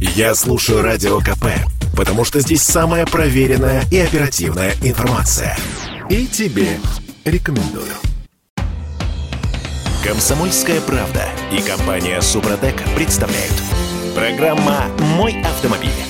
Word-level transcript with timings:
Я 0.00 0.34
слушаю 0.34 0.80
Радио 0.80 1.18
КП, 1.20 1.44
потому 1.94 2.24
что 2.24 2.40
здесь 2.40 2.62
самая 2.62 3.04
проверенная 3.04 3.84
и 3.90 3.98
оперативная 3.98 4.72
информация. 4.82 5.58
И 6.08 6.26
тебе 6.26 6.78
рекомендую. 7.26 7.92
Комсомольская 10.02 10.80
правда 10.80 11.28
и 11.52 11.60
компания 11.60 12.18
Супротек 12.22 12.82
представляют. 12.96 13.52
Программа 14.14 14.86
«Мой 15.18 15.38
автомобиль». 15.42 16.09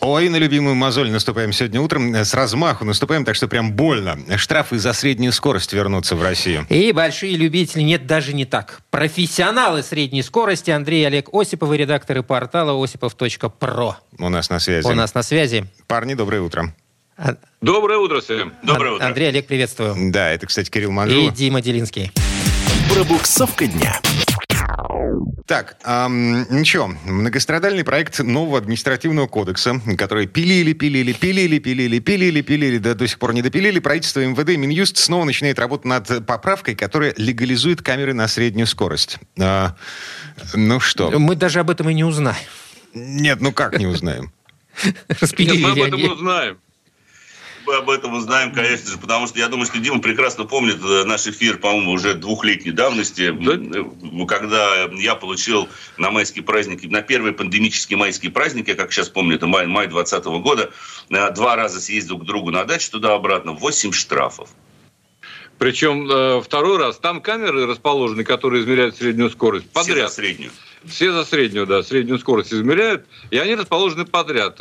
Ой, 0.00 0.28
на 0.28 0.36
любимую 0.36 0.74
мозоль 0.74 1.10
наступаем 1.10 1.52
сегодня 1.52 1.80
утром. 1.80 2.14
С 2.14 2.34
размаху 2.34 2.84
наступаем, 2.84 3.24
так 3.24 3.34
что 3.34 3.48
прям 3.48 3.72
больно. 3.72 4.18
Штрафы 4.36 4.78
за 4.78 4.92
среднюю 4.92 5.32
скорость 5.32 5.72
вернутся 5.72 6.14
в 6.16 6.22
Россию. 6.22 6.66
И 6.68 6.92
большие 6.92 7.36
любители, 7.36 7.82
нет, 7.82 8.06
даже 8.06 8.32
не 8.34 8.44
так. 8.44 8.80
Профессионалы 8.90 9.82
средней 9.82 10.22
скорости. 10.22 10.70
Андрей 10.70 11.02
и 11.02 11.04
Олег 11.06 11.28
Осиповы, 11.32 11.76
редакторы 11.76 12.22
портала 12.22 12.80
осипов.про. 12.82 13.96
У 14.18 14.28
нас 14.28 14.50
на 14.50 14.60
связи. 14.60 14.86
У 14.86 14.92
нас 14.92 15.14
на 15.14 15.22
связи. 15.22 15.64
Парни, 15.86 16.14
доброе 16.14 16.42
утро. 16.42 16.74
А- 17.16 17.36
Доброе 17.62 17.98
утро 17.98 18.20
всем. 18.20 18.52
Доброе 18.62 18.92
утро. 18.96 19.06
Андрей, 19.06 19.28
Олег, 19.30 19.46
приветствую. 19.46 19.94
Да, 20.12 20.30
это, 20.30 20.46
кстати, 20.46 20.70
Кирилл 20.70 20.90
И 20.90 20.92
Манжула. 20.92 21.32
Дима 21.32 21.62
Делинский. 21.62 22.12
Пробуксовка 22.92 23.66
дня. 23.66 23.98
Так, 25.46 25.76
ам, 25.84 26.46
ничего. 26.50 26.88
Многострадальный 27.04 27.84
проект 27.84 28.18
нового 28.20 28.58
административного 28.58 29.26
кодекса, 29.26 29.80
который 29.96 30.26
пилили, 30.26 30.72
пилили, 30.72 31.12
пилили, 31.12 31.58
пилили, 31.58 31.98
пилили, 31.98 32.40
пилили, 32.40 32.78
да 32.78 32.94
до 32.94 33.06
сих 33.06 33.18
пор 33.18 33.32
не 33.34 33.42
допилили. 33.42 33.78
Правительство 33.78 34.20
МВД 34.24 34.50
и 34.50 34.56
Минюст 34.56 34.96
снова 34.96 35.24
начинает 35.24 35.58
работу 35.58 35.86
над 35.88 36.26
поправкой, 36.26 36.74
которая 36.74 37.14
легализует 37.16 37.82
камеры 37.82 38.14
на 38.14 38.28
среднюю 38.28 38.66
скорость. 38.66 39.18
А, 39.38 39.76
ну 40.54 40.80
что? 40.80 41.10
Мы 41.18 41.36
даже 41.36 41.60
об 41.60 41.70
этом 41.70 41.88
и 41.90 41.94
не 41.94 42.04
узнаем. 42.04 42.36
Нет, 42.94 43.40
ну 43.40 43.52
как 43.52 43.78
не 43.78 43.86
узнаем? 43.86 44.32
Нет, 44.84 45.58
мы 45.60 45.70
об 45.70 45.78
этом 45.78 46.00
они. 46.00 46.08
узнаем. 46.08 46.58
Мы 47.66 47.74
об 47.74 47.90
этом 47.90 48.14
узнаем, 48.14 48.52
конечно 48.52 48.90
же, 48.90 48.96
потому 48.96 49.26
что 49.26 49.38
я 49.40 49.48
думаю, 49.48 49.66
что 49.66 49.78
Дима 49.78 50.00
прекрасно 50.00 50.44
помнит 50.44 50.76
э, 50.84 51.02
наш 51.04 51.26
эфир, 51.26 51.58
по-моему, 51.58 51.92
уже 51.92 52.14
двухлетней 52.14 52.70
давности, 52.72 53.30
Да. 53.30 53.52
м, 53.54 54.26
когда 54.26 54.84
я 54.92 55.16
получил 55.16 55.68
на 55.98 56.12
майские 56.12 56.44
праздники, 56.44 56.86
на 56.86 57.02
первые 57.02 57.32
пандемические 57.32 57.98
майские 57.98 58.30
праздники, 58.30 58.74
как 58.74 58.92
сейчас 58.92 59.08
помню, 59.08 59.34
это 59.34 59.48
май, 59.48 59.66
май 59.66 59.88
2020 59.88 60.38
года, 60.40 60.70
э, 61.10 61.30
два 61.32 61.56
раза 61.56 61.80
съездил 61.80 62.18
к 62.18 62.24
другу 62.24 62.52
на 62.52 62.64
дачу 62.64 62.90
туда-обратно, 62.92 63.52
8 63.52 63.90
штрафов. 63.92 64.50
Причем 65.58 66.08
э, 66.08 66.40
второй 66.42 66.78
раз 66.78 66.98
там 66.98 67.20
камеры 67.20 67.66
расположены, 67.66 68.22
которые 68.22 68.62
измеряют 68.62 68.96
среднюю 68.96 69.30
скорость 69.30 69.66
Все 69.72 69.82
за 69.82 69.88
подряд. 69.88 70.12
среднюю. 70.12 70.50
Все 70.84 71.10
за 71.12 71.24
среднюю, 71.24 71.66
да, 71.66 71.82
среднюю 71.82 72.20
скорость 72.20 72.52
измеряют, 72.52 73.06
и 73.32 73.38
они 73.38 73.56
расположены 73.56 74.04
подряд. 74.04 74.60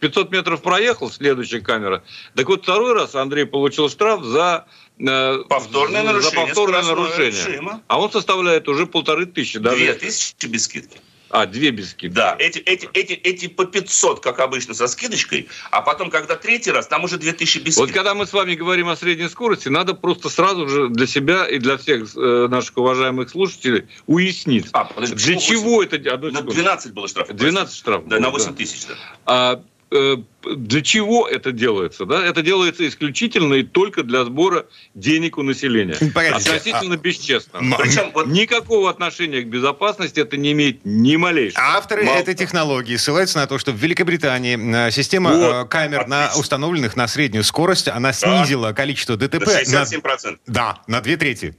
500 0.00 0.30
метров 0.30 0.62
проехал, 0.62 1.10
следующая 1.10 1.60
камера. 1.60 2.02
Так 2.34 2.48
вот, 2.48 2.62
второй 2.62 2.92
раз 2.94 3.14
Андрей 3.14 3.46
получил 3.46 3.88
штраф 3.88 4.22
за... 4.22 4.66
э, 4.98 5.38
Повторное 5.48 6.02
за 6.02 6.06
нарушение 6.12 6.46
повторное 6.46 6.82
скоростного 6.82 7.08
нарушение. 7.08 7.46
режима. 7.46 7.82
А 7.88 8.00
он 8.00 8.10
составляет 8.12 8.68
уже 8.68 8.86
полторы 8.86 9.26
тысячи. 9.26 9.58
Даже... 9.58 9.76
Две 9.76 9.94
тысячи 9.94 10.46
без 10.46 10.64
скидки. 10.64 10.98
А, 11.30 11.44
две 11.44 11.70
без 11.72 11.90
скидки. 11.90 12.14
Да, 12.14 12.34
эти, 12.38 12.58
эти, 12.60 12.88
эти, 12.94 13.12
эти 13.12 13.48
по 13.48 13.66
500, 13.66 14.20
как 14.20 14.38
обычно, 14.40 14.72
со 14.72 14.86
скидочкой, 14.86 15.46
а 15.70 15.82
потом, 15.82 16.08
когда 16.08 16.36
третий 16.36 16.70
раз, 16.70 16.86
там 16.86 17.04
уже 17.04 17.18
2000 17.18 17.58
без 17.58 17.76
Вот 17.76 17.82
скидки. 17.84 17.98
когда 17.98 18.14
мы 18.14 18.24
с 18.24 18.32
вами 18.32 18.54
говорим 18.54 18.88
о 18.88 18.96
средней 18.96 19.28
скорости, 19.28 19.68
надо 19.68 19.92
просто 19.92 20.30
сразу 20.30 20.66
же 20.66 20.88
для 20.88 21.06
себя 21.06 21.46
и 21.46 21.58
для 21.58 21.76
всех 21.76 22.16
э, 22.16 22.46
наших 22.48 22.78
уважаемых 22.78 23.28
слушателей 23.28 23.88
уяснить, 24.06 24.68
А, 24.72 24.84
подожди, 24.86 25.16
для 25.16 25.36
чего 25.36 25.82
это... 25.82 25.96
одну 25.96 26.28
На 26.30 26.38
секунду. 26.38 26.54
12 26.54 26.92
было 26.94 27.08
штрафов. 27.08 27.36
12 27.36 27.76
штрафов. 27.76 28.08
Да, 28.08 28.16
было, 28.16 28.22
на 28.22 28.30
8 28.30 28.54
тысяч, 28.54 28.86
да. 28.86 28.94
А 29.26 29.62
для 29.90 30.82
чего 30.82 31.26
это 31.26 31.50
делается? 31.52 32.04
Да? 32.04 32.24
Это 32.24 32.42
делается 32.42 32.86
исключительно 32.86 33.54
и 33.54 33.62
только 33.62 34.02
для 34.02 34.24
сбора 34.24 34.66
денег 34.94 35.38
у 35.38 35.42
населения. 35.42 35.96
Погодите, 36.14 36.50
Относительно 36.50 36.96
бесчестно. 36.96 37.58
м- 37.58 37.74
Причем 37.78 38.10
вот 38.12 38.26
Никакого 38.26 38.90
отношения 38.90 39.40
к 39.42 39.46
безопасности 39.46 40.20
это 40.20 40.36
не 40.36 40.52
имеет 40.52 40.84
ни 40.84 41.16
малейшего. 41.16 41.62
Авторы 41.62 42.02
Мало 42.04 42.18
этой 42.18 42.34
технологии 42.34 42.96
ссылаются 42.96 43.38
на 43.38 43.46
то, 43.46 43.58
что 43.58 43.72
в 43.72 43.76
Великобритании 43.76 44.88
э, 44.88 44.90
система 44.90 45.30
Вот, 45.32 45.54
э, 45.54 45.68
камер, 45.68 46.06
на, 46.06 46.32
установленных 46.36 46.94
на 46.96 47.08
среднюю 47.08 47.44
скорость, 47.44 47.88
она 47.88 48.12
снизила 48.12 48.72
количество 48.72 49.16
ДТП 49.16 49.46
на 49.46 49.52
на, 49.80 49.84
67%. 49.84 50.38
да, 50.46 50.82
на 50.86 51.00
две 51.00 51.16
трети. 51.16 51.56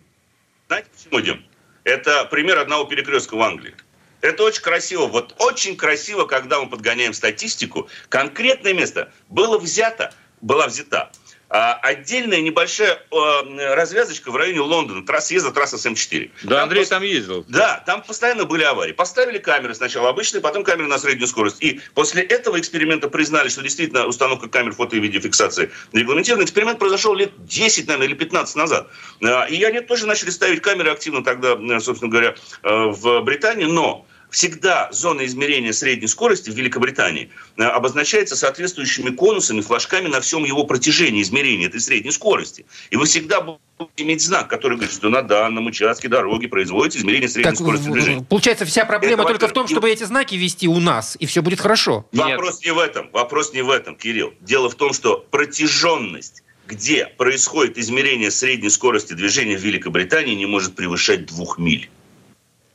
Знаете 0.67 0.88
почему, 0.96 1.22
Дим? 1.22 1.44
Это 1.84 2.25
пример 2.25 2.59
одного 2.59 2.85
перекрестка 2.85 3.35
в 3.35 3.41
Англии. 3.41 3.73
Это 4.22 4.44
очень 4.44 4.62
красиво. 4.62 5.06
Вот 5.06 5.35
очень 5.40 5.78
красиво, 5.78 6.25
когда 6.25 6.59
мы 6.62 6.69
подгоняем 6.69 7.13
статистику. 7.13 7.90
Конкретное 8.09 8.74
место 8.74 9.12
было 9.30 9.57
взято, 9.57 10.13
была 10.41 10.68
взята 10.68 11.12
отдельная 11.49 12.41
небольшая 12.41 12.99
э, 13.11 13.73
развязочка 13.75 14.29
в 14.31 14.35
районе 14.35 14.59
Лондона, 14.61 15.05
трасса 15.05 15.27
съезда, 15.29 15.51
трасса 15.51 15.77
СМ4. 15.77 16.31
Да, 16.43 16.63
Андрей 16.63 16.83
пос- 16.83 16.89
там 16.89 17.03
ездил. 17.03 17.43
Да, 17.47 17.83
там 17.85 18.03
постоянно 18.03 18.45
были 18.45 18.63
аварии. 18.63 18.91
Поставили 18.93 19.39
камеры 19.39 19.73
сначала 19.73 20.09
обычные, 20.09 20.41
потом 20.41 20.63
камеры 20.63 20.87
на 20.87 20.99
среднюю 20.99 21.27
скорость. 21.27 21.61
И 21.61 21.81
после 21.95 22.21
этого 22.21 22.59
эксперимента 22.59 23.09
признали, 23.09 23.49
что 23.49 23.61
действительно 23.63 24.05
установка 24.05 24.47
камер 24.47 24.73
фото 24.73 24.95
и 24.95 24.99
видеофиксации 24.99 25.71
регламентирована. 25.93 26.43
Эксперимент 26.43 26.77
произошел 26.79 27.15
лет 27.15 27.31
10, 27.45 27.87
наверное, 27.87 28.07
или 28.07 28.16
15 28.16 28.55
назад. 28.55 28.87
А, 29.23 29.45
И 29.45 29.63
они 29.63 29.81
тоже 29.81 30.05
начали 30.05 30.29
ставить 30.29 30.61
камеры 30.61 30.91
активно 30.91 31.23
тогда, 31.23 31.53
э, 31.59 31.79
собственно 31.79 32.11
говоря, 32.11 32.35
э, 32.61 32.69
в 32.69 33.21
Британии. 33.21 33.66
Но 33.66 34.05
всегда 34.29 34.90
зона 34.91 35.25
измерения 35.25 35.72
средней 35.73 36.07
скорости 36.07 36.50
в 36.50 36.53
Великобритании 36.56 37.29
э, 37.57 37.63
обозначается 37.63 38.35
соответствующими 38.35 39.09
конусами, 39.09 39.62
флажками 39.62 40.07
на 40.07 40.22
всем 40.22 40.44
его 40.45 40.63
протяжении 40.63 41.22
измерения 41.22 41.67
этой 41.67 41.79
средней 41.81 42.12
скорости. 42.12 42.66
И 42.91 42.95
вы 42.95 43.06
всегда 43.06 43.41
будете 43.41 43.59
иметь 43.97 44.22
знак, 44.22 44.47
который 44.50 44.78
говорит, 44.78 44.94
что 44.94 45.09
на 45.09 45.22
данном 45.22 45.66
участке 45.67 46.07
дороги 46.07 46.47
производится 46.47 47.00
измерение 47.00 47.29
средней 47.29 47.51
Так, 47.51 47.59
скорости 47.59 47.88
в- 47.88 47.91
движения. 47.91 48.25
получается, 48.28 48.66
вся 48.66 48.85
проблема 48.85 49.23
Это, 49.23 49.31
только 49.31 49.47
в 49.47 49.53
том, 49.53 49.67
чтобы 49.67 49.90
эти 49.90 50.03
знаки 50.03 50.35
вести 50.35 50.67
у 50.67 50.79
нас, 50.79 51.16
и 51.19 51.25
все 51.25 51.41
будет 51.41 51.59
хорошо. 51.59 52.06
Нет. 52.11 52.25
Вопрос 52.38 52.63
не 52.63 52.72
в 52.72 52.78
этом. 52.79 53.09
Вопрос 53.11 53.53
не 53.53 53.61
в 53.61 53.69
этом, 53.69 53.96
Кирилл. 53.96 54.34
Дело 54.41 54.69
в 54.69 54.75
том, 54.75 54.94
что 54.94 55.25
протяженность, 55.31 56.44
где 56.67 57.07
происходит 57.07 57.78
измерение 57.78 58.29
средней 58.31 58.69
скорости 58.69 59.13
движения 59.13 59.57
в 59.57 59.61
Великобритании, 59.61 60.35
не 60.35 60.46
может 60.46 60.75
превышать 60.75 61.25
двух 61.25 61.57
миль. 61.57 61.90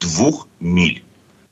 Двух 0.00 0.48
миль. 0.60 1.04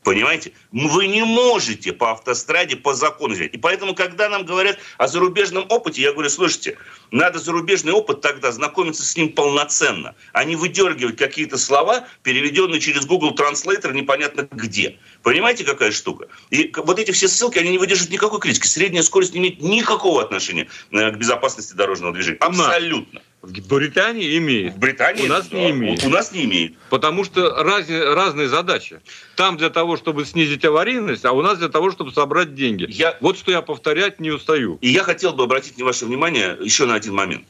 Понимаете? 0.04 0.52
Вы 0.72 1.06
не 1.06 1.24
можете 1.24 1.92
по 1.92 2.10
автостраде 2.10 2.76
по 2.76 2.92
закону 2.92 3.34
взять. 3.34 3.54
И 3.54 3.58
поэтому, 3.58 3.94
когда 3.94 4.28
нам 4.28 4.44
говорят 4.44 4.78
о 4.98 5.06
зарубежном 5.06 5.64
опыте, 5.68 6.02
я 6.02 6.12
говорю, 6.12 6.28
слушайте, 6.28 6.76
надо 7.12 7.38
зарубежный 7.38 7.92
опыт 7.92 8.20
тогда 8.20 8.50
знакомиться 8.50 9.04
с 9.04 9.16
ним 9.16 9.32
полноценно, 9.32 10.16
а 10.32 10.44
не 10.44 10.56
выдергивать 10.56 11.16
какие-то 11.16 11.56
слова, 11.56 12.06
переведенные 12.24 12.80
через 12.80 13.06
Google 13.06 13.34
Translator 13.34 13.92
непонятно 13.92 14.48
где. 14.50 14.98
Понимаете, 15.22 15.64
какая 15.64 15.92
штука? 15.92 16.26
И 16.50 16.72
вот 16.76 16.98
эти 16.98 17.12
все 17.12 17.28
ссылки, 17.28 17.58
они 17.58 17.70
не 17.70 17.78
выдержат 17.78 18.10
никакой 18.10 18.40
критики. 18.40 18.66
Средняя 18.66 19.04
скорость 19.04 19.34
не 19.34 19.40
имеет 19.40 19.60
никакого 19.60 20.22
отношения 20.22 20.68
э, 20.90 21.10
к 21.12 21.16
безопасности 21.16 21.74
дорожного 21.74 22.12
движения. 22.12 22.38
Абсолютно. 22.38 23.22
В 23.42 23.50
Британии 23.68 24.38
имеет. 24.38 24.74
В 24.74 24.78
Британии 24.78 25.24
У 25.24 25.26
нас 25.26 25.48
да, 25.48 25.56
не 25.58 25.70
имеет. 25.72 26.04
У 26.04 26.08
нас 26.08 26.30
не 26.30 26.44
имеет. 26.44 26.78
Потому 26.90 27.24
что 27.24 27.50
разные, 27.64 28.14
разные 28.14 28.46
задачи. 28.48 29.00
Там 29.34 29.56
для 29.56 29.68
того, 29.68 29.96
чтобы 29.96 30.24
снизить 30.24 30.64
аварийность, 30.64 31.24
а 31.24 31.32
у 31.32 31.42
нас 31.42 31.58
для 31.58 31.68
того, 31.68 31.90
чтобы 31.90 32.12
собрать 32.12 32.54
деньги. 32.54 32.86
Я- 32.88 33.18
Вот 33.20 33.36
что 33.36 33.50
я 33.50 33.60
повторять 33.60 34.20
не 34.20 34.30
устаю. 34.30 34.78
И 34.80 34.88
я 34.90 35.02
хотел 35.02 35.32
бы 35.32 35.42
обратить 35.42 35.80
ваше 35.82 36.06
внимание 36.06 36.56
еще 36.60 36.86
на 36.86 36.94
один 36.94 37.14
момент. 37.14 37.44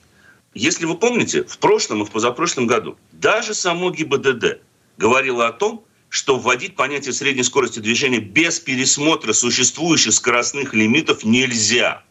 Если 0.54 0.86
вы 0.86 0.97
помните, 0.97 1.44
в 1.44 1.58
прошлом 1.58 2.02
и 2.02 2.06
в 2.06 2.10
позапрошлом 2.10 2.66
году 2.66 2.97
даже 3.12 3.52
само 3.52 3.91
ГИБДД 3.91 4.60
говорило 4.97 5.47
о 5.47 5.52
том, 5.52 5.84
что 6.08 6.38
вводить 6.38 6.75
понятие 6.75 7.12
средней 7.12 7.42
скорости 7.42 7.81
движения 7.81 8.20
без 8.20 8.60
пересмотра 8.60 9.34
существующих 9.34 10.14
скоростных 10.14 10.72
лимитов 10.72 11.22
нельзя. 11.25 12.02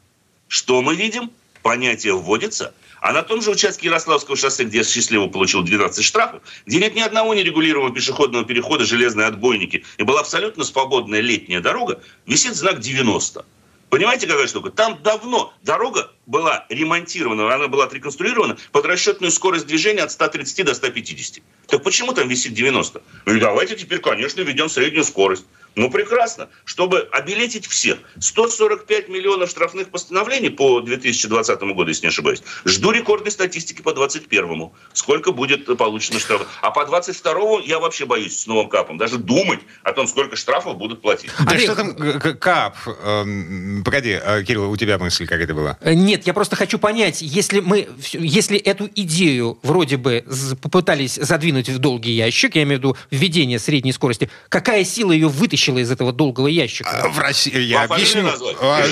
Что 0.47 0.81
мы 0.83 0.95
видим? 0.95 1.31
Понятие 1.63 2.13
вводится, 2.15 2.73
а 3.01 3.13
на 3.13 3.23
том 3.23 3.41
же 3.41 3.49
участке 3.51 3.87
Ярославского 3.87 4.37
шоссе, 4.37 4.63
где 4.63 4.77
я 4.77 4.83
счастливо 4.83 5.27
получил 5.27 5.63
12 5.63 6.05
штрафов, 6.05 6.43
где 6.65 6.79
нет 6.79 6.95
ни 6.95 7.01
одного 7.01 7.33
нерегулируемого 7.33 7.93
пешеходного 7.93 8.45
перехода 8.45 8.85
железные 8.85 9.27
отбойники, 9.27 9.83
и 9.97 10.03
была 10.03 10.21
абсолютно 10.21 10.63
свободная 10.63 11.19
летняя 11.19 11.59
дорога, 11.59 12.01
висит 12.27 12.55
знак 12.55 12.79
90. 12.79 13.43
Понимаете, 13.89 14.25
какая 14.25 14.47
штука? 14.47 14.69
Там 14.69 14.99
давно 15.03 15.53
дорога 15.63 16.11
была 16.25 16.65
ремонтирована, 16.69 17.53
она 17.53 17.67
была 17.67 17.85
отреконструирована 17.85 18.55
под 18.71 18.85
расчетную 18.85 19.31
скорость 19.31 19.65
движения 19.65 20.03
от 20.03 20.11
130 20.11 20.65
до 20.65 20.73
150. 20.73 21.43
Так 21.67 21.83
почему 21.83 22.13
там 22.13 22.29
висит 22.29 22.53
90? 22.53 23.01
Ну 23.25 23.39
давайте 23.39 23.75
теперь, 23.75 23.99
конечно, 23.99 24.41
введем 24.41 24.69
среднюю 24.69 25.03
скорость. 25.03 25.45
Ну, 25.75 25.89
прекрасно. 25.89 26.49
Чтобы 26.65 27.07
обелетить 27.11 27.65
всех. 27.65 27.97
145 28.19 29.09
миллионов 29.09 29.49
штрафных 29.49 29.89
постановлений 29.89 30.49
по 30.49 30.81
2020 30.81 31.61
году, 31.61 31.87
если 31.87 32.03
не 32.03 32.09
ошибаюсь. 32.09 32.43
Жду 32.65 32.91
рекордной 32.91 33.31
статистики 33.31 33.81
по 33.81 33.93
2021. 33.93 34.69
Сколько 34.93 35.31
будет 35.31 35.65
получено 35.77 36.19
штрафов. 36.19 36.47
А 36.61 36.71
по 36.71 36.85
2022 36.85 37.61
я 37.65 37.79
вообще 37.79 38.05
боюсь 38.05 38.37
с 38.37 38.47
новым 38.47 38.69
КАПом. 38.69 38.97
Даже 38.97 39.17
думать 39.17 39.59
о 39.83 39.93
том, 39.93 40.07
сколько 40.07 40.35
штрафов 40.35 40.77
будут 40.77 41.01
платить. 41.01 41.31
Да 41.45 41.57
что 41.57 41.75
там 41.75 41.95
КАП? 42.19 42.75
Эм, 43.03 43.83
погоди, 43.85 44.19
э, 44.21 44.43
Кирилл, 44.43 44.69
у 44.69 44.77
тебя 44.77 44.97
мысль 44.97 45.25
как 45.25 45.39
это 45.39 45.53
была? 45.53 45.77
Э, 45.81 45.93
нет, 45.93 46.27
я 46.27 46.33
просто 46.33 46.55
хочу 46.55 46.79
понять, 46.79 47.21
если 47.21 47.61
мы, 47.61 47.87
если 48.11 48.57
эту 48.57 48.89
идею 48.93 49.57
вроде 49.63 49.97
бы 49.97 50.25
попытались 50.61 51.15
задвинуть 51.15 51.69
в 51.69 51.79
долгий 51.79 52.11
ящик, 52.11 52.55
я 52.55 52.63
имею 52.63 52.79
в 52.79 52.83
виду 52.83 52.97
введение 53.09 53.59
средней 53.59 53.93
скорости, 53.93 54.29
какая 54.49 54.83
сила 54.83 55.11
ее 55.11 55.29
вытащила 55.29 55.60
вытащила 55.61 55.79
из 55.79 55.91
этого 55.91 56.11
долгого 56.11 56.47
ящика? 56.47 56.89
А, 56.89 57.09
в 57.09 57.19
России, 57.19 57.57
я 57.59 57.81
Вам 57.81 57.93
объясню. 57.93 58.27
А, 58.61 58.83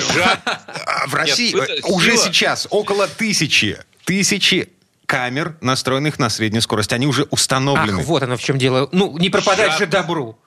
а, 0.86 1.06
в 1.06 1.14
России 1.14 1.54
уже 1.84 2.16
сейчас 2.16 2.66
около 2.70 3.08
тысячи, 3.08 3.78
тысячи 4.04 4.70
камер, 5.06 5.56
настроенных 5.60 6.18
на 6.18 6.30
среднюю 6.30 6.62
скорость. 6.62 6.92
Они 6.92 7.06
уже 7.06 7.24
установлены. 7.24 8.00
Ах, 8.00 8.06
вот 8.06 8.22
оно 8.22 8.36
в 8.36 8.42
чем 8.42 8.58
дело. 8.58 8.88
Ну, 8.92 9.18
не 9.18 9.30
пропадать 9.30 9.76
же 9.78 9.86
добру. 9.86 10.38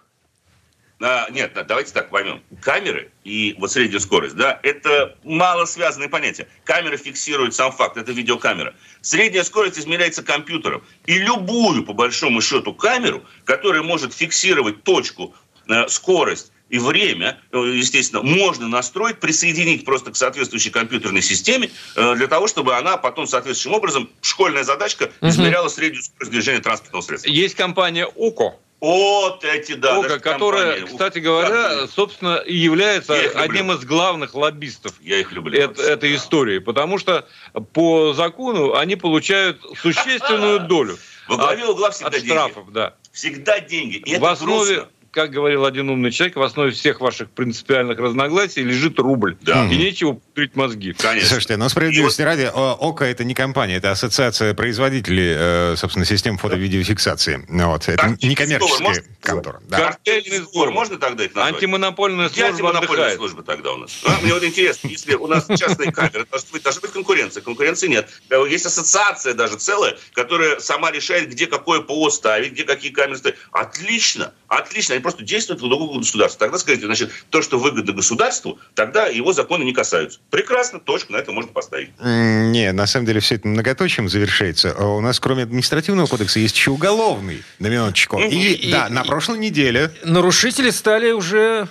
А, 1.02 1.30
нет, 1.32 1.52
давайте 1.68 1.92
так 1.92 2.10
поймем. 2.10 2.42
Камеры 2.62 3.12
и 3.26 3.56
вот 3.60 3.74
средняя 3.74 4.00
скорость, 4.00 4.38
да, 4.38 4.58
это 4.64 5.18
мало 5.24 5.66
связанные 5.66 6.08
понятия. 6.08 6.48
Камера 6.64 6.96
фиксирует 6.96 7.54
сам 7.54 7.74
факт, 7.74 7.98
это 7.98 8.14
видеокамера. 8.14 8.74
Средняя 9.02 9.44
скорость 9.44 9.78
измеряется 9.78 10.24
компьютером. 10.24 10.82
И 11.06 11.18
любую, 11.18 11.84
по 11.84 11.92
большому 11.92 12.40
счету, 12.40 12.74
камеру, 12.74 13.26
которая 13.44 13.84
может 13.84 14.14
фиксировать 14.14 14.84
точку 14.84 15.36
Э, 15.43 15.43
скорость 15.88 16.54
и 16.74 16.80
время, 16.80 17.40
э, 17.52 17.58
естественно, 17.58 18.24
можно 18.24 18.68
настроить, 18.68 19.20
присоединить 19.20 19.86
просто 19.86 20.12
к 20.12 20.16
соответствующей 20.16 20.72
компьютерной 20.72 21.22
системе 21.22 21.70
э, 21.96 22.16
для 22.16 22.26
того, 22.26 22.48
чтобы 22.48 22.76
она 22.76 22.98
потом 22.98 23.28
соответствующим 23.28 23.78
образом, 23.78 24.10
школьная 24.22 24.64
задачка, 24.64 25.12
измеряла 25.22 25.68
среднюю 25.68 26.02
скорость 26.02 26.32
движения 26.32 26.62
транспортного 26.62 27.04
средства. 27.04 27.30
Есть 27.30 27.54
компания 27.54 28.06
ОКО, 28.06 28.56
вот 28.80 29.46
эти, 29.46 29.74
да. 29.74 30.00
Ога, 30.00 30.18
которая, 30.18 30.80
компания. 30.80 30.92
кстати 30.92 31.20
говоря, 31.20 31.82
как 31.82 31.92
собственно, 31.92 32.38
и 32.38 32.56
является 32.56 33.14
одним 33.14 33.72
из 33.72 33.86
главных 33.86 34.34
лоббистов 34.34 34.94
Я 35.00 35.20
их 35.20 35.32
люблю. 35.32 35.58
Это, 35.58 35.80
этой 35.84 36.10
да. 36.10 36.16
истории. 36.18 36.58
Потому 36.58 36.98
что 36.98 37.28
по 37.74 38.14
закону 38.14 38.74
они 38.74 38.96
получают 38.96 39.62
существенную 39.80 40.62
долю. 40.62 40.98
Во 41.28 41.38
главе 41.38 41.66
угла 41.66 41.92
всегда 41.92 42.10
от 42.10 42.18
штрафов, 42.18 42.66
деньги. 42.66 42.74
да. 42.74 42.96
Всегда 43.12 43.60
деньги. 43.60 43.98
И 43.98 44.18
в 44.18 44.26
основе, 44.26 44.76
грустно 44.76 44.90
как 45.14 45.30
говорил 45.30 45.64
один 45.64 45.90
умный 45.90 46.12
человек, 46.12 46.36
в 46.36 46.42
основе 46.42 46.72
всех 46.72 47.00
ваших 47.00 47.30
принципиальных 47.30 48.00
разногласий 48.00 48.64
лежит 48.64 49.00
рубль. 49.00 49.38
Да. 49.42 49.66
И 49.68 49.78
нечего 49.78 50.14
пудрить 50.14 50.56
мозги. 50.56 50.94
Конечно. 50.94 51.30
Слушайте, 51.30 51.58
но 51.58 51.70
справедливости 51.70 52.22
вот... 52.22 52.28
ради, 52.28 52.52
ОКО 52.52 53.06
это 53.06 53.24
не 53.24 53.36
компания, 53.36 53.76
это 53.76 53.92
ассоциация 53.92 54.56
производителей, 54.56 55.34
э, 55.36 55.76
собственно, 55.78 56.06
систем 56.06 56.40
фото-видеофиксации. 56.40 57.46
Вот. 57.48 57.88
Это 57.88 57.98
так, 57.98 58.24
не 58.24 58.34
коммерческая 58.34 59.04
контора. 59.22 59.62
Да. 59.68 59.78
Картельный 59.78 60.40
сбор, 60.40 60.72
можно 60.72 60.98
тогда 60.98 61.24
это 61.26 61.36
назвать? 61.36 61.56
Антимонопольная 61.56 62.30
служба 62.30 62.48
антимонопольная 62.48 63.16
служба 63.16 63.44
тогда 63.44 63.74
у 63.74 63.78
нас? 63.78 64.02
А, 64.06 64.18
мне 64.24 64.34
вот 64.34 64.44
интересно, 64.44 64.88
если 64.88 65.14
у 65.14 65.28
нас 65.28 65.46
частные 65.48 65.92
камеры, 65.92 66.26
должна 66.26 66.50
быть, 66.52 66.64
должна 66.64 66.82
быть 66.82 66.92
конкуренция. 66.92 67.44
Конкуренции 67.44 67.88
нет. 67.88 68.10
Есть 68.50 68.66
ассоциация 68.66 69.36
даже 69.36 69.58
целая, 69.58 69.96
которая 70.14 70.60
сама 70.60 70.90
решает, 70.92 71.30
где 71.30 71.46
какое 71.46 71.82
ПО 71.82 72.10
ставить, 72.10 72.54
где 72.54 72.64
какие 72.64 72.92
камеры 72.92 73.18
ставить. 73.18 73.38
Отлично, 73.52 74.34
отлично 74.48 74.96
просто 75.04 75.24
действует 75.24 75.62
в 75.62 75.68
другом 75.68 76.00
государстве. 76.00 76.40
Тогда 76.40 76.58
скажите, 76.58 76.86
значит, 76.88 77.12
то, 77.30 77.42
что 77.42 77.60
выгодно 77.60 77.94
государству, 77.94 78.60
тогда 78.74 79.06
его 79.06 79.34
законы 79.34 79.64
не 79.64 79.74
касаются. 79.74 80.20
Прекрасно, 80.30 80.80
точку 80.80 81.14
на 81.14 81.18
это 81.18 81.32
можно 81.32 81.52
поставить. 81.52 81.90
Не, 82.02 82.72
на 82.72 82.88
самом 82.88 83.06
деле 83.06 83.20
все 83.20 83.36
это 83.36 83.48
многоточием 83.48 84.10
завершается. 84.10 84.76
А 84.78 84.86
у 84.88 85.02
нас 85.02 85.20
кроме 85.20 85.44
административного 85.44 86.08
кодекса 86.08 86.40
есть 86.40 86.56
еще 86.56 86.72
уголовный, 86.72 87.44
на 87.60 87.68
минуточку. 87.68 88.20
И, 88.20 88.54
и 88.54 88.72
да, 88.72 88.88
и, 88.88 88.92
на 88.92 89.04
прошлой 89.04 89.38
неделе... 89.40 89.92
Нарушители 90.04 90.70
стали 90.70 91.12
уже 91.12 91.68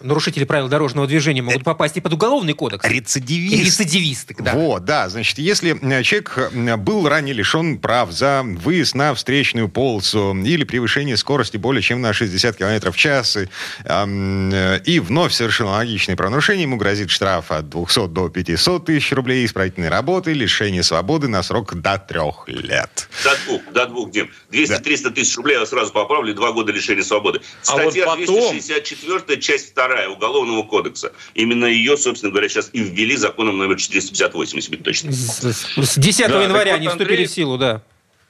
нарушители 0.00 0.44
правил 0.44 0.68
дорожного 0.68 1.06
движения 1.06 1.42
могут 1.42 1.62
э, 1.62 1.64
попасть 1.64 1.96
и 1.96 2.00
под 2.00 2.12
уголовный 2.12 2.52
кодекс. 2.52 2.84
Рецидивист. 2.86 3.64
Рецидивисты, 3.64 4.34
да. 4.38 4.54
Вот, 4.54 4.84
да. 4.84 5.08
Значит, 5.08 5.38
если 5.38 5.78
человек 6.02 6.52
был 6.78 7.08
ранее 7.08 7.34
лишен 7.34 7.78
прав 7.78 8.10
за 8.10 8.42
выезд 8.44 8.94
на 8.94 9.14
встречную 9.14 9.68
полосу 9.68 10.34
или 10.34 10.64
превышение 10.64 11.16
скорости 11.16 11.56
более 11.56 11.82
чем 11.82 12.00
на 12.00 12.12
60 12.12 12.56
км 12.56 12.90
в 12.90 12.96
час, 12.96 13.36
и, 13.36 13.48
э, 13.84 14.80
и 14.84 15.00
вновь 15.00 15.32
совершил 15.32 15.68
аналогичное 15.68 16.16
правонарушение, 16.16 16.62
ему 16.62 16.76
грозит 16.76 17.10
штраф 17.10 17.50
от 17.50 17.68
200 17.68 18.08
до 18.08 18.28
500 18.28 18.84
тысяч 18.86 19.12
рублей, 19.12 19.46
исправительной 19.46 19.88
работы, 19.88 20.32
лишение 20.32 20.82
свободы 20.82 21.28
на 21.28 21.42
срок 21.42 21.74
до 21.74 21.98
трех 21.98 22.48
лет. 22.48 23.08
До 23.22 23.36
двух, 23.44 23.72
до 23.72 23.86
двух, 23.86 24.10
Дим. 24.10 24.30
200-300 24.50 25.02
да. 25.02 25.10
тысяч 25.10 25.36
рублей 25.36 25.58
я 25.58 25.66
сразу 25.66 25.92
поправлю, 25.92 26.34
два 26.34 26.52
года 26.52 26.72
лишения 26.72 27.02
свободы. 27.02 27.40
Статья 27.62 28.04
а 28.04 28.16
вот 28.16 28.20
потом... 28.20 28.50
264, 28.50 29.40
часть 29.40 29.74
2 29.74 29.83
2 29.88 30.08
Уголовного 30.12 30.62
кодекса. 30.62 31.12
Именно 31.34 31.66
ее, 31.66 31.96
собственно 31.96 32.30
говоря, 32.30 32.48
сейчас 32.48 32.70
и 32.72 32.80
ввели 32.80 33.16
законом 33.16 33.58
номер 33.58 33.76
458, 33.76 34.56
если 34.56 34.70
быть 34.70 34.82
точным. 34.82 35.12
С 35.12 35.98
10 35.98 36.28
да, 36.28 36.42
января 36.42 36.74
они 36.74 36.88
вступили 36.88 37.26
в 37.26 37.30
силу, 37.30 37.58
да. 37.58 37.82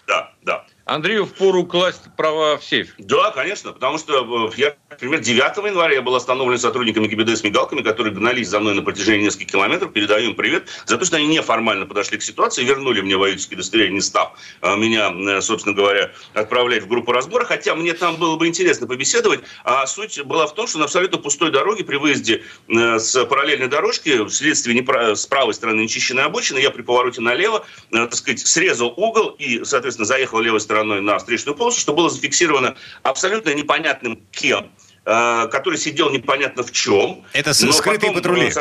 Да, 0.06 0.32
да. 0.42 0.66
Андрею 0.86 1.25
впору 1.25 1.64
класть 1.64 2.02
права 2.14 2.58
в 2.58 2.64
сейф. 2.64 2.94
Да, 2.98 3.31
конечно, 3.31 3.72
потому 3.72 3.96
что 3.96 4.50
э, 4.50 4.60
я, 4.60 4.76
например, 4.90 5.20
9 5.20 5.56
января 5.64 5.94
я 5.94 6.02
был 6.02 6.14
остановлен 6.14 6.58
сотрудниками 6.58 7.06
ГИБДД 7.06 7.38
с 7.38 7.42
мигалками, 7.42 7.81
которые 7.81 8.12
гнались 8.12 8.48
за 8.48 8.60
мной 8.60 8.75
на 8.75 8.82
протяжении 8.82 9.25
нескольких 9.25 9.52
километров. 9.52 9.94
Передаю 9.94 10.31
им 10.31 10.36
привет 10.36 10.69
за 10.84 10.98
то, 10.98 11.06
что 11.06 11.16
они 11.16 11.26
неформально 11.26 11.86
подошли 11.86 12.19
к 12.19 12.22
ситуации, 12.22 12.64
вернули 12.64 13.00
мне 13.00 13.16
водительское 13.16 13.56
удостоверение, 13.56 13.94
не 13.94 14.00
став 14.02 14.38
э, 14.60 14.76
меня, 14.76 15.10
э, 15.10 15.40
собственно 15.40 15.75
говоря, 15.75 16.12
отправлять 16.34 16.82
в 16.82 16.88
группу 16.88 17.12
разбора. 17.12 17.46
Хотя 17.46 17.75
мне 17.75 17.94
там 17.94 18.16
было 18.16 18.36
бы 18.36 18.46
интересно 18.46 18.86
побеседовать. 18.86 19.40
А 19.64 19.86
суть 19.86 20.22
была 20.22 20.46
в 20.46 20.54
том, 20.54 20.66
что 20.66 20.78
на 20.78 20.84
абсолютно 20.84 21.16
пустой 21.16 21.50
дороге 21.50 21.84
при 21.84 21.96
выезде 21.96 22.42
с 22.69 23.25
параллельной 23.25 23.69
дорожки, 23.69 24.26
вследствие 24.26 24.76
непра... 24.76 25.14
с 25.14 25.25
правой 25.25 25.54
стороны 25.54 25.81
нечищенной 25.81 26.25
обочины, 26.25 26.58
я 26.58 26.70
при 26.70 26.82
повороте 26.82 27.22
налево, 27.22 27.64
так 27.90 28.14
сказать, 28.14 28.40
срезал 28.40 28.92
угол 28.94 29.34
и, 29.38 29.64
соответственно, 29.64 30.04
заехал 30.04 30.40
левой 30.40 30.60
стороной 30.60 30.73
стороной 30.74 31.00
на 31.00 31.18
встречную 31.18 31.56
полосу, 31.56 31.80
что 31.80 31.94
было 31.94 32.10
зафиксировано 32.10 32.76
абсолютно 33.02 33.54
непонятным 33.54 34.20
кем 34.32 34.70
э, 35.06 35.48
который 35.50 35.78
сидел 35.78 36.10
непонятно 36.10 36.62
в 36.62 36.72
чем. 36.72 37.24
Это 37.32 37.54
скрытые 37.54 38.12
потом, 38.12 38.14
патрули. 38.14 38.52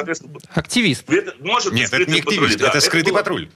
Активист. 0.53 1.09
Это, 1.09 1.33
может 1.39 1.73
Нет, 1.73 1.91
это 1.91 2.11
не 2.11 2.19
активист, 2.19 2.25
патрули, 2.25 2.55
это 2.55 2.73
да. 2.73 2.81
скрытый 2.81 3.11
это 3.11 3.19
патруль. 3.19 3.49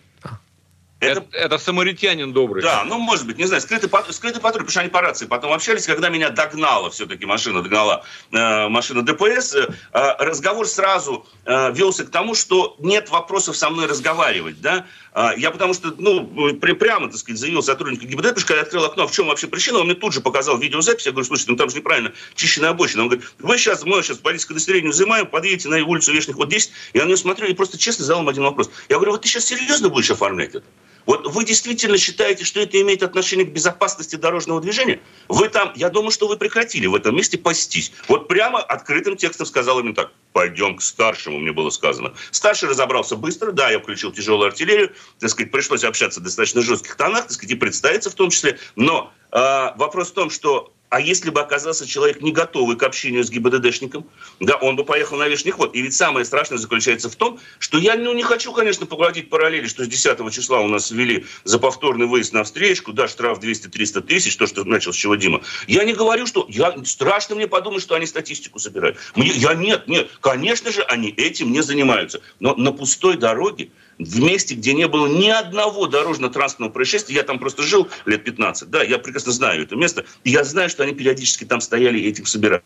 Это, 0.99 1.21
это, 1.21 1.37
это 1.37 1.57
самаритянин 1.59 2.33
добрый. 2.33 2.63
Да, 2.63 2.83
ну, 2.83 2.97
может 2.97 3.27
быть, 3.27 3.37
не 3.37 3.45
знаю, 3.45 3.61
скрытый, 3.61 3.89
скрытый 4.11 4.41
патруль, 4.41 4.61
потому 4.61 4.71
что 4.71 4.79
они 4.79 4.89
по 4.89 5.01
рации 5.01 5.27
потом 5.27 5.53
общались, 5.53 5.85
когда 5.85 6.09
меня 6.09 6.31
догнала 6.31 6.89
все-таки 6.89 7.25
машина, 7.25 7.61
догнала 7.61 8.03
э, 8.31 8.67
машина 8.67 9.03
ДПС, 9.03 9.53
э, 9.55 9.67
разговор 9.93 10.67
сразу 10.67 11.27
э, 11.45 11.71
велся 11.73 12.03
к 12.03 12.09
тому, 12.09 12.33
что 12.33 12.75
нет 12.79 13.11
вопросов 13.11 13.55
со 13.57 13.69
мной 13.69 13.85
разговаривать, 13.85 14.59
да. 14.59 14.87
Э, 15.13 15.29
я 15.37 15.51
потому 15.51 15.75
что, 15.75 15.93
ну, 15.99 16.55
при, 16.55 16.71
прямо, 16.71 17.09
так 17.09 17.17
сказать, 17.17 17.39
заявил 17.39 17.61
сотруднику 17.61 18.07
ГИБДД, 18.07 18.29
потому 18.29 18.39
что 18.39 18.47
когда 18.47 18.61
я 18.61 18.63
открыл 18.63 18.85
окно, 18.85 19.07
в 19.07 19.11
чем 19.11 19.27
вообще 19.27 19.45
причина, 19.45 19.77
он 19.77 19.85
мне 19.85 19.95
тут 19.95 20.13
же 20.13 20.21
показал 20.21 20.57
видеозапись, 20.57 21.05
я 21.05 21.11
говорю, 21.11 21.27
слушайте, 21.27 21.51
ну 21.51 21.57
там 21.57 21.69
же 21.69 21.75
неправильно 21.75 22.11
чищенная 22.33 22.71
обочина. 22.71 23.03
Он 23.03 23.09
говорит, 23.09 23.27
вы 23.37 23.59
сейчас, 23.59 23.83
мы 23.83 24.01
сейчас 24.01 24.17
полицейское 24.17 24.55
удостоверение 24.55 24.91
взимаем, 24.91 25.27
подъедете 25.27 25.69
на 25.69 25.77
улицу 25.85 26.11
Вешних 26.11 26.37
вот 26.37 26.49
10, 26.49 26.71
я 26.95 27.03
на 27.03 27.05
нее 27.05 27.17
смотрю 27.17 27.45
и 27.45 27.53
просто 27.53 27.77
честно 27.77 28.03
задал 28.03 28.21
ему 28.21 28.31
один 28.31 28.43
вопрос. 28.43 28.71
Я 28.89 28.95
говорю, 28.95 29.11
вот 29.11 29.21
ты 29.21 29.27
сейчас 29.27 29.45
серьезно 29.45 29.89
будешь 29.89 30.09
оформлять 30.09 30.55
это? 30.55 30.65
Вот 31.07 31.25
вы 31.25 31.45
действительно 31.45 31.97
считаете, 31.97 32.43
что 32.43 32.59
это 32.59 32.79
имеет 32.81 33.01
отношение 33.01 33.45
к 33.45 33.49
безопасности 33.49 34.17
дорожного 34.17 34.61
движения? 34.61 34.99
Вы 35.29 35.47
там, 35.47 35.71
я 35.75 35.89
думаю, 35.89 36.11
что 36.11 36.27
вы 36.27 36.37
прекратили 36.37 36.85
в 36.85 36.93
этом 36.93 37.15
месте 37.15 37.37
пастись. 37.37 37.93
Вот 38.09 38.27
прямо 38.27 38.59
открытым 38.59 39.15
текстом 39.15 39.47
сказал 39.47 39.79
именно 39.79 39.95
так. 39.95 40.11
Пойдем 40.33 40.75
к 40.75 40.83
старшему, 40.83 41.39
мне 41.39 41.53
было 41.53 41.71
сказано. 41.71 42.13
Старший 42.29 42.69
разобрался 42.69 43.15
быстро, 43.15 43.51
да, 43.53 43.71
я 43.71 43.79
включил 43.79 44.11
тяжелую 44.11 44.47
артиллерию, 44.47 44.91
так 45.17 45.31
сказать, 45.31 45.51
пришлось 45.51 45.83
общаться 45.83 46.19
в 46.19 46.23
достаточно 46.23 46.61
жестких 46.61 46.95
тонах, 46.95 47.23
так 47.23 47.31
сказать, 47.31 47.51
и 47.51 47.55
представиться 47.55 48.11
в 48.11 48.13
том 48.13 48.29
числе. 48.29 48.59
Но 48.75 49.11
э, 49.31 49.37
вопрос 49.77 50.11
в 50.11 50.13
том, 50.13 50.29
что 50.29 50.73
а 50.89 51.01
если 51.01 51.29
бы 51.29 51.41
оказался 51.41 51.85
человек 51.85 52.21
не 52.21 52.31
готовый 52.31 52.77
к 52.77 52.83
общению 52.83 53.23
с 53.23 53.29
ГИБДДшником, 53.29 54.05
да, 54.39 54.55
он 54.55 54.77
бы 54.77 54.85
поехал 54.85 55.17
на 55.17 55.27
Вешний 55.27 55.51
ход. 55.51 55.75
И 55.75 55.81
ведь 55.81 55.93
самое 55.93 56.25
страшное 56.25 56.57
заключается 56.57 57.09
в 57.09 57.15
том, 57.15 57.39
что 57.59 57.77
я 57.77 57.95
ну, 57.95 58.13
не 58.13 58.23
хочу, 58.23 58.53
конечно, 58.53 58.85
проводить 58.85 59.29
параллели, 59.29 59.67
что 59.67 59.83
с 59.83 59.87
10 59.87 60.31
числа 60.31 60.61
у 60.61 60.67
нас 60.67 60.89
ввели 60.91 61.25
за 61.43 61.59
повторный 61.59 62.05
выезд 62.05 62.31
на 62.31 62.43
встречку, 62.43 62.93
да, 62.93 63.07
штраф 63.07 63.39
200-300 63.39 64.01
тысяч, 64.01 64.37
то, 64.37 64.47
что 64.47 64.63
начал 64.63 64.93
с 64.93 64.95
чего 64.95 65.15
Дима. 65.15 65.41
Я 65.67 65.83
не 65.83 65.93
говорю, 65.93 66.25
что... 66.25 66.45
Я, 66.49 66.73
страшно 66.85 67.35
мне 67.35 67.47
подумать, 67.47 67.81
что 67.81 67.95
они 67.95 68.05
статистику 68.05 68.59
собирают. 68.59 68.97
Мне, 69.15 69.29
я 69.29 69.53
нет, 69.55 69.87
нет. 69.87 70.09
Конечно 70.21 70.71
же, 70.71 70.83
они 70.83 71.09
этим 71.09 71.51
не 71.51 71.61
занимаются. 71.61 72.21
Но 72.39 72.55
на 72.55 72.71
пустой 72.71 73.17
дороге 73.17 73.71
в 73.99 74.21
месте, 74.21 74.55
где 74.55 74.73
не 74.73 74.87
было 74.87 75.07
ни 75.07 75.29
одного 75.29 75.87
дорожно-транспортного 75.87 76.71
происшествия. 76.71 77.15
Я 77.15 77.23
там 77.23 77.39
просто 77.39 77.63
жил 77.63 77.87
лет 78.05 78.23
15, 78.23 78.69
да, 78.69 78.83
я 78.83 78.99
прекрасно 78.99 79.31
знаю 79.31 79.63
это 79.63 79.75
место. 79.75 80.05
И 80.23 80.31
я 80.31 80.43
знаю, 80.43 80.69
что 80.69 80.83
они 80.83 80.93
периодически 80.93 81.45
там 81.45 81.61
стояли 81.61 81.99
и 81.99 82.07
этим 82.07 82.25
собирали, 82.25 82.61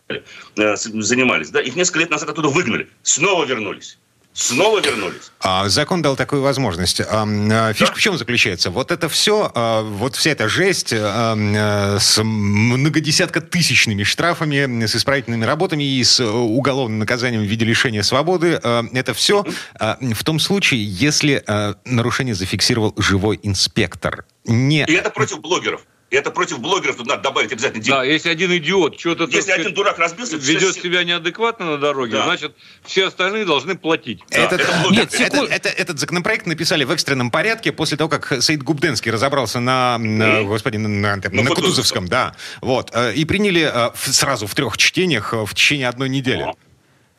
э, 0.56 0.76
занимались. 0.76 1.50
Да. 1.50 1.60
Их 1.60 1.76
несколько 1.76 2.00
лет 2.00 2.10
назад 2.10 2.28
оттуда 2.28 2.48
выгнали, 2.48 2.88
снова 3.02 3.44
вернулись 3.44 3.98
снова 4.34 4.80
вернулись. 4.80 5.30
А, 5.40 5.68
закон 5.68 6.02
дал 6.02 6.16
такую 6.16 6.42
возможность. 6.42 7.00
А, 7.00 7.26
а, 7.26 7.72
фишка 7.72 7.94
да. 7.94 7.98
в 7.98 8.00
чем 8.00 8.18
заключается? 8.18 8.70
Вот 8.70 8.90
это 8.90 9.08
все, 9.08 9.50
а, 9.54 9.82
вот 9.82 10.16
вся 10.16 10.30
эта 10.30 10.48
жесть 10.48 10.92
а, 10.92 11.36
а, 11.36 11.98
с 11.98 12.22
многодесятка 12.22 13.40
тысячными 13.40 14.02
штрафами, 14.02 14.86
с 14.86 14.96
исправительными 14.96 15.44
работами 15.44 15.84
и 15.84 16.02
с 16.02 16.20
уголовным 16.20 16.98
наказанием 16.98 17.42
в 17.42 17.46
виде 17.46 17.64
лишения 17.64 18.02
свободы, 18.02 18.60
а, 18.62 18.84
это 18.92 19.14
все 19.14 19.44
а, 19.78 19.98
в 20.00 20.24
том 20.24 20.38
случае, 20.38 20.84
если 20.84 21.42
а, 21.46 21.76
нарушение 21.84 22.34
зафиксировал 22.34 22.94
живой 22.96 23.38
инспектор. 23.42 24.24
Не... 24.44 24.84
И 24.84 24.92
это 24.92 25.10
против 25.10 25.40
блогеров. 25.40 25.82
И 26.12 26.14
это 26.14 26.30
против 26.30 26.60
блогеров 26.60 26.96
тут 26.96 27.06
надо 27.06 27.22
добавить 27.22 27.52
обязательно. 27.52 27.82
Да, 27.86 28.04
если 28.04 28.28
один 28.28 28.54
идиот 28.54 29.00
что-то... 29.00 29.24
Если 29.24 29.40
сказать, 29.40 29.60
один 29.60 29.72
дурак 29.72 29.98
разбился... 29.98 30.36
Ведет 30.36 30.72
все... 30.72 30.82
себя 30.82 31.04
неадекватно 31.04 31.64
на 31.64 31.78
дороге, 31.78 32.12
да. 32.12 32.24
значит, 32.24 32.54
все 32.84 33.06
остальные 33.06 33.46
должны 33.46 33.78
платить. 33.78 34.20
Этот, 34.28 34.58
да, 34.58 34.64
это 34.64 34.92
Нет, 34.92 35.14
это, 35.14 35.38
это, 35.44 35.68
этот 35.70 35.98
законопроект 35.98 36.44
написали 36.44 36.84
в 36.84 36.90
экстренном 36.90 37.30
порядке 37.30 37.72
после 37.72 37.96
того, 37.96 38.10
как 38.10 38.42
Саид 38.42 38.62
Губденский 38.62 39.10
разобрался 39.10 39.58
на, 39.58 39.96
на 39.96 40.42
господи, 40.42 40.76
на, 40.76 40.88
на, 40.88 41.16
на, 41.16 41.42
на 41.42 41.50
Кутузовском, 41.50 42.06
да. 42.08 42.36
Вот. 42.60 42.90
Э, 42.92 43.14
и 43.14 43.24
приняли 43.24 43.70
э, 43.72 43.90
сразу 43.94 44.46
в 44.46 44.54
трех 44.54 44.76
чтениях 44.76 45.32
э, 45.32 45.46
в 45.46 45.54
течение 45.54 45.88
одной 45.88 46.10
недели. 46.10 46.42
О. 46.42 46.54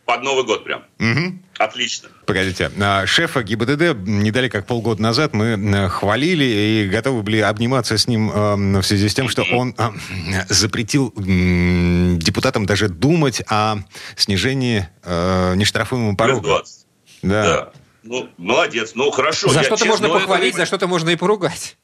Под 0.05 0.21
Новый 0.21 0.43
год 0.43 0.63
прям. 0.63 0.83
Угу. 0.99 1.39
Отлично. 1.59 2.09
Погодите, 2.25 2.69
а, 2.79 3.05
шефа 3.05 3.41
ГИБДД 3.41 3.95
не 4.05 4.31
дали 4.31 4.49
как 4.49 4.65
полгода 4.65 5.01
назад 5.01 5.33
мы 5.33 5.89
хвалили 5.89 6.43
и 6.43 6.89
готовы 6.89 7.23
были 7.23 7.39
обниматься 7.39 7.97
с 7.97 8.07
ним 8.07 8.29
в 8.29 8.83
связи 8.83 9.07
с 9.07 9.13
тем, 9.13 9.29
что 9.29 9.43
он 9.43 9.73
а, 9.77 9.93
запретил 10.49 11.13
депутатам 11.15 12.65
даже 12.65 12.89
думать 12.89 13.41
о 13.47 13.77
снижении 14.17 14.89
нештрафуемого 15.05 16.15
порога. 16.15 16.41
Плюс 16.41 16.51
20. 16.51 16.85
Да. 17.21 17.43
да. 17.43 17.71
Ну, 18.03 18.29
молодец, 18.37 18.91
ну 18.95 19.09
хорошо. 19.11 19.49
За 19.49 19.63
что-то 19.63 19.85
можно 19.85 20.09
похвалить, 20.09 20.55
за 20.55 20.65
что-то 20.65 20.87
можно 20.87 21.09
и 21.09 21.15
поругать. 21.15 21.77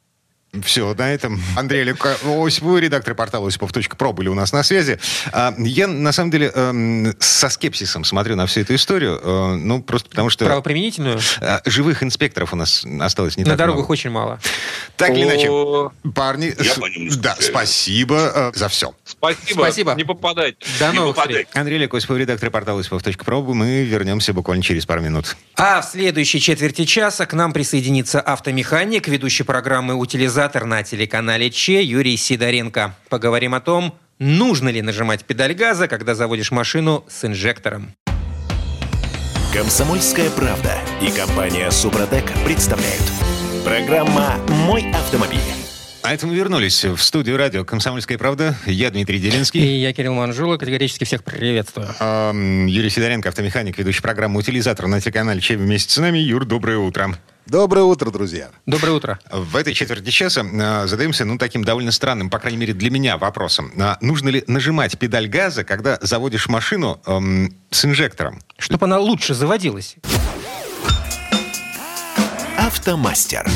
Все, 0.63 0.95
на 0.95 1.13
этом 1.13 1.39
Андрей 1.55 1.83
Левко, 1.83 2.17
Осипов, 2.25 2.79
редактор 2.79 3.13
портала 3.13 3.47
осипов.про 3.47 4.13
были 4.13 4.29
у 4.29 4.33
нас 4.33 4.51
на 4.51 4.63
связи. 4.63 4.99
А, 5.31 5.53
я, 5.59 5.85
на 5.87 6.11
самом 6.11 6.31
деле, 6.31 6.51
эм, 6.55 7.13
со 7.19 7.49
скепсисом 7.49 8.03
смотрю 8.03 8.35
на 8.35 8.47
всю 8.47 8.61
эту 8.61 8.73
историю, 8.73 9.19
э, 9.21 9.55
ну, 9.57 9.83
просто 9.83 10.09
потому 10.09 10.31
что... 10.31 10.45
Правоприменительную? 10.45 11.19
Э, 11.39 11.59
живых 11.65 12.01
инспекторов 12.01 12.51
у 12.51 12.55
нас 12.55 12.83
осталось 12.99 13.37
не 13.37 13.43
на 13.43 13.51
так 13.51 13.53
На 13.53 13.57
дорогах 13.57 13.81
много. 13.81 13.91
очень 13.91 14.09
мало. 14.09 14.39
Так 14.97 15.11
или 15.11 15.23
иначе, 15.23 15.91
парни, 16.15 16.51
я 16.59 17.11
с... 17.11 17.17
да, 17.17 17.37
спасибо 17.39 18.31
э, 18.33 18.51
за 18.55 18.69
все. 18.69 18.95
Спасибо. 19.05 19.59
Спасибо. 19.61 19.93
Не 19.93 20.03
попадайте. 20.03 20.57
До 20.79 20.91
новых 20.93 21.15
встреч. 21.15 21.47
Андрей 21.53 21.77
Левко, 21.77 21.97
Осипов, 21.97 22.17
редактор 22.17 22.49
портала 22.49 22.79
осипов.про. 22.79 23.41
Мы 23.53 23.83
вернемся 23.83 24.33
буквально 24.33 24.63
через 24.63 24.87
пару 24.87 25.01
минут. 25.01 25.37
А 25.55 25.81
в 25.81 25.85
следующей 25.85 26.39
четверти 26.39 26.85
часа 26.85 27.27
к 27.27 27.33
нам 27.33 27.53
присоединится 27.53 28.19
автомеханик, 28.19 29.07
ведущий 29.07 29.43
программы 29.43 29.93
«Утилизация 29.93 30.38
организатор 30.39 30.63
на 30.63 30.83
телеканале 30.83 31.49
Че 31.49 31.83
Юрий 31.83 32.15
Сидоренко. 32.15 32.95
Поговорим 33.09 33.53
о 33.55 33.59
том, 33.59 33.93
нужно 34.19 34.69
ли 34.69 34.81
нажимать 34.81 35.25
педаль 35.25 35.53
газа, 35.53 35.89
когда 35.89 36.15
заводишь 36.15 36.51
машину 36.51 37.03
с 37.09 37.25
инжектором. 37.25 37.93
Комсомольская 39.53 40.29
правда 40.29 40.77
и 41.01 41.11
компания 41.11 41.69
Супротек 41.71 42.31
представляют. 42.45 43.03
Программа 43.65 44.37
«Мой 44.65 44.89
автомобиль». 44.93 45.39
А 46.03 46.13
это 46.13 46.25
мы 46.25 46.35
вернулись 46.35 46.85
в 46.85 46.99
студию 46.99 47.35
радио 47.35 47.65
«Комсомольская 47.65 48.17
правда». 48.17 48.55
Я 48.65 48.91
Дмитрий 48.91 49.19
Делинский. 49.19 49.59
И 49.59 49.81
я 49.81 49.91
Кирилл 49.91 50.13
Манжула. 50.13 50.55
Категорически 50.55 51.03
всех 51.03 51.25
приветствую. 51.25 51.89
Юрий 52.69 52.89
Сидоренко, 52.89 53.27
автомеханик, 53.27 53.77
ведущий 53.77 54.01
программу 54.01 54.39
«Утилизатор» 54.39 54.87
на 54.87 55.01
телеканале 55.01 55.41
«Че» 55.41 55.57
вместе 55.57 55.91
с 55.93 55.97
нами. 55.97 56.19
Юр, 56.19 56.45
доброе 56.45 56.77
утро. 56.77 57.17
Доброе 57.49 57.81
утро, 57.81 58.11
друзья. 58.11 58.51
Доброе 58.67 58.91
утро. 58.91 59.19
В 59.31 59.55
этой 59.55 59.73
четверти 59.73 60.11
часа 60.11 60.41
э, 60.41 60.85
задаемся, 60.85 61.25
ну, 61.25 61.39
таким 61.39 61.63
довольно 61.63 61.91
странным, 61.91 62.29
по 62.29 62.37
крайней 62.37 62.59
мере, 62.59 62.73
для 62.73 62.91
меня 62.91 63.17
вопросом. 63.17 63.73
А 63.79 63.97
нужно 64.01 64.29
ли 64.29 64.43
нажимать 64.45 64.99
педаль 64.99 65.27
газа, 65.27 65.63
когда 65.63 65.97
заводишь 65.99 66.47
машину 66.47 67.01
эм, 67.07 67.55
с 67.71 67.85
инжектором? 67.85 68.39
Чтобы 68.59 68.85
она 68.85 68.99
лучше 68.99 69.33
заводилась. 69.33 69.95
Автомастер. 72.55 73.49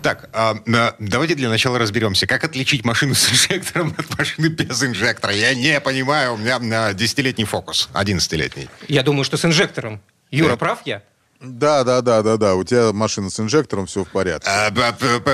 Так, 0.00 0.30
а, 0.32 0.56
давайте 1.00 1.34
для 1.34 1.48
начала 1.48 1.80
разберемся, 1.80 2.28
как 2.28 2.44
отличить 2.44 2.84
машину 2.84 3.14
с 3.14 3.28
инжектором 3.28 3.92
от 3.98 4.16
машины 4.16 4.46
без 4.46 4.80
инжектора. 4.84 5.34
Я 5.34 5.52
не 5.52 5.80
понимаю, 5.80 6.34
у 6.34 6.36
меня 6.36 6.92
десятилетний 6.92 7.44
фокус, 7.44 7.88
одиннадцатилетний. 7.92 8.68
Я 8.86 9.02
думаю, 9.02 9.24
что 9.24 9.36
с 9.36 9.44
инжектором. 9.44 10.00
Юра, 10.30 10.54
прав 10.54 10.82
я? 10.84 11.02
Да, 11.40 11.84
да, 11.84 12.00
да, 12.00 12.22
да, 12.22 12.36
да. 12.36 12.54
У 12.56 12.64
тебя 12.64 12.92
машина 12.92 13.30
с 13.30 13.38
инжектором, 13.38 13.86
все 13.86 14.04
в 14.04 14.08
порядке. 14.08 14.50
А, 14.50 14.72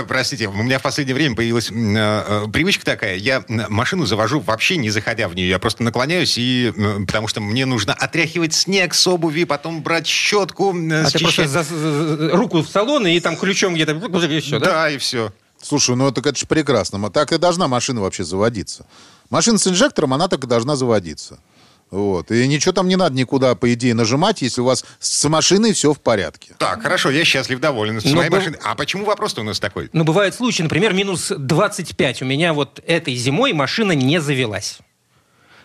простите, 0.06 0.48
у 0.48 0.62
меня 0.62 0.78
в 0.78 0.82
последнее 0.82 1.14
время 1.14 1.34
появилась 1.34 1.70
а, 1.72 2.46
привычка 2.48 2.84
такая. 2.84 3.16
Я 3.16 3.42
машину 3.48 4.04
завожу 4.04 4.40
вообще 4.40 4.76
не 4.76 4.90
заходя 4.90 5.28
в 5.28 5.34
нее. 5.34 5.48
Я 5.48 5.58
просто 5.58 5.82
наклоняюсь, 5.82 6.36
и, 6.36 6.72
потому 7.06 7.26
что 7.26 7.40
мне 7.40 7.64
нужно 7.64 7.94
отряхивать 7.94 8.52
снег 8.52 8.92
с 8.92 9.06
обуви, 9.06 9.44
потом 9.44 9.82
брать 9.82 10.06
щетку. 10.06 10.74
А 10.74 11.10
ты 11.10 11.18
просто 11.20 11.48
за, 11.48 11.62
за, 11.62 12.36
руку 12.36 12.60
в 12.60 12.68
салон 12.68 13.06
и 13.06 13.18
там 13.20 13.36
ключом 13.36 13.74
где-то 13.74 13.92
и 13.92 14.40
все, 14.40 14.58
да? 14.58 14.66
Да, 14.66 14.90
и 14.90 14.98
все. 14.98 15.32
Слушай, 15.62 15.96
ну 15.96 16.08
это, 16.08 16.20
это 16.20 16.38
же 16.38 16.46
прекрасно. 16.46 17.10
Так 17.10 17.32
и 17.32 17.38
должна 17.38 17.66
машина 17.66 18.02
вообще 18.02 18.24
заводиться. 18.24 18.84
Машина 19.30 19.56
с 19.56 19.66
инжектором, 19.66 20.12
она 20.12 20.28
так 20.28 20.44
и 20.44 20.46
должна 20.46 20.76
заводиться. 20.76 21.38
Вот. 21.94 22.32
И 22.32 22.48
ничего 22.48 22.72
там 22.72 22.88
не 22.88 22.96
надо 22.96 23.14
никуда, 23.14 23.54
по 23.54 23.72
идее, 23.72 23.94
нажимать, 23.94 24.42
если 24.42 24.60
у 24.60 24.64
вас 24.64 24.84
с 24.98 25.28
машиной 25.28 25.72
все 25.72 25.92
в 25.94 26.00
порядке. 26.00 26.54
Так, 26.58 26.82
хорошо, 26.82 27.10
я 27.10 27.24
счастлив, 27.24 27.60
доволен 27.60 28.00
с 28.00 28.04
Но 28.04 28.16
моей 28.16 28.30
б... 28.30 28.36
машиной. 28.36 28.58
А 28.64 28.74
почему 28.74 29.04
вопрос-то 29.04 29.42
у 29.42 29.44
нас 29.44 29.60
такой? 29.60 29.90
Ну, 29.92 30.02
бывают 30.02 30.34
случаи, 30.34 30.62
например, 30.64 30.92
минус 30.92 31.32
25. 31.36 32.22
У 32.22 32.24
меня 32.24 32.52
вот 32.52 32.82
этой 32.84 33.14
зимой 33.14 33.52
машина 33.52 33.92
не 33.92 34.20
завелась. 34.20 34.78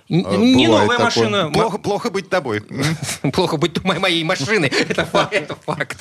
А, 0.07 0.13
не 0.13 0.67
новая 0.67 0.99
такое. 0.99 1.05
машина. 1.05 1.49
Плохо, 1.51 1.79
плохо 1.79 2.11
быть 2.11 2.29
тобой. 2.29 2.61
Плохо 3.33 3.57
быть 3.57 3.83
моей 3.83 4.23
машиной. 4.23 4.67
Это 4.89 5.05
факт. 5.05 5.97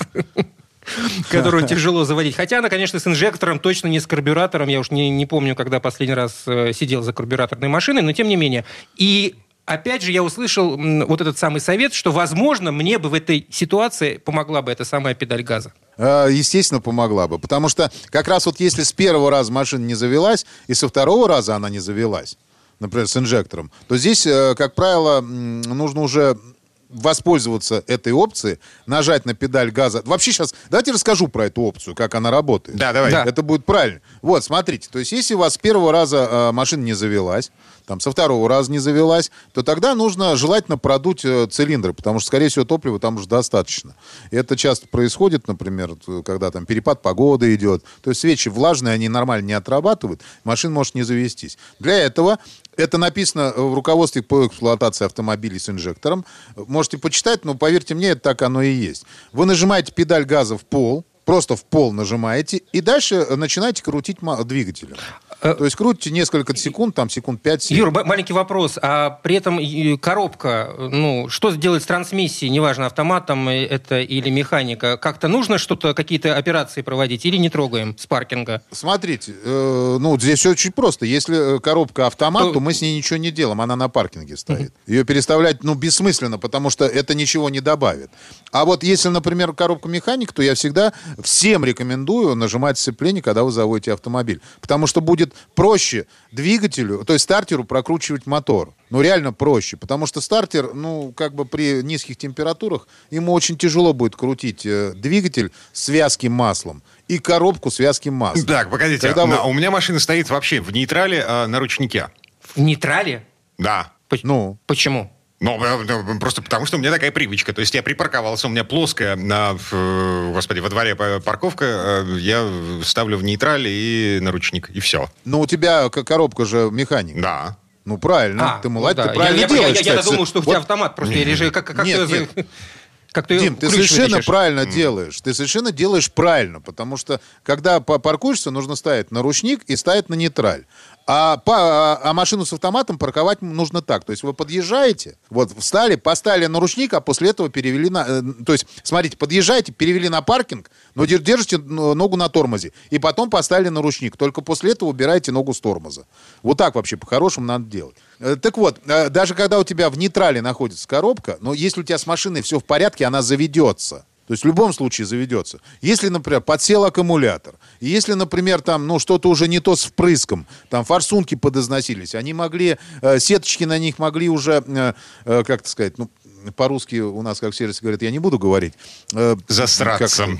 которую 1.30 1.66
тяжело 1.66 2.04
заводить. 2.04 2.37
Хотя 2.37 2.58
она, 2.58 2.68
конечно, 2.68 2.99
с 2.99 3.06
инжектором, 3.06 3.58
точно 3.58 3.88
не 3.88 3.99
с 4.00 4.06
карбюратором. 4.06 4.68
Я 4.68 4.80
уж 4.80 4.90
не, 4.90 5.08
не 5.08 5.25
помню, 5.25 5.54
когда 5.54 5.80
последний 5.80 6.14
раз 6.14 6.42
э, 6.47 6.73
сидел 6.75 7.02
за 7.02 7.14
карбюраторной 7.14 7.68
машиной, 7.68 8.02
но 8.02 8.12
тем 8.12 8.28
не 8.28 8.37
менее. 8.37 8.66
И 8.97 9.35
опять 9.69 10.03
же, 10.03 10.13
я 10.13 10.23
услышал 10.23 10.77
вот 10.77 11.21
этот 11.21 11.39
самый 11.39 11.61
совет, 11.61 11.93
что, 11.93 12.11
возможно, 12.11 12.73
мне 12.73 12.99
бы 12.99 13.09
в 13.09 13.15
этой 13.15 13.47
ситуации 13.51 14.17
помогла 14.17 14.63
бы 14.63 14.73
эта 14.73 14.85
самая 14.85 15.15
педаль 15.15 15.43
газа. 15.43 15.73
А, 15.97 16.27
естественно, 16.27 16.81
помогла 16.81 17.29
бы. 17.29 17.39
Потому 17.39 17.69
что 17.69 17.91
как 18.07 18.29
раз 18.29 18.47
вот 18.47 18.61
если 18.61 18.83
с 18.83 18.93
первого 18.93 19.31
раза 19.31 19.53
машина 19.53 19.85
не 19.85 19.95
завелась, 19.95 20.47
и 20.67 20.75
со 20.75 20.89
второго 20.89 21.29
раза 21.29 21.55
она 21.55 21.69
не 21.69 21.79
завелась, 21.79 22.39
например, 22.81 23.07
с 23.07 23.17
инжектором, 23.17 23.71
то 23.87 23.97
здесь, 23.97 24.27
э, 24.27 24.55
как 24.57 24.75
правило, 24.75 25.21
нужно 25.21 26.01
уже 26.01 26.39
воспользоваться 26.88 27.85
этой 27.87 28.12
опцией, 28.12 28.59
нажать 28.87 29.26
на 29.26 29.35
педаль 29.35 29.71
газа. 29.71 30.02
Вообще 30.04 30.33
сейчас, 30.33 30.54
давайте 30.71 30.92
расскажу 30.92 31.28
про 31.28 31.47
эту 31.47 31.62
опцию, 31.62 31.95
как 31.95 32.14
она 32.14 32.30
работает. 32.30 32.78
Да, 32.78 32.92
давай. 32.92 33.11
Да. 33.11 33.25
Это 33.25 33.42
будет 33.42 33.64
правильно. 33.64 34.00
Вот, 34.23 34.45
смотрите, 34.45 34.88
то 34.90 34.99
есть 34.99 35.12
если 35.12 35.35
у 35.35 35.38
вас 35.38 35.54
с 35.54 35.59
первого 35.59 35.92
раза 35.92 36.28
э, 36.30 36.52
машина 36.52 36.83
не 36.85 36.95
завелась, 36.95 37.50
там 37.87 38.00
со 38.00 38.11
второго 38.11 38.49
раза 38.49 38.71
не 38.71 38.78
завелась, 38.78 39.30
то 39.52 39.62
тогда 39.62 39.95
нужно 39.95 40.37
желательно 40.37 40.76
продуть 40.76 41.25
э, 41.25 41.47
цилиндры, 41.50 41.95
потому 41.95 42.21
что, 42.21 42.26
скорее 42.28 42.49
всего, 42.49 42.64
топлива 42.64 42.99
там 42.99 43.16
уже 43.16 43.26
достаточно. 43.26 43.95
И 44.30 44.37
это 44.37 44.57
часто 44.57 44.87
происходит, 44.88 45.49
например, 45.49 45.97
когда 46.25 46.50
там 46.50 46.66
перепад 46.66 47.02
погоды 47.02 47.54
идет. 47.54 47.85
То 48.02 48.11
есть 48.11 48.21
свечи 48.21 48.49
влажные, 48.49 48.95
они 48.95 49.09
нормально 49.09 49.47
не 49.47 49.52
отрабатывают, 49.54 50.21
машина 50.45 50.75
может 50.75 50.95
не 50.95 51.02
завестись. 51.02 51.59
Для 51.78 51.99
этого 51.99 52.38
это 52.78 52.97
написано 52.97 53.52
в 53.54 53.75
руководстве 53.75 54.23
по 54.23 54.47
эксплуатации 54.47 55.04
автомобилей 55.04 55.58
с 55.58 55.68
инжектором. 55.68 56.25
Можете 56.56 56.99
почитать, 56.99 57.44
но 57.44 57.54
поверьте 57.54 57.94
мне, 57.94 58.11
это 58.11 58.23
так 58.23 58.42
оно 58.42 58.62
и 58.62 58.70
есть. 58.70 59.04
Вы 59.32 59.47
нажимаете 59.47 59.92
педаль 59.92 60.25
газа 60.25 60.56
в 60.56 60.64
пол, 60.64 61.04
просто 61.28 61.56
в 61.56 61.64
пол 61.64 61.92
нажимаете 61.92 62.62
и 62.73 62.80
дальше 62.80 63.26
начинаете 63.37 63.82
крутить 63.82 64.16
двигателем. 64.47 64.97
Э, 65.42 65.54
То 65.54 65.64
есть 65.66 65.76
крутите 65.76 66.11
несколько 66.11 66.56
секунд, 66.56 66.94
там 66.94 67.11
секунд 67.11 67.47
5-7. 67.47 67.75
Юр, 67.76 67.90
ма- 67.90 68.02
маленький 68.02 68.32
вопрос. 68.32 68.78
А 68.80 69.11
при 69.11 69.37
этом 69.37 69.61
и 69.61 69.99
коробка, 69.99 70.75
ну, 70.78 71.28
что 71.28 71.50
делать 71.50 71.82
с 71.82 71.87
трансмиссией, 71.87 72.50
неважно, 72.50 72.87
автоматом 72.87 73.47
это 73.50 74.00
или 74.00 74.30
механика? 74.30 74.97
Как-то 74.97 75.28
нужно 75.28 75.58
что-то, 75.58 75.92
какие-то 75.92 76.35
операции 76.35 76.80
проводить 76.80 77.26
или 77.26 77.37
не 77.37 77.50
трогаем 77.50 77.94
с 77.99 78.06
паркинга? 78.06 78.62
Смотрите, 78.73 79.35
э, 79.44 79.97
ну, 80.00 80.18
здесь 80.18 80.38
все 80.40 80.50
очень 80.52 80.73
просто. 80.73 81.04
Если 81.04 81.56
э, 81.56 81.61
коробка 81.61 82.06
автомат, 82.06 82.44
То- 82.44 82.52
то 82.54 82.61
мы 82.61 82.73
с 82.73 82.80
ней 82.80 82.97
ничего 82.97 83.18
не 83.18 83.30
делаем, 83.30 83.61
она 83.61 83.76
на 83.76 83.90
паркинге 83.90 84.37
стоит. 84.38 84.73
Ее 84.87 85.04
переставлять, 85.04 85.62
ну, 85.62 85.75
бессмысленно, 85.75 86.38
потому 86.38 86.70
что 86.70 86.87
это 86.87 87.14
ничего 87.14 87.50
не 87.50 87.61
добавит. 87.61 88.11
А 88.50 88.64
вот 88.64 88.82
если, 88.82 89.11
например, 89.11 89.52
коробка 89.52 89.88
механик, 89.90 90.32
то 90.32 90.42
я 90.42 90.54
всегда 90.54 90.94
всем 91.23 91.65
рекомендую 91.65 92.35
нажимать 92.35 92.79
сцепление, 92.79 93.23
когда 93.23 93.43
вы 93.45 93.51
заводите 93.51 93.93
автомобиль. 93.93 94.41
Потому 94.61 94.87
что 94.87 95.01
будет 95.01 95.35
проще 95.55 96.07
двигателю, 96.33 97.05
то 97.05 97.13
есть 97.13 97.25
стартеру 97.25 97.65
прокручивать 97.65 98.27
мотор. 98.27 98.75
Ну, 98.91 99.01
реально 99.01 99.33
проще, 99.33 99.77
потому 99.77 100.07
что 100.07 100.21
стартер, 100.21 100.73
ну, 100.75 101.13
как 101.13 101.35
бы 101.35 101.45
при 101.45 101.83
низких 101.83 102.17
температурах, 102.17 102.89
ему 103.11 103.33
очень 103.33 103.57
тяжело 103.59 103.93
будет 103.93 104.17
крутить 104.17 104.65
э, 104.65 104.93
двигатель 104.95 105.53
с 105.73 105.89
вязким 105.89 106.33
маслом 106.33 106.83
и 107.09 107.19
коробку 107.19 107.71
с 107.71 107.79
вязким 107.79 108.15
маслом. 108.15 108.47
Так, 108.47 108.71
погодите. 108.71 109.07
Когда 109.07 109.27
вы- 109.27 109.39
У 109.49 109.53
меня 109.53 109.71
машина 109.71 109.99
стоит 109.99 110.31
вообще 110.31 110.61
в 110.61 110.71
нейтрале 110.73 111.25
а, 111.27 111.47
на 111.47 111.59
ручнике. 111.59 112.09
В 112.41 112.59
нейтрале? 112.61 113.27
Да. 113.59 113.93
Поч- 114.09 114.21
Ну, 114.23 114.59
Почему? 114.67 115.13
Ну, 115.40 115.62
э, 115.64 115.85
э, 115.88 116.18
просто 116.18 116.42
потому, 116.42 116.66
что 116.66 116.76
у 116.76 116.80
меня 116.80 116.90
такая 116.90 117.12
привычка. 117.12 117.52
То 117.52 117.61
есть 117.61 117.73
я 117.75 117.83
припарковался, 117.83 118.49
у 118.49 118.50
меня 118.50 118.64
плоская, 118.64 119.14
на, 119.14 119.57
э, 119.71 120.30
господи, 120.33 120.59
во 120.59 120.68
дворе 120.68 120.97
па- 120.97 121.21
парковка, 121.21 121.64
э, 122.09 122.18
я 122.18 122.49
ставлю 122.83 123.16
в 123.18 123.23
нейтраль 123.23 123.66
и 123.68 124.18
на 124.21 124.33
ручник, 124.33 124.68
и 124.71 124.80
все. 124.80 125.09
но 125.25 125.40
у 125.40 125.47
тебя 125.47 125.88
коробка 125.90 126.45
же 126.45 126.71
механик. 126.73 127.21
Да. 127.21 127.57
Ну, 127.85 127.99
правильно, 127.99 128.57
А, 128.57 128.59
ты 128.61 128.68
ну 128.68 128.75
молодец, 128.75 128.97
да. 129.07 129.12
ты 129.12 129.14
правильно 129.14 129.37
я, 129.40 129.42
я- 129.42 129.49
делаешь, 129.49 129.76
я- 129.80 129.92
я 129.92 129.99
кстати. 129.99 130.12
думал, 130.12 130.26
что 130.26 130.40
у 130.40 130.42
Вот, 130.42 130.50
тебя 130.52 130.59
автомат 130.59 130.97
просто, 130.97 131.14
или 131.14 131.35
же 131.35 131.50
как, 131.52 131.66
как 131.66 131.87
Нет, 131.87 132.00
ты, 132.00 132.07
за- 132.07 132.26
как 133.12 133.26
ты 133.28 133.38
Дим, 133.38 133.54
ты 133.57 133.71
совершенно 133.71 134.02
вытащишь? 134.09 134.26
правильно 134.26 134.66
делаешь. 134.66 135.21
Ты 135.23 135.33
совершенно 135.33 135.73
делаешь 135.73 136.11
правильно, 136.12 136.61
потому 136.61 136.97
что, 136.99 137.21
когда 137.45 137.80
па- 137.80 137.99
паркуешься, 137.99 138.50
нужно 138.50 138.75
ставить 138.75 139.11
на 139.12 139.23
ручник 139.23 139.62
и 139.68 139.76
ставить 139.76 140.09
на 140.11 140.14
нейтраль. 140.14 140.64
А, 141.11 141.38
по- 141.38 141.55
а- 142.03 142.12
машину 142.12 142.45
с 142.45 142.53
автоматом 142.53 142.99
парковать 142.99 143.41
нужно 143.41 143.81
так. 143.81 144.05
То 144.05 144.11
есть 144.11 144.23
вы 144.23 144.35
подъезжаете, 144.35 145.17
вот 145.31 145.50
встали, 145.59 145.97
поставили 145.97 146.45
на 146.45 146.61
ручник, 146.61 146.93
а 146.93 147.00
после 147.00 147.31
этого 147.31 147.49
перевели 147.49 147.88
на... 147.88 148.05
э, 148.07 148.23
то 148.45 148.53
есть, 148.53 148.67
смотрите, 148.83 149.17
подъезжаете, 149.17 149.73
перевели 149.73 150.11
на 150.11 150.21
паркинг, 150.21 150.71
но 150.95 151.05
дер- 151.07 151.21
держите 151.23 151.57
ногу 151.57 152.17
на 152.19 152.29
тормозе. 152.29 152.73
И 152.91 152.99
потом 152.99 153.31
поставили 153.31 153.71
на 153.71 153.81
ручник. 153.81 154.19
Только 154.19 154.43
после 154.43 154.73
этого 154.73 154.91
убираете 154.91 155.33
ногу 155.33 155.55
с 155.55 155.61
тормоза. 155.61 156.05
Вот 156.43 156.59
так 156.59 156.75
вообще 156.75 156.99
по-хорошему 156.99 157.47
надо 157.47 157.65
делать. 157.65 157.97
Э, 158.21 158.37
Так 158.37 158.59
вот, 158.59 158.79
э, 158.87 159.09
даже 159.09 159.35
когда 159.35 159.59
у 159.59 159.65
тебя 159.65 159.88
в 159.88 159.97
нейтрале 159.97 160.43
находится 160.43 160.87
коробка, 160.87 161.38
но 161.41 161.55
если 161.55 161.81
у 161.81 161.85
тебя 161.85 161.97
с 161.97 162.07
машиной 162.07 162.43
все 162.43 162.61
в 162.61 162.65
порядке, 162.65 163.07
она 163.07 163.23
заведется. 163.23 164.05
То 164.28 164.35
есть 164.35 164.44
в 164.44 164.47
любом 164.47 164.73
случае 164.75 165.06
заведется. 165.06 165.58
Если, 165.80 166.08
например, 166.08 166.42
подсел 166.42 166.85
аккумулятор, 166.85 167.54
если, 167.80 168.12
например, 168.12 168.61
там, 168.61 168.87
ну, 168.87 168.99
что-то 168.99 169.30
уже 169.30 169.49
не 169.49 169.58
то 169.58 169.75
с 169.75 169.85
впрыском, 169.85 170.47
там 170.68 170.85
форсунки 170.85 171.35
подозносились, 171.35 172.14
они 172.14 172.35
могли, 172.35 172.76
э, 173.00 173.18
сеточки 173.20 173.64
на 173.64 173.78
них 173.78 173.99
могли 173.99 174.28
уже, 174.28 174.62
э, 174.66 174.92
э, 175.25 175.42
как 175.44 175.66
сказать, 175.66 175.97
ну, 175.97 176.11
по-русски 176.54 177.00
у 177.00 177.23
нас, 177.23 177.40
как 177.40 177.52
в 177.52 177.56
сервисе 177.56 177.80
говорят, 177.80 178.02
я 178.02 178.11
не 178.11 178.18
буду 178.18 178.38
говорить. 178.38 178.75
э, 179.14 179.37
Засраться. 179.49 180.26
как- 180.26 180.37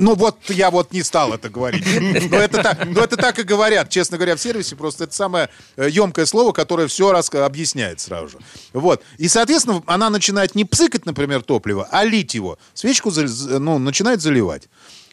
ну 0.00 0.14
вот 0.14 0.38
я 0.48 0.70
вот 0.70 0.92
не 0.92 1.02
стал 1.02 1.34
это 1.34 1.48
говорить. 1.50 1.84
Но 2.30 2.36
это 2.38 2.62
так, 2.62 2.86
но 2.86 3.02
это 3.02 3.16
так 3.16 3.38
и 3.38 3.42
говорят, 3.42 3.90
честно 3.90 4.16
говоря, 4.16 4.34
в 4.34 4.40
сервисе. 4.40 4.74
Просто 4.74 5.04
это 5.04 5.14
самое 5.14 5.50
э, 5.76 5.88
емкое 5.90 6.26
слово, 6.26 6.52
которое 6.52 6.88
все 6.88 7.12
раз 7.12 7.32
объясняет 7.32 8.00
сразу 8.00 8.28
же. 8.28 8.38
Вот. 8.72 9.02
И, 9.18 9.28
соответственно, 9.28 9.82
она 9.86 10.10
начинает 10.10 10.54
не 10.54 10.64
псыкать, 10.64 11.06
например, 11.06 11.42
топливо, 11.42 11.86
а 11.90 12.04
лить 12.04 12.34
его. 12.34 12.58
Свечку 12.74 13.12
ну, 13.12 13.78
начинает 13.78 14.22
заливать. 14.22 14.68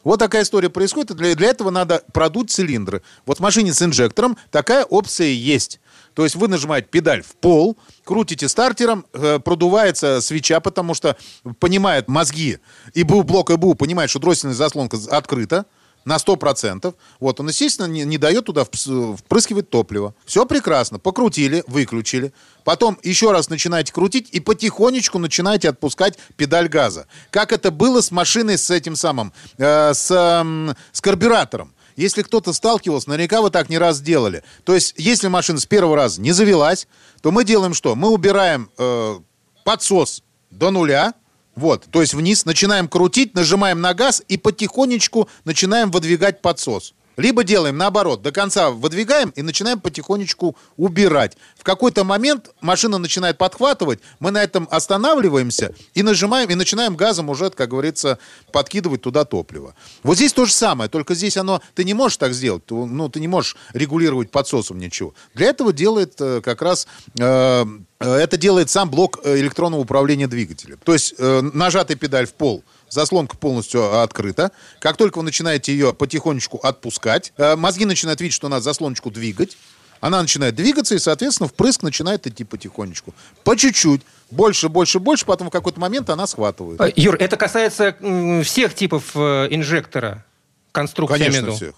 Вот 0.08 0.20
такая 0.20 0.44
история 0.44 0.70
происходит. 0.70 1.12
И 1.12 1.16
Для, 1.16 1.36
для 1.36 1.50
этого 1.50 1.70
надо 1.70 2.02
продуть 2.14 2.50
цилиндры. 2.50 3.02
Вот 3.26 3.40
в 3.40 3.42
машине 3.42 3.74
с 3.74 3.82
инжектором 3.82 4.38
такая 4.52 4.86
опция 4.86 5.28
есть. 5.28 5.82
То 6.14 6.24
есть 6.24 6.38
вы 6.38 6.48
нажимаете 6.48 6.88
педаль 6.90 7.22
в 7.22 7.36
пол, 7.36 7.78
крутите 8.06 8.48
стартером, 8.48 9.06
э, 9.12 9.40
продувается 9.40 10.22
свеча, 10.22 10.62
потому 10.62 10.94
что 10.94 11.18
понимает 11.60 12.08
мозги 12.08 12.60
и 12.94 13.04
БУ, 13.04 13.24
блок 13.24 13.52
ИБУ 13.52 13.76
понимает, 13.76 14.10
что 14.10 14.20
дроссельная 14.20 14.56
заслонка 14.56 14.98
открыта 15.12 15.66
на 16.08 16.16
100%. 16.16 16.96
Вот, 17.20 17.40
он, 17.42 17.50
естественно, 17.50 17.86
не, 17.86 18.06
не 18.06 18.18
дает 18.18 18.46
туда 18.46 18.64
впрыскивать 18.64 19.70
топливо. 19.70 20.16
Все 20.26 20.46
прекрасно. 20.46 21.00
Покрутили, 21.00 21.66
выключили. 21.68 22.32
Потом 22.64 22.98
еще 23.04 23.32
раз 23.32 23.50
начинаете 23.50 23.92
крутить 23.92 24.30
и 24.32 24.40
потихонечку 24.40 25.20
начинаете 25.20 25.68
отпускать 25.68 26.18
педаль 26.38 26.70
газа. 26.70 27.08
Как 27.30 27.52
это 27.52 27.72
было 27.72 28.00
с 28.00 28.12
машиной 28.12 28.58
с 28.58 28.72
этим 28.72 28.96
самым, 28.96 29.34
э, 29.58 29.94
с, 29.94 30.10
эм, 30.10 30.76
с 30.94 31.02
карбюратором. 31.02 31.74
Если 31.98 32.22
кто-то 32.22 32.54
сталкивался, 32.54 33.10
наверняка 33.10 33.42
вы 33.42 33.50
так 33.50 33.68
не 33.68 33.78
раз 33.78 34.00
делали. 34.00 34.44
То 34.64 34.76
есть, 34.76 34.94
если 34.98 35.28
машина 35.28 35.60
с 35.60 35.66
первого 35.66 35.98
раза 35.98 36.22
не 36.22 36.32
завелась, 36.32 36.88
то 37.22 37.32
мы 37.32 37.44
делаем 37.44 37.74
что? 37.74 37.96
Мы 37.96 38.10
убираем 38.12 38.70
э, 38.78 39.20
подсос 39.66 40.24
до 40.52 40.72
нуля, 40.72 41.16
вот, 41.58 41.88
то 41.90 42.02
есть 42.02 42.14
вниз, 42.14 42.46
начинаем 42.46 42.88
крутить, 42.88 43.34
нажимаем 43.34 43.82
на 43.82 43.96
газ 43.96 44.22
и 44.28 44.38
потихонечку 44.38 45.28
начинаем 45.44 45.90
выдвигать 45.90 46.42
подсос. 46.42 46.94
Либо 47.18 47.44
делаем 47.44 47.78
наоборот, 47.78 48.22
до 48.22 48.32
конца 48.32 48.70
выдвигаем 48.70 49.32
и 49.32 49.42
начинаем 49.42 49.80
потихонечку 49.80 50.56
убирать. 50.78 51.36
В 51.58 51.64
какой-то 51.64 52.04
момент 52.04 52.52
машина 52.62 53.00
начинает 53.00 53.40
подхватывать, 53.40 54.02
мы 54.20 54.30
на 54.30 54.44
этом 54.44 54.68
останавливаемся 54.70 55.74
и 55.96 56.04
нажимаем, 56.04 56.48
и 56.48 56.54
начинаем 56.54 56.96
газом 56.96 57.30
уже, 57.30 57.50
как 57.50 57.72
говорится, 57.72 58.20
подкидывать 58.52 59.02
туда 59.02 59.26
топливо. 59.26 59.74
Вот 60.04 60.18
здесь 60.18 60.32
то 60.32 60.46
же 60.46 60.54
самое, 60.54 60.92
только 60.92 61.16
здесь 61.16 61.38
оно, 61.38 61.60
ты 61.74 61.86
не 61.86 61.96
можешь 61.96 62.18
так 62.18 62.34
сделать, 62.34 62.62
ну, 62.70 63.10
ты 63.10 63.20
не 63.20 63.28
можешь 63.28 63.58
регулировать 63.74 64.30
подсосом 64.30 64.78
ничего. 64.78 65.16
Для 65.34 65.48
этого 65.48 65.74
делает 65.74 66.22
э, 66.22 66.42
как 66.42 66.62
раз 66.62 66.88
э, 67.20 67.66
это 68.06 68.38
делает 68.38 68.70
сам 68.70 68.90
блок 68.90 69.20
э, 69.24 69.40
электронного 69.40 69.82
управления 69.82 70.28
двигателем. 70.28 70.78
То 70.84 70.94
есть 70.94 71.16
э, 71.18 71.42
нажатая 71.54 71.98
педаль 71.98 72.28
в 72.28 72.34
пол, 72.34 72.64
заслонка 72.90 73.38
полностью 73.38 74.02
открыта. 74.02 74.52
Как 74.80 74.98
только 74.98 75.18
вы 75.18 75.24
начинаете 75.24 75.72
ее 75.72 75.94
потихонечку 75.94 76.58
отпускать, 76.58 77.34
э, 77.38 77.56
мозги 77.56 77.86
начинают 77.86 78.22
видеть, 78.22 78.36
что 78.36 78.50
надо 78.50 78.62
заслоночку 78.62 79.10
двигать. 79.10 79.58
Она 80.00 80.22
начинает 80.22 80.54
двигаться, 80.54 80.94
и, 80.94 81.00
соответственно, 81.00 81.50
впрыск 81.50 81.82
начинает 81.82 82.28
идти 82.28 82.44
потихонечку. 82.44 83.16
По 83.44 83.58
чуть-чуть. 83.58 84.02
Больше, 84.30 84.70
больше, 84.70 85.00
больше. 85.00 85.26
Потом 85.26 85.48
в 85.48 85.52
какой-то 85.52 85.80
момент 85.80 86.10
она 86.12 86.28
схватывает. 86.28 86.80
А, 86.80 86.92
Юр, 86.96 87.16
это 87.16 87.36
касается 87.36 87.96
всех 88.44 88.76
типов 88.76 89.16
э, 89.16 89.48
инжектора, 89.50 90.24
конструкции, 90.72 91.18
Конечно, 91.18 91.52
всех. 91.52 91.74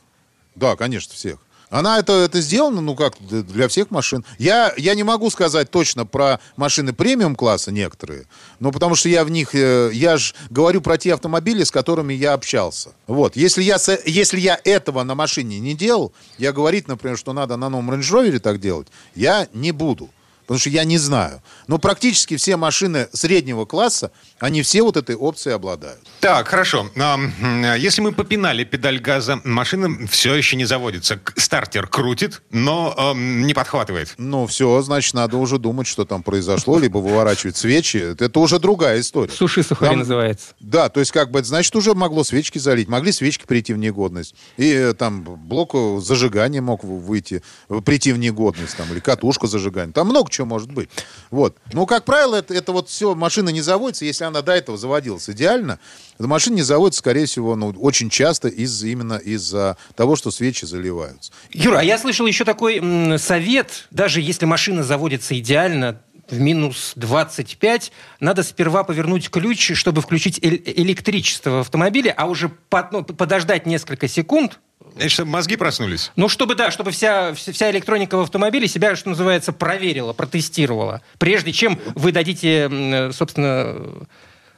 Да, 0.55 0.75
конечно, 0.75 1.13
всех. 1.13 1.38
Она 1.69 1.99
это, 1.99 2.13
это 2.13 2.41
сделана, 2.41 2.82
ну 2.82 2.95
как, 2.95 3.15
для 3.19 3.67
всех 3.67 3.91
машин. 3.91 4.25
Я, 4.38 4.73
я 4.77 4.95
не 4.95 5.03
могу 5.03 5.29
сказать 5.29 5.69
точно 5.69 6.05
про 6.05 6.39
машины 6.58 6.93
премиум 6.93 7.36
класса 7.36 7.71
некоторые, 7.71 8.25
но 8.60 8.71
потому 8.71 8.95
что 8.95 9.08
я 9.10 9.23
в 9.23 9.29
них, 9.29 9.53
э, 9.53 9.91
я 9.93 10.17
же 10.17 10.34
говорю 10.49 10.82
про 10.82 10.97
те 10.97 11.13
автомобили, 11.13 11.63
с 11.63 11.71
которыми 11.71 12.13
я 12.13 12.34
общался. 12.34 12.91
Вот, 13.08 13.36
если 13.36 13.62
я, 13.62 13.77
если 14.05 14.39
я 14.39 14.60
этого 14.63 15.03
на 15.03 15.13
машине 15.13 15.60
не 15.60 15.75
делал, 15.75 16.12
я 16.38 16.53
говорить, 16.53 16.88
например, 16.88 17.17
что 17.17 17.34
надо 17.34 17.55
на 17.55 17.69
новом 17.69 17.91
Range 17.91 17.99
Rover 18.01 18.39
так 18.39 18.60
делать, 18.60 18.88
я 19.15 19.47
не 19.53 19.71
буду. 19.71 20.10
Потому 20.49 20.62
что 20.62 20.71
я 20.71 20.83
не 20.83 20.97
знаю. 20.97 21.43
Но 21.67 21.77
практически 21.77 22.35
все 22.35 22.57
машины 22.57 23.07
среднего 23.13 23.65
класса, 23.65 24.12
они 24.39 24.63
все 24.63 24.81
вот 24.81 24.97
этой 24.97 25.15
опцией 25.15 25.53
обладают. 25.55 25.99
Так, 26.21 26.47
хорошо. 26.47 26.89
М, 26.95 27.31
Если 27.77 28.01
мы 28.01 28.13
попинали 28.13 28.63
педаль 28.63 28.97
газа, 28.99 29.39
машина 29.43 30.07
все 30.07 30.33
еще 30.33 30.55
не 30.55 30.65
заводится. 30.65 31.19
Стартер 31.35 31.85
крутит, 31.85 32.41
но 32.49 32.95
ам, 32.97 33.45
не 33.45 33.53
подхватывает. 33.53 34.15
Ну, 34.17 34.47
все, 34.47 34.81
значит, 34.81 35.13
надо 35.13 35.38
уже 35.38 35.59
думать, 35.59 35.85
что 35.85 36.03
там 36.03 36.23
произошло, 36.23 36.79
либо 36.79 36.97
выворачивать 36.97 37.55
свечи. 37.55 37.97
Это 38.19 38.39
уже 38.39 38.57
другая 38.57 39.01
история. 39.01 39.31
Суши 39.31 39.62
сухари 39.62 39.91
Там- 39.91 39.99
называется. 39.99 40.47
Да, 40.59 40.89
то 40.89 40.99
есть, 40.99 41.12
как 41.12 41.29
бы, 41.29 41.43
значит, 41.43 41.75
уже 41.75 41.93
могло 41.93 42.23
свечки 42.23 42.57
залить, 42.57 42.88
могли 42.88 43.12
свечки 43.12 43.45
прийти 43.45 43.71
в 43.75 43.77
негодность. 43.77 44.33
И 44.57 44.67
э, 44.73 44.93
там 44.95 45.21
блок 45.23 45.75
э, 45.75 45.99
зажигания 46.01 46.59
мог 46.63 46.83
выйти, 46.83 47.43
э, 47.69 47.81
прийти 47.85 48.13
в 48.13 48.17
негодность, 48.17 48.75
там, 48.77 48.91
или 48.91 48.99
катушка 48.99 49.45
зажигания. 49.45 49.93
Там 49.93 50.07
много 50.07 50.31
чего 50.31 50.38
может 50.45 50.71
быть. 50.71 50.89
Вот. 51.32 51.58
Ну, 51.73 51.86
как 51.86 52.06
правило, 52.06 52.36
это, 52.36 52.54
это 52.54 52.71
вот 52.71 52.89
все, 52.89 53.15
машина 53.15 53.49
не 53.49 53.62
заводится, 53.62 54.06
если 54.06 54.23
она 54.23 54.41
до 54.41 54.54
этого 54.54 54.78
заводилась 54.78 55.30
идеально, 55.30 55.80
машина 56.17 56.56
не 56.56 56.62
заводится, 56.62 56.99
скорее 56.99 57.25
всего, 57.25 57.56
ну, 57.56 57.69
очень 57.80 58.10
часто 58.10 58.47
из, 58.47 58.84
именно 58.84 59.15
из-за 59.15 59.78
того, 59.95 60.15
что 60.15 60.32
свечи 60.32 60.65
заливаются. 60.65 61.32
Юра, 61.52 61.80
а 61.80 61.84
я 61.84 61.97
слышал 61.97 62.25
еще 62.25 62.45
такой 62.45 62.82
совет, 63.19 63.88
даже 63.91 64.21
если 64.21 64.45
машина 64.45 64.84
заводится 64.84 65.38
идеально, 65.38 66.02
в 66.32 66.39
минус 66.39 66.93
25, 66.95 67.91
надо 68.19 68.43
сперва 68.43 68.84
повернуть 68.84 69.30
ключ, 69.30 69.71
чтобы 69.73 70.02
включить 70.02 70.39
электричество 70.41 71.49
в 71.49 71.60
автомобиле, 71.62 72.12
а 72.12 72.28
уже 72.28 72.49
под, 72.49 72.91
ну, 72.91 73.04
подождать 73.04 73.65
несколько 73.65 74.08
секунд, 74.08 74.60
Это 74.95 75.09
чтобы 75.09 75.31
мозги 75.31 75.55
проснулись. 75.55 76.11
ну, 76.15 76.29
чтобы, 76.29 76.55
да, 76.55 76.71
чтобы 76.71 76.91
вся, 76.91 77.33
вся 77.33 77.69
электроника 77.71 78.17
в 78.17 78.21
автомобиле 78.21 78.67
себя, 78.67 78.95
что 78.95 79.09
называется, 79.09 79.51
проверила, 79.53 80.13
протестировала, 80.13 81.01
прежде 81.17 81.51
чем 81.51 81.79
вы 81.95 82.11
дадите, 82.11 82.69
м, 82.71 83.11
собственно, 83.13 84.07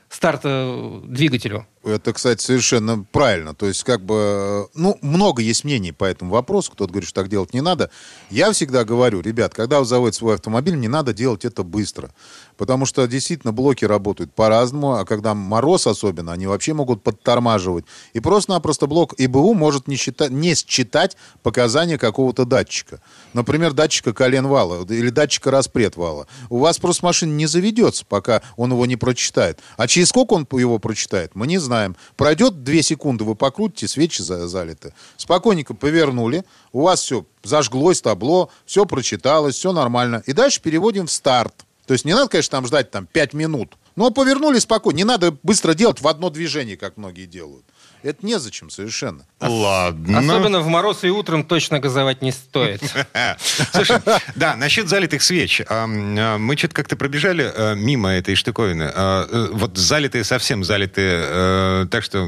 старт 0.09 0.41
э, 0.43 1.01
двигателю. 1.05 1.67
Это, 1.83 2.13
кстати, 2.13 2.43
совершенно 2.43 3.03
правильно. 3.11 3.55
То 3.55 3.65
есть, 3.65 3.83
как 3.83 4.05
бы, 4.05 4.69
ну, 4.75 4.99
много 5.01 5.41
есть 5.41 5.63
мнений 5.63 5.91
по 5.91 6.05
этому 6.05 6.31
вопросу. 6.31 6.71
Кто-то 6.71 6.91
говорит, 6.91 7.09
что 7.09 7.21
так 7.21 7.29
делать 7.29 7.55
не 7.55 7.61
надо. 7.61 7.89
Я 8.29 8.51
всегда 8.51 8.83
говорю, 8.83 9.21
ребят, 9.21 9.55
когда 9.55 9.79
вы 9.79 9.85
заводите 9.85 10.19
свой 10.19 10.35
автомобиль, 10.35 10.79
не 10.79 10.87
надо 10.87 11.11
делать 11.11 11.43
это 11.43 11.63
быстро. 11.63 12.11
Потому 12.55 12.85
что, 12.85 13.07
действительно, 13.07 13.51
блоки 13.51 13.83
работают 13.83 14.31
по-разному, 14.31 14.93
а 14.93 15.05
когда 15.05 15.33
мороз 15.33 15.87
особенно, 15.87 16.33
они 16.33 16.45
вообще 16.45 16.73
могут 16.73 17.01
подтормаживать. 17.01 17.85
И 18.13 18.19
просто-напросто 18.19 18.85
блок 18.85 19.15
ИБУ 19.17 19.55
может 19.55 19.87
не, 19.87 19.95
считать, 19.95 20.29
не 20.29 20.53
считать 20.53 21.17
показания 21.41 21.97
какого-то 21.97 22.45
датчика. 22.45 23.01
Например, 23.33 23.73
датчика 23.73 24.13
колен 24.13 24.45
вала 24.45 24.85
или 24.85 25.09
датчика 25.09 25.49
распред 25.49 25.97
вала. 25.97 26.27
У 26.51 26.59
вас 26.59 26.77
просто 26.77 27.03
машина 27.05 27.31
не 27.31 27.47
заведется, 27.47 28.05
пока 28.07 28.43
он 28.55 28.71
его 28.71 28.85
не 28.85 28.97
прочитает. 28.97 29.59
А 29.77 29.87
через 29.87 30.09
сколько 30.09 30.33
он 30.33 30.47
его 30.51 30.77
прочитает, 30.77 31.31
мы 31.33 31.47
не 31.47 31.57
знаем. 31.57 31.70
Пройдет 32.15 32.63
две 32.63 32.83
секунды, 32.83 33.23
вы 33.23 33.35
покрутите, 33.35 33.87
свечи 33.87 34.21
за- 34.21 34.47
залиты. 34.47 34.93
Спокойненько 35.17 35.73
повернули, 35.73 36.43
у 36.71 36.81
вас 36.81 37.01
все 37.01 37.25
зажглось, 37.43 38.01
табло, 38.01 38.49
все 38.65 38.85
прочиталось, 38.85 39.55
все 39.55 39.71
нормально. 39.71 40.23
И 40.25 40.33
дальше 40.33 40.61
переводим 40.61 41.07
в 41.07 41.11
старт. 41.11 41.53
То 41.85 41.93
есть 41.93 42.05
не 42.05 42.13
надо, 42.13 42.29
конечно, 42.29 42.51
там 42.51 42.67
ждать 42.67 42.91
там 42.91 43.05
5 43.05 43.33
минут. 43.33 43.77
Но 43.95 44.11
повернули 44.11 44.59
спокойно. 44.59 44.97
Не 44.97 45.03
надо 45.03 45.35
быстро 45.43 45.73
делать 45.73 46.01
в 46.01 46.07
одно 46.07 46.29
движение, 46.29 46.77
как 46.77 46.97
многие 46.97 47.25
делают. 47.25 47.65
Это 48.03 48.25
незачем 48.25 48.69
совершенно. 48.69 49.23
Ладно. 49.39 50.19
Особенно 50.19 50.59
в 50.61 50.67
мороз 50.67 51.03
и 51.03 51.09
утром 51.09 51.43
точно 51.43 51.79
газовать 51.79 52.21
не 52.21 52.31
стоит. 52.31 52.81
Слушай, 53.73 53.97
да, 54.35 54.55
насчет 54.55 54.89
залитых 54.89 55.21
свеч. 55.21 55.61
А, 55.67 55.85
Мы 55.87 56.57
что-то 56.57 56.73
как-то 56.75 56.95
пробежали 56.95 57.51
а, 57.55 57.73
мимо 57.75 58.09
этой 58.09 58.35
штуковины. 58.35 58.91
А, 58.93 59.27
э, 59.29 59.47
Вот 59.51 59.77
залитые, 59.77 60.23
совсем 60.23 60.63
залитые. 60.63 61.21
э, 61.23 61.87
Так 61.91 62.03
что... 62.03 62.27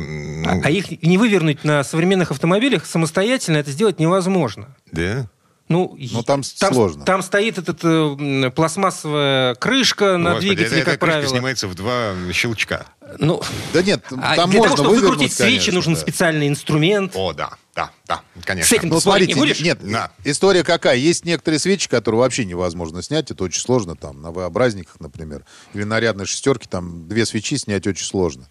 А 0.64 0.70
их 0.70 1.02
не 1.04 1.18
вывернуть 1.18 1.64
на 1.64 1.84
современных 1.84 2.32
автомобилях 2.32 2.86
самостоятельно 2.86 3.58
это 3.58 3.72
сделать 3.72 4.00
невозможно. 4.00 4.76
Да? 4.92 5.28
Ну, 5.70 5.98
Но 6.12 6.24
там 6.24 6.44
сложно. 6.44 7.06
Там 7.06 7.22
стоит 7.22 7.58
эта 7.58 8.52
пластмассовая 8.56 9.56
крышка 9.56 10.18
на 10.18 10.32
Господи, 10.32 10.48
двигателе, 10.56 10.82
эта 10.82 10.92
как 10.92 11.00
крышка 11.00 11.16
правило. 11.16 11.30
снимается 11.30 11.68
в 11.68 11.76
два 11.76 12.14
щелчка. 12.34 12.86
Ну, 13.20 13.42
Да 13.74 13.82
нет, 13.82 14.04
а 14.12 14.36
там 14.36 14.50
для 14.50 14.60
можно 14.60 14.76
того, 14.76 14.90
чтобы 14.90 15.02
выкрутить 15.02 15.34
свечи, 15.34 15.50
конечно, 15.58 15.74
нужен 15.74 15.94
да. 15.94 16.00
специальный 16.00 16.48
инструмент. 16.48 17.14
О, 17.16 17.34
да, 17.34 17.52
да, 17.76 17.92
да, 18.08 18.22
конечно. 18.44 18.76
С 18.76 18.80
этим 18.80 18.90
Ну, 18.90 19.00
спорить 19.00 19.30
не 19.30 19.34
смотрите, 19.36 19.56
будешь? 19.60 19.66
нет, 19.66 19.80
Да. 19.82 20.12
история 20.24 20.64
какая? 20.64 20.98
Есть 20.98 21.24
некоторые 21.26 21.60
свечи, 21.60 21.88
которые 21.90 22.20
вообще 22.20 22.44
невозможно 22.46 23.02
снять. 23.02 23.30
Это 23.32 23.44
очень 23.44 23.62
сложно, 23.62 23.96
там, 23.96 24.22
на 24.22 24.32
V-образниках, 24.32 25.00
например. 25.00 25.44
Или 25.74 25.84
на 25.84 26.00
рядной 26.00 26.26
шестерке, 26.26 26.68
там, 26.70 27.08
две 27.08 27.26
свечи 27.26 27.58
снять 27.58 27.86
очень 27.88 28.06
сложно. 28.06 28.50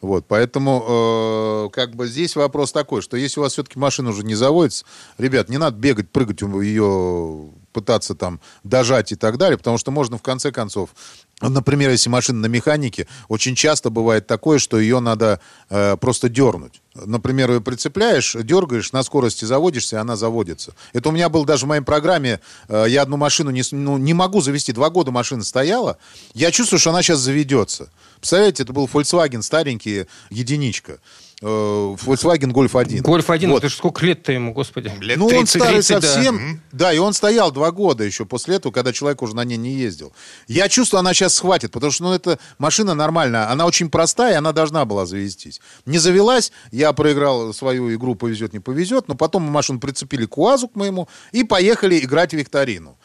Вот, 0.00 0.26
поэтому, 0.26 0.84
э, 0.88 1.68
как 1.72 1.94
бы 1.94 2.06
здесь 2.06 2.36
вопрос 2.36 2.72
такой, 2.72 3.02
что 3.02 3.16
если 3.16 3.40
у 3.40 3.42
вас 3.42 3.52
все-таки 3.52 3.78
машина 3.78 4.10
уже 4.10 4.24
не 4.24 4.34
заводится, 4.34 4.84
ребят, 5.18 5.48
не 5.48 5.58
надо 5.58 5.76
бегать, 5.76 6.10
прыгать 6.10 6.42
ее, 6.42 7.50
пытаться 7.72 8.14
там 8.14 8.40
дожать 8.64 9.12
и 9.12 9.16
так 9.16 9.36
далее, 9.36 9.58
потому 9.58 9.76
что 9.76 9.90
можно 9.90 10.16
в 10.16 10.22
конце 10.22 10.50
концов, 10.50 10.90
например, 11.42 11.90
если 11.90 12.08
машина 12.08 12.40
на 12.40 12.46
механике, 12.46 13.06
очень 13.28 13.54
часто 13.54 13.90
бывает 13.90 14.26
такое, 14.26 14.58
что 14.58 14.78
ее 14.78 15.00
надо 15.00 15.40
э, 15.68 15.96
просто 15.98 16.28
дернуть. 16.28 16.80
Например, 16.94 17.50
ее 17.50 17.60
прицепляешь, 17.60 18.34
дергаешь, 18.42 18.92
на 18.92 19.02
скорости 19.02 19.44
заводишься, 19.44 19.96
и 19.96 19.98
она 19.98 20.16
заводится. 20.16 20.74
Это 20.94 21.10
у 21.10 21.12
меня 21.12 21.28
было 21.28 21.44
даже 21.44 21.66
в 21.66 21.68
моей 21.68 21.82
программе. 21.82 22.40
э, 22.68 22.86
я 22.88 23.02
одну 23.02 23.18
машину 23.18 23.50
не, 23.50 23.62
ну, 23.72 23.98
не 23.98 24.14
могу 24.14 24.40
завести. 24.40 24.72
Два 24.72 24.88
года 24.88 25.10
машина 25.10 25.44
стояла. 25.44 25.98
Я 26.32 26.50
чувствую, 26.50 26.80
что 26.80 26.90
она 26.90 27.02
сейчас 27.02 27.18
заведется. 27.18 27.90
Представляете, 28.16 28.62
это 28.62 28.72
был 28.72 28.86
Volkswagen 28.86 29.42
старенький, 29.42 30.06
единичка. 30.30 31.00
Э, 31.42 31.46
Volkswagen 31.46 32.50
Golf 32.50 32.74
1. 32.74 33.02
Гольф 33.02 33.28
один, 33.28 33.50
Вот. 33.50 33.58
это 33.58 33.68
ж 33.68 33.74
сколько 33.74 34.06
лет-то 34.06 34.32
ему, 34.32 34.54
господи. 34.54 34.90
Лет 35.00 35.18
Ну, 35.18 35.26
он 35.26 35.30
30, 35.30 35.48
старый 35.48 35.74
30, 35.74 35.90
да. 35.90 36.00
совсем. 36.00 36.60
Да. 36.72 36.92
и 36.94 36.98
он 36.98 37.12
стоял 37.12 37.52
два 37.52 37.70
года 37.72 38.04
еще 38.04 38.24
после 38.24 38.56
этого, 38.56 38.72
когда 38.72 38.90
человек 38.92 39.20
уже 39.20 39.36
на 39.36 39.44
ней 39.44 39.58
не 39.58 39.74
ездил. 39.74 40.14
Я 40.48 40.70
чувствую, 40.70 41.00
она 41.00 41.12
сейчас 41.12 41.34
схватит, 41.34 41.72
потому 41.72 41.92
что 41.92 42.04
ну, 42.04 42.14
эта 42.14 42.38
машина 42.58 42.94
нормальная. 42.94 43.50
Она 43.50 43.66
очень 43.66 43.90
простая, 43.90 44.38
она 44.38 44.52
должна 44.52 44.86
была 44.86 45.04
завестись. 45.04 45.60
Не 45.84 45.98
завелась, 45.98 46.52
я 46.72 46.92
проиграл 46.94 47.52
свою 47.52 47.94
игру 47.94 48.14
«Повезет, 48.14 48.54
не 48.54 48.60
повезет», 48.60 49.08
но 49.08 49.14
потом 49.14 49.42
мы 49.42 49.50
машину 49.50 49.78
прицепили 49.78 50.24
к 50.24 50.38
УАЗу 50.38 50.68
к 50.68 50.76
моему 50.76 51.06
и 51.32 51.44
поехали 51.44 51.98
играть 51.98 52.32
в 52.32 52.36
викторину. 52.38 52.96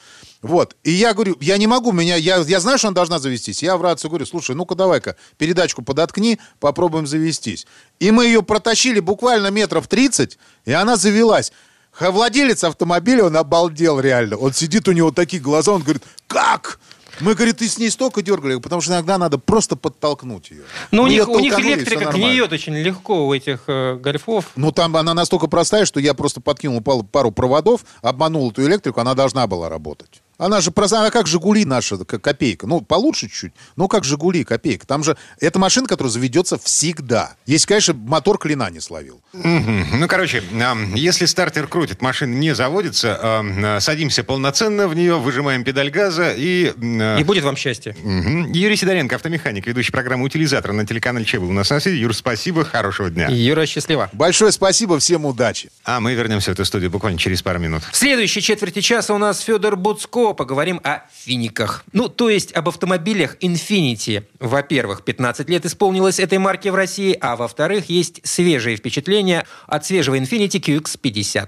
Вот. 0.41 0.75
И 0.83 0.91
я 0.91 1.13
говорю, 1.13 1.37
я 1.39 1.57
не 1.57 1.67
могу, 1.67 1.91
меня, 1.91 2.15
я, 2.15 2.37
я 2.37 2.59
знаю, 2.59 2.77
что 2.77 2.87
она 2.87 2.95
должна 2.95 3.19
завестись. 3.19 3.61
Я 3.61 3.77
в 3.77 3.81
рацию 3.81 4.09
говорю, 4.09 4.25
слушай, 4.25 4.55
ну-ка 4.55 4.75
давай-ка 4.75 5.15
передачку 5.37 5.83
подоткни, 5.83 6.39
попробуем 6.59 7.05
завестись. 7.05 7.67
И 7.99 8.11
мы 8.11 8.25
ее 8.25 8.41
протащили 8.41 8.99
буквально 8.99 9.47
метров 9.47 9.87
30, 9.87 10.39
и 10.65 10.71
она 10.71 10.95
завелась. 10.95 11.51
Владелец 11.99 12.63
автомобиля, 12.63 13.25
он 13.25 13.37
обалдел 13.37 13.99
реально. 13.99 14.37
Он 14.37 14.53
сидит, 14.53 14.87
у 14.87 14.93
него 14.93 15.11
такие 15.11 15.41
глаза, 15.41 15.73
он 15.73 15.83
говорит, 15.83 16.03
как? 16.27 16.79
Мы, 17.19 17.35
говорит, 17.35 17.57
ты 17.57 17.67
с 17.67 17.77
ней 17.77 17.91
столько 17.91 18.21
дергали, 18.21 18.55
потому 18.57 18.81
что 18.81 18.93
иногда 18.93 19.17
надо 19.17 19.37
просто 19.37 19.75
подтолкнуть 19.75 20.49
ее. 20.49 20.63
Ну, 20.89 21.03
у 21.03 21.07
них, 21.07 21.27
у 21.27 21.39
них 21.39 21.59
электрика 21.59 22.11
гниет 22.11 22.51
очень 22.51 22.73
легко 22.73 23.27
у 23.27 23.33
этих 23.33 23.63
э, 23.67 23.95
гольфов. 23.95 24.45
Ну, 24.55 24.71
там 24.71 24.95
она 24.95 25.13
настолько 25.13 25.47
простая, 25.47 25.85
что 25.85 25.99
я 25.99 26.13
просто 26.13 26.41
подкинул 26.41 26.81
пару 26.81 27.31
проводов, 27.31 27.85
обманул 28.01 28.49
эту 28.49 28.65
электрику, 28.65 29.01
она 29.01 29.13
должна 29.13 29.45
была 29.45 29.69
работать. 29.69 30.20
Она 30.41 30.59
же 30.59 30.71
простая, 30.71 31.01
она 31.01 31.11
как 31.11 31.27
«Жигули» 31.27 31.65
наша, 31.65 31.97
копейка. 31.97 32.65
Ну, 32.65 32.81
получше 32.81 33.27
чуть-чуть, 33.27 33.51
но 33.75 33.87
как 33.87 34.03
«Жигули» 34.03 34.43
копейка. 34.43 34.87
Там 34.87 35.03
же, 35.03 35.15
это 35.39 35.59
машина, 35.59 35.87
которая 35.87 36.11
заведется 36.11 36.57
всегда. 36.57 37.35
Если, 37.45 37.67
конечно, 37.67 37.93
мотор 37.93 38.39
клина 38.39 38.67
не 38.71 38.79
словил. 38.79 39.21
Ну, 39.33 40.07
короче, 40.07 40.41
ам, 40.59 40.95
если 40.95 41.25
стартер 41.27 41.67
крутит, 41.67 42.01
машина 42.01 42.33
не 42.33 42.55
заводится, 42.55 43.19
ам, 43.21 43.61
а, 43.63 43.79
садимся 43.79 44.23
полноценно 44.23 44.87
в 44.87 44.95
нее, 44.95 45.19
выжимаем 45.19 45.63
педаль 45.63 45.91
газа 45.91 46.33
и... 46.35 46.73
а, 46.99 47.17
И 47.19 47.23
будет 47.23 47.43
вам 47.43 47.55
счастье. 47.55 47.95
Юрий 48.03 48.75
Сидоренко, 48.75 49.15
автомеханик, 49.17 49.67
ведущий 49.67 49.91
программы 49.91 50.25
«Утилизатор» 50.25 50.73
на 50.73 50.87
телеканале 50.87 51.23
ЧЕ 51.23 51.39
был 51.39 51.49
у 51.49 51.53
нас 51.53 51.69
на 51.69 51.79
связи. 51.79 51.97
Юр, 51.97 52.15
спасибо, 52.15 52.65
хорошего 52.65 53.11
дня. 53.11 53.27
Юра, 53.29 53.67
счастлива. 53.67 54.09
Большое 54.13 54.51
спасибо, 54.51 54.97
всем 54.97 55.23
удачи. 55.25 55.69
А 55.85 55.99
мы 55.99 56.15
вернемся 56.15 56.49
в 56.49 56.53
эту 56.55 56.65
студию 56.65 56.89
буквально 56.89 57.19
через 57.19 57.43
пару 57.43 57.59
минут. 57.59 57.83
В 57.91 57.95
следующей 57.95 58.41
четверти 58.41 58.81
часа 58.81 59.13
у 59.13 59.19
нас 59.19 59.39
Федор 59.41 59.75
Буцко. 59.75 60.30
Поговорим 60.33 60.79
о 60.83 61.01
финиках. 61.13 61.83
Ну, 61.93 62.09
то 62.09 62.29
есть 62.29 62.53
об 62.53 62.69
автомобилях 62.69 63.37
Infiniti. 63.41 64.23
Во-первых, 64.39 65.03
15 65.03 65.49
лет 65.49 65.65
исполнилось 65.65 66.19
этой 66.19 66.37
марки 66.37 66.69
в 66.69 66.75
России, 66.75 67.17
а 67.19 67.35
во-вторых, 67.35 67.89
есть 67.89 68.21
свежие 68.23 68.77
впечатления 68.77 69.45
от 69.67 69.85
свежего 69.85 70.15
Infiniti 70.15 70.59
QX50. 70.59 71.47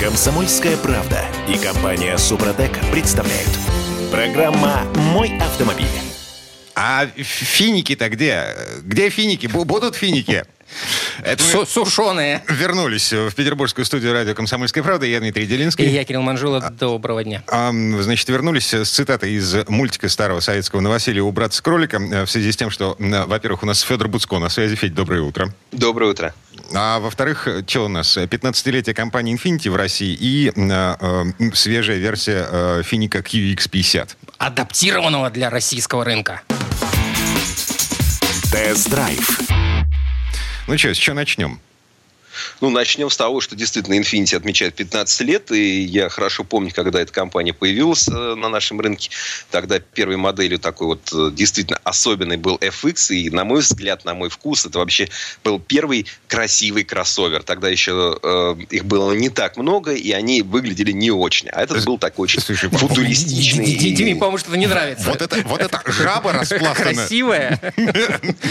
Комсомольская 0.00 0.76
правда 0.76 1.24
и 1.48 1.56
компания 1.56 2.18
Супротек 2.18 2.72
представляют. 2.90 3.50
Программа 4.10 4.82
«Мой 5.12 5.36
автомобиль». 5.38 6.03
А 6.74 7.06
финики-то 7.16 8.08
где? 8.08 8.48
Где 8.82 9.08
финики? 9.10 9.46
Бу- 9.46 9.64
Будут 9.64 9.94
финики? 9.96 10.44
Это 11.22 11.44
мы 11.54 11.66
Сушеные. 11.66 12.42
вернулись 12.48 13.12
в 13.12 13.32
петербургскую 13.34 13.84
студию 13.84 14.12
радио 14.12 14.34
«Комсомольская 14.34 14.82
правда». 14.82 15.06
Я 15.06 15.20
Дмитрий 15.20 15.44
И 15.44 15.46
Делинский. 15.46 15.88
я, 15.88 16.02
Кирилл 16.04 16.22
Манжула. 16.22 16.60
Доброго 16.72 17.22
дня. 17.22 17.44
Ам, 17.46 18.02
Значит, 18.02 18.28
вернулись 18.28 18.74
с 18.74 18.88
цитатой 18.90 19.34
из 19.34 19.54
мультика 19.68 20.08
старого 20.08 20.40
советского 20.40 20.80
новоселья 20.80 21.22
«Убраться 21.22 21.58
с 21.58 21.60
кролика» 21.60 21.98
э, 21.98 22.24
в 22.24 22.30
связи 22.30 22.50
с 22.50 22.56
тем, 22.56 22.70
что, 22.70 22.96
во-первых, 22.98 23.62
у 23.62 23.66
нас 23.66 23.82
Федор 23.82 24.08
Буцко 24.08 24.38
на 24.40 24.48
связи. 24.48 24.74
Федь, 24.74 24.94
доброе 24.94 25.20
утро. 25.22 25.54
Доброе 25.70 26.10
утро. 26.10 26.34
А 26.74 26.98
во-вторых, 26.98 27.46
что 27.68 27.84
у 27.84 27.88
нас? 27.88 28.16
15-летие 28.16 28.94
компании 28.94 29.36
Infinity 29.36 29.70
в 29.70 29.76
России 29.76 30.16
и 30.18 30.50
э, 30.56 30.96
э, 31.38 31.50
свежая 31.54 31.98
версия 31.98 32.48
э, 32.50 32.82
Финика 32.84 33.18
QX50. 33.18 34.08
Адаптированного 34.38 35.30
для 35.30 35.50
российского 35.50 36.04
рынка. 36.04 36.40
Тест-драйв. 38.54 39.40
Ну 40.68 40.78
что, 40.78 40.94
с 40.94 40.96
чего 40.96 41.16
начнем? 41.16 41.58
Ну, 42.60 42.70
начнем 42.70 43.10
с 43.10 43.16
того, 43.16 43.40
что 43.40 43.56
действительно 43.56 43.94
Infiniti 43.94 44.36
отмечает 44.36 44.74
15 44.74 45.20
лет, 45.22 45.50
и 45.52 45.82
я 45.82 46.08
хорошо 46.08 46.44
помню, 46.44 46.70
когда 46.74 47.00
эта 47.00 47.12
компания 47.12 47.52
появилась 47.52 48.08
э, 48.08 48.34
на 48.34 48.48
нашем 48.48 48.80
рынке. 48.80 49.10
Тогда 49.50 49.78
первой 49.78 50.16
моделью 50.16 50.58
такой 50.58 50.88
вот 50.88 51.12
э, 51.12 51.30
действительно 51.32 51.78
особенной 51.84 52.36
был 52.36 52.56
FX, 52.56 53.14
и, 53.14 53.30
на 53.30 53.44
мой 53.44 53.60
взгляд, 53.60 54.04
на 54.04 54.14
мой 54.14 54.28
вкус, 54.28 54.66
это 54.66 54.78
вообще 54.78 55.08
был 55.42 55.58
первый 55.58 56.06
красивый 56.28 56.84
кроссовер. 56.84 57.42
Тогда 57.42 57.68
еще 57.68 58.18
э, 58.22 58.56
их 58.70 58.84
было 58.84 59.12
не 59.12 59.28
так 59.28 59.56
много, 59.56 59.92
и 59.92 60.10
они 60.12 60.42
выглядели 60.42 60.92
не 60.92 61.10
очень. 61.10 61.48
А 61.50 61.62
этот 61.62 61.84
был 61.84 61.98
такой 61.98 62.24
очень 62.24 62.40
Слушай, 62.40 62.70
футуристичный. 62.70 63.64
Диме, 63.74 64.16
по-моему, 64.16 64.38
что-то 64.38 64.56
не 64.56 64.66
нравится. 64.66 65.08
Вот 65.08 65.22
это, 65.22 65.42
вот 65.46 65.60
это 65.60 65.82
жаба 65.86 66.32
распластанная. 66.32 66.94
Красивая. 66.94 67.74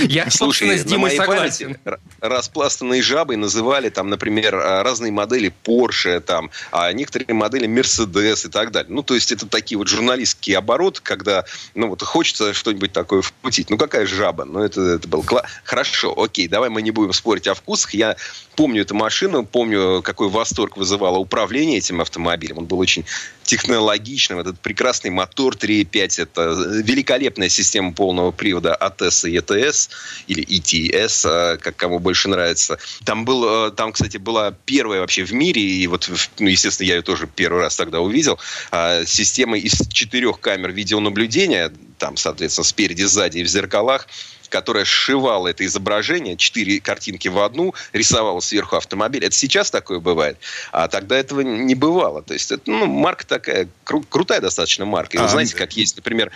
Я, 0.04 0.30
собственно, 0.30 0.78
с 0.78 0.84
Димой 0.84 1.16
согласен. 1.16 1.78
Распластанные 2.22 3.02
жабы 3.02 3.36
называли 3.74 3.90
там, 3.90 4.10
например, 4.10 4.56
разные 4.56 5.12
модели 5.12 5.52
Porsche, 5.64 6.20
там, 6.20 6.52
а 6.72 6.92
некоторые 6.94 7.34
модели 7.34 7.68
Mercedes 7.68 8.46
и 8.46 8.50
так 8.52 8.72
далее. 8.72 8.94
Ну, 8.94 9.02
то 9.02 9.16
есть 9.16 9.32
это 9.32 9.48
такие 9.48 9.80
вот 9.80 9.88
журналистские 9.88 10.60
обороты, 10.60 11.02
когда, 11.02 11.44
ну, 11.74 11.90
вот 11.90 12.04
хочется 12.04 12.54
что-нибудь 12.54 12.94
такое 12.94 13.22
впутить. 13.22 13.72
Ну, 13.72 13.78
какая 13.78 14.06
жаба? 14.06 14.46
Ну, 14.46 14.60
это, 14.60 14.82
это 14.82 15.08
был 15.08 15.24
класс. 15.24 15.46
Хорошо, 15.64 16.14
окей, 16.16 16.48
давай 16.48 16.70
мы 16.70 16.84
не 16.84 16.92
будем 16.92 17.14
спорить 17.14 17.48
о 17.48 17.56
вкусах. 17.56 17.96
Я 17.96 18.16
помню 18.56 18.84
эту 18.84 18.94
машину, 18.94 19.44
помню, 19.44 20.04
какой 20.04 20.30
восторг 20.30 20.78
вызывало 20.78 21.18
управление 21.18 21.80
этим 21.80 22.00
автомобилем. 22.00 22.60
Он 22.60 22.66
был 22.66 22.78
очень 22.78 23.06
технологичным. 23.44 24.40
Этот 24.40 24.60
прекрасный 24.60 25.10
мотор 25.10 25.56
3.5, 25.56 26.22
это 26.22 26.82
великолепная 26.84 27.50
система 27.50 27.94
полного 27.94 28.32
привода 28.32 28.78
ATS 28.80 29.30
и 29.30 29.38
ETS, 29.38 29.90
или 30.28 30.44
ETS, 30.44 31.26
а, 31.26 31.58
как 31.58 31.76
кому 31.76 32.00
больше 32.00 32.30
нравится. 32.30 32.78
Там, 33.06 33.26
был, 33.26 33.63
э, 33.63 33.63
там, 33.72 33.94
кстати, 33.94 34.18
была 34.18 34.52
первая 34.66 35.02
вообще 35.02 35.24
в 35.24 35.34
мире, 35.34 35.62
и 35.62 35.88
вот, 35.88 36.10
ну, 36.40 36.48
естественно, 36.48 36.88
я 36.88 36.96
ее 36.96 37.02
тоже 37.02 37.28
первый 37.28 37.62
раз 37.62 37.76
тогда 37.76 38.00
увидел, 38.02 38.40
а, 38.72 39.06
система 39.06 39.58
из 39.58 39.88
четырех 39.90 40.40
камер 40.40 40.72
видеонаблюдения, 40.72 41.72
там, 41.98 42.18
соответственно, 42.18 42.66
спереди, 42.66 43.04
сзади 43.04 43.40
и 43.40 43.44
в 43.44 43.48
зеркалах, 43.48 44.08
которая 44.50 44.86
сшивала 44.86 45.48
это 45.48 45.66
изображение, 45.66 46.38
четыре 46.38 46.80
картинки 46.80 47.28
в 47.28 47.40
одну, 47.40 47.74
рисовала 47.92 48.40
сверху 48.40 48.76
автомобиль. 48.76 49.26
Это 49.26 49.36
сейчас 49.36 49.72
такое 49.72 50.00
бывает, 50.00 50.38
а 50.72 50.88
тогда 50.88 51.18
этого 51.18 51.42
не 51.42 51.74
бывало. 51.74 52.22
То 52.22 52.34
есть, 52.34 52.52
это, 52.52 52.62
ну, 52.70 52.86
марка 52.86 53.26
такая, 53.26 53.68
кру- 53.84 54.06
крутая 54.08 54.42
достаточно 54.42 54.86
марка. 54.86 55.18
И 55.18 55.20
вы 55.20 55.26
а, 55.26 55.30
знаете, 55.30 55.56
как 55.56 55.76
есть, 55.76 55.96
например, 55.96 56.32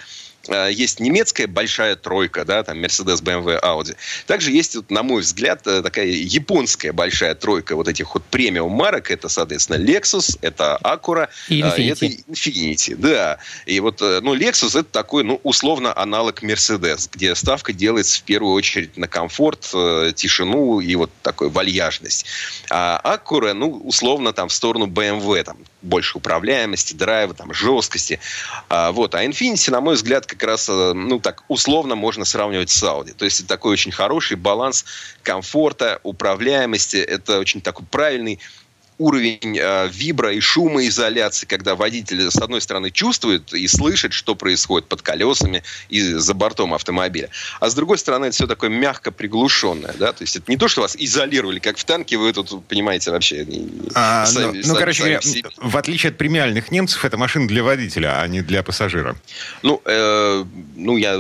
есть 0.47 0.99
немецкая 0.99 1.47
большая 1.47 1.95
тройка, 1.95 2.45
да, 2.45 2.63
там 2.63 2.83
Mercedes, 2.83 3.21
BMW, 3.21 3.61
Audi. 3.61 3.95
Также 4.25 4.51
есть, 4.51 4.77
на 4.89 5.03
мой 5.03 5.21
взгляд, 5.21 5.65
э, 5.65 5.81
такая 5.81 6.05
японская 6.07 6.93
большая 6.93 7.35
тройка 7.35 7.75
вот 7.75 7.87
этих 7.87 8.13
вот 8.13 8.23
премиум 8.25 8.71
марок. 8.71 9.11
Это, 9.11 9.29
соответственно, 9.29 9.77
Lexus, 9.77 10.37
это 10.41 10.79
Acura, 10.83 11.29
и 11.49 11.61
Infiniti. 11.61 11.91
это 11.91 12.05
Infiniti, 12.05 12.95
да. 12.95 13.39
И 13.65 13.79
вот, 13.79 14.01
э, 14.01 14.19
ну, 14.21 14.35
Lexus 14.35 14.79
это 14.79 14.89
такой, 14.91 15.23
ну, 15.23 15.39
условно 15.43 15.95
аналог 15.95 16.43
Mercedes, 16.43 17.09
где 17.11 17.35
ставка 17.35 17.73
делается 17.73 18.19
в 18.19 18.23
первую 18.23 18.53
очередь 18.53 18.97
на 18.97 19.07
комфорт, 19.07 19.61
тишину 20.15 20.79
и 20.79 20.95
вот 20.95 21.11
такую 21.21 21.49
вальяжность. 21.49 22.25
А 22.69 22.99
Acura, 23.03 23.53
ну, 23.53 23.69
условно 23.69 24.33
там 24.33 24.49
в 24.49 24.53
сторону 24.53 24.87
BMW, 24.87 25.43
там 25.43 25.57
больше 25.81 26.17
управляемости, 26.17 26.93
драйва, 26.93 27.33
там 27.33 27.53
жесткости. 27.53 28.19
А, 28.69 28.91
вот. 28.91 29.15
А 29.15 29.23
Infiniti, 29.23 29.71
на 29.71 29.81
мой 29.81 29.95
взгляд, 29.95 30.25
как 30.25 30.36
раз, 30.43 30.69
э, 30.69 30.93
ну, 30.93 31.19
так 31.19 31.43
условно 31.47 31.95
можно 31.95 32.25
сравнивать 32.25 32.69
с 32.69 32.83
Audi. 32.83 33.13
То 33.13 33.25
есть, 33.25 33.47
такой 33.47 33.73
очень 33.73 33.91
хороший 33.91 34.37
баланс 34.37 34.85
комфорта, 35.23 35.99
управляемости. 36.03 36.97
Это 36.97 37.39
очень 37.39 37.61
такой 37.61 37.85
правильный 37.85 38.39
уровень 38.97 39.57
э, 39.59 39.89
вибро 39.89 40.33
и 40.33 40.39
шумоизоляции, 40.39 41.45
когда 41.45 41.75
водитель, 41.75 42.29
с 42.31 42.37
одной 42.37 42.61
стороны, 42.61 42.91
чувствует 42.91 43.53
и 43.53 43.67
слышит, 43.67 44.13
что 44.13 44.35
происходит 44.35 44.87
под 44.87 45.01
колесами 45.01 45.63
и 45.89 46.01
за 46.01 46.33
бортом 46.33 46.73
автомобиля. 46.73 47.29
А 47.59 47.69
с 47.69 47.75
другой 47.75 47.97
стороны, 47.97 48.25
это 48.25 48.35
все 48.35 48.47
такое 48.47 48.69
мягко 48.69 49.11
приглушенное. 49.11 49.93
Да? 49.99 50.13
То 50.13 50.23
есть 50.23 50.35
это 50.35 50.49
не 50.51 50.57
то, 50.57 50.67
что 50.67 50.81
вас 50.81 50.95
изолировали, 50.97 51.59
как 51.59 51.77
в 51.77 51.83
танке, 51.83 52.17
вы 52.17 52.33
тут, 52.33 52.65
понимаете, 52.65 53.11
вообще 53.11 53.45
а, 53.93 54.25
сами, 54.25 54.45
ну, 54.45 54.53
ну, 54.53 54.63
сами, 54.63 54.77
короче 54.77 54.99
говоря, 55.03 55.19
в 55.57 55.77
отличие 55.77 56.09
от 56.09 56.17
премиальных 56.17 56.71
немцев, 56.71 57.05
это 57.05 57.17
машина 57.17 57.47
для 57.47 57.63
водителя, 57.63 58.21
а 58.21 58.27
не 58.27 58.41
для 58.41 58.63
пассажира. 58.63 59.15
Ну, 59.61 59.81
э, 59.85 60.43
ну 60.75 60.97
я, 60.97 61.17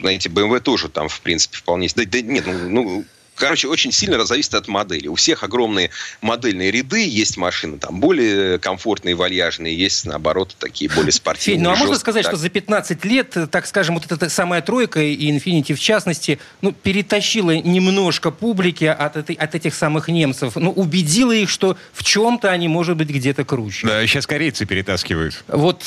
знаете, 0.00 0.28
BMW 0.28 0.60
тоже 0.60 0.88
там, 0.88 1.08
в 1.08 1.20
принципе, 1.20 1.58
вполне... 1.58 1.88
Да, 1.94 2.04
да 2.06 2.20
нет, 2.20 2.46
ну, 2.46 2.68
ну 2.68 3.04
Короче, 3.42 3.66
очень 3.66 3.90
сильно 3.90 4.24
зависит 4.24 4.54
от 4.54 4.68
модели. 4.68 5.08
У 5.08 5.16
всех 5.16 5.42
огромные 5.42 5.90
модельные 6.20 6.70
ряды, 6.70 7.04
есть 7.08 7.36
машины 7.36 7.76
там 7.76 7.98
более 7.98 8.60
комфортные, 8.60 9.16
вальяжные, 9.16 9.76
есть, 9.76 10.04
наоборот, 10.04 10.54
такие 10.60 10.88
более 10.88 11.10
спортивные. 11.10 11.56
Фень, 11.56 11.64
ну 11.64 11.72
а 11.72 11.76
можно 11.76 11.98
сказать, 11.98 12.22
так. 12.22 12.32
что 12.32 12.40
за 12.40 12.48
15 12.50 13.04
лет, 13.04 13.36
так 13.50 13.66
скажем, 13.66 13.96
вот 13.96 14.10
эта 14.10 14.28
самая 14.28 14.62
тройка 14.62 15.00
и 15.00 15.28
Infinity 15.28 15.74
в 15.74 15.80
частности, 15.80 16.38
ну, 16.60 16.70
перетащила 16.70 17.50
немножко 17.56 18.30
публики 18.30 18.84
от, 18.84 19.16
этой, 19.16 19.34
от 19.34 19.56
этих 19.56 19.74
самых 19.74 20.06
немцев, 20.06 20.54
ну, 20.54 20.70
убедила 20.70 21.32
их, 21.32 21.50
что 21.50 21.76
в 21.92 22.04
чем-то 22.04 22.48
они, 22.48 22.68
может 22.68 22.96
быть, 22.96 23.08
где-то 23.08 23.44
круче. 23.44 23.88
Да, 23.88 24.06
сейчас 24.06 24.24
корейцы 24.24 24.66
перетаскивают. 24.66 25.42
Вот 25.48 25.82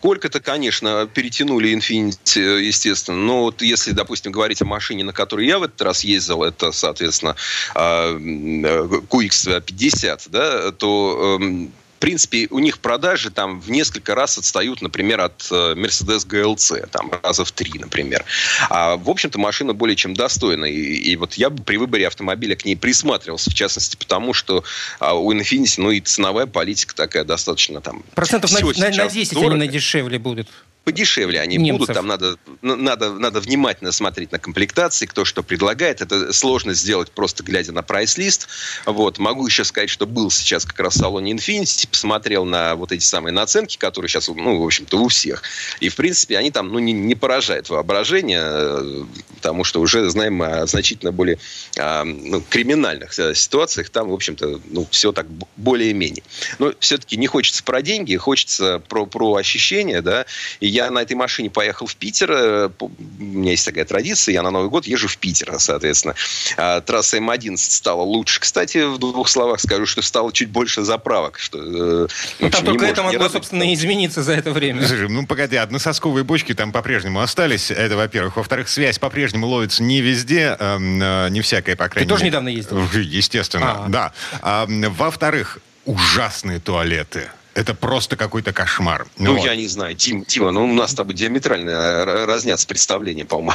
Сколько-то, 0.00 0.40
конечно, 0.40 1.06
перетянули 1.12 1.74
Infiniti, 1.74 2.62
естественно. 2.62 3.18
Но 3.18 3.42
вот 3.42 3.60
если, 3.60 3.92
допустим, 3.92 4.32
говорить 4.32 4.62
о 4.62 4.64
машине, 4.64 5.04
на 5.04 5.12
которой 5.12 5.46
я 5.46 5.58
в 5.58 5.62
этот 5.62 5.82
раз 5.82 6.04
ездил, 6.04 6.42
это, 6.42 6.72
соответственно, 6.72 7.36
QX50, 7.74 10.20
да, 10.30 10.72
то 10.72 11.36
эм, 11.38 11.70
принципе, 12.00 12.48
у 12.50 12.58
них 12.58 12.80
продажи 12.80 13.30
там 13.30 13.60
в 13.60 13.70
несколько 13.70 14.14
раз 14.14 14.38
отстают, 14.38 14.82
например, 14.82 15.20
от 15.20 15.46
э, 15.50 15.74
Mercedes 15.74 16.26
GLC, 16.26 16.88
там 16.88 17.12
раза 17.22 17.44
в 17.44 17.52
три, 17.52 17.78
например. 17.78 18.24
А, 18.68 18.96
в 18.96 19.08
общем-то, 19.08 19.38
машина 19.38 19.74
более 19.74 19.96
чем 19.96 20.14
достойная. 20.14 20.70
И, 20.70 20.80
и 20.80 21.16
вот 21.16 21.34
я 21.34 21.50
бы 21.50 21.62
при 21.62 21.76
выборе 21.76 22.06
автомобиля 22.06 22.56
к 22.56 22.64
ней 22.64 22.74
присматривался, 22.74 23.50
в 23.50 23.54
частности, 23.54 23.96
потому 23.96 24.32
что 24.32 24.64
а, 24.98 25.14
у 25.14 25.32
Infiniti, 25.32 25.74
ну, 25.76 25.90
и 25.90 26.00
ценовая 26.00 26.46
политика 26.46 26.94
такая 26.94 27.24
достаточно 27.24 27.80
там... 27.80 28.02
Процентов 28.14 28.50
на, 28.52 28.60
на, 28.60 28.96
на 28.96 29.08
10 29.08 29.34
дорого. 29.34 29.54
именно 29.54 29.66
дешевле 29.66 30.18
будет 30.18 30.48
подешевле 30.84 31.40
они 31.40 31.56
Немцев. 31.56 31.80
будут. 31.80 31.94
Там 31.94 32.06
надо, 32.06 32.36
надо, 32.62 33.12
надо 33.12 33.40
внимательно 33.40 33.92
смотреть 33.92 34.32
на 34.32 34.38
комплектации, 34.38 35.06
кто 35.06 35.24
что 35.24 35.42
предлагает. 35.42 36.00
Это 36.00 36.32
сложно 36.32 36.74
сделать 36.74 37.10
просто 37.10 37.42
глядя 37.42 37.72
на 37.72 37.82
прайс-лист. 37.82 38.48
Вот. 38.86 39.18
Могу 39.18 39.46
еще 39.46 39.64
сказать, 39.64 39.90
что 39.90 40.06
был 40.06 40.30
сейчас 40.30 40.64
как 40.64 40.78
раз 40.80 40.94
в 40.94 40.98
салоне 40.98 41.32
Infinity, 41.32 41.88
посмотрел 41.88 42.44
на 42.44 42.74
вот 42.76 42.92
эти 42.92 43.04
самые 43.04 43.32
наценки, 43.32 43.76
которые 43.76 44.08
сейчас, 44.08 44.28
ну, 44.28 44.60
в 44.60 44.64
общем-то, 44.64 44.98
у 44.98 45.08
всех. 45.08 45.42
И, 45.80 45.88
в 45.88 45.96
принципе, 45.96 46.38
они 46.38 46.50
там, 46.50 46.68
ну, 46.68 46.78
не, 46.78 46.92
не 46.92 47.14
поражают 47.14 47.68
воображение, 47.68 48.40
э, 48.42 49.04
потому 49.36 49.64
что 49.64 49.80
уже 49.80 50.08
знаем 50.08 50.40
о 50.42 50.66
значительно 50.66 51.12
более 51.12 51.38
а, 51.78 52.04
ну, 52.04 52.40
криминальных 52.40 53.18
э, 53.18 53.34
ситуациях. 53.34 53.90
Там, 53.90 54.08
в 54.08 54.14
общем-то, 54.14 54.60
ну, 54.70 54.86
все 54.90 55.12
так 55.12 55.26
более-менее. 55.56 56.22
Но 56.58 56.72
все-таки 56.80 57.16
не 57.16 57.26
хочется 57.26 57.62
про 57.62 57.82
деньги, 57.82 58.16
хочется 58.16 58.78
про, 58.88 59.06
про 59.06 59.34
ощущения, 59.34 60.00
да, 60.00 60.24
и 60.60 60.69
я 60.70 60.90
на 60.90 61.00
этой 61.00 61.14
машине 61.14 61.50
поехал 61.50 61.86
в 61.86 61.96
Питер. 61.96 62.30
Э, 62.32 62.70
у 62.80 62.90
меня 63.18 63.52
есть 63.52 63.64
такая 63.64 63.84
традиция, 63.84 64.32
я 64.32 64.42
на 64.42 64.50
Новый 64.50 64.70
год 64.70 64.86
езжу 64.86 65.08
в 65.08 65.16
Питер, 65.18 65.54
соответственно. 65.58 66.14
А, 66.56 66.80
трасса 66.80 67.18
М11 67.18 67.56
стала 67.56 68.02
лучше. 68.02 68.40
Кстати, 68.40 68.78
в 68.78 68.98
двух 68.98 69.28
словах 69.28 69.60
скажу, 69.60 69.86
что 69.86 70.02
стало 70.02 70.32
чуть 70.32 70.48
больше 70.48 70.82
заправок. 70.82 71.38
Что, 71.38 71.58
ну, 71.58 72.50
там 72.50 72.64
только 72.64 72.86
это 72.86 73.02
могло, 73.02 73.28
собственно, 73.28 73.72
измениться 73.74 74.22
за 74.22 74.32
это 74.32 74.52
время. 74.52 74.86
Слушай, 74.86 75.08
ну, 75.08 75.26
погоди, 75.26 75.56
однососковые 75.56 76.24
бочки 76.24 76.54
там 76.54 76.72
по-прежнему 76.72 77.20
остались. 77.20 77.70
Это, 77.70 77.96
во-первых. 77.96 78.36
Во-вторых, 78.36 78.68
связь 78.68 78.98
по-прежнему 78.98 79.46
ловится 79.46 79.82
не 79.82 80.00
везде, 80.00 80.56
эм, 80.58 81.02
э, 81.02 81.28
не 81.30 81.40
всякая, 81.40 81.76
по 81.76 81.88
крайней 81.88 82.06
Ты 82.06 82.14
тоже 82.14 82.24
недавно 82.24 82.48
ездил? 82.48 82.80
Естественно, 82.92 83.72
А-а-а. 83.72 83.88
да. 83.88 84.12
А, 84.42 84.66
во-вторых, 84.68 85.58
ужасные 85.84 86.60
туалеты. 86.60 87.28
Это 87.54 87.74
просто 87.74 88.16
какой-то 88.16 88.52
кошмар. 88.52 89.06
Ну, 89.18 89.34
вот. 89.34 89.44
я 89.44 89.56
не 89.56 89.66
знаю, 89.66 89.96
Тим, 89.96 90.24
Тима, 90.24 90.52
ну 90.52 90.64
у 90.64 90.72
нас 90.72 90.92
с 90.92 90.94
тобой 90.94 91.14
диаметрально 91.14 91.70
э, 91.70 92.24
разнятся 92.24 92.66
представления, 92.66 93.24
по-моему. 93.24 93.52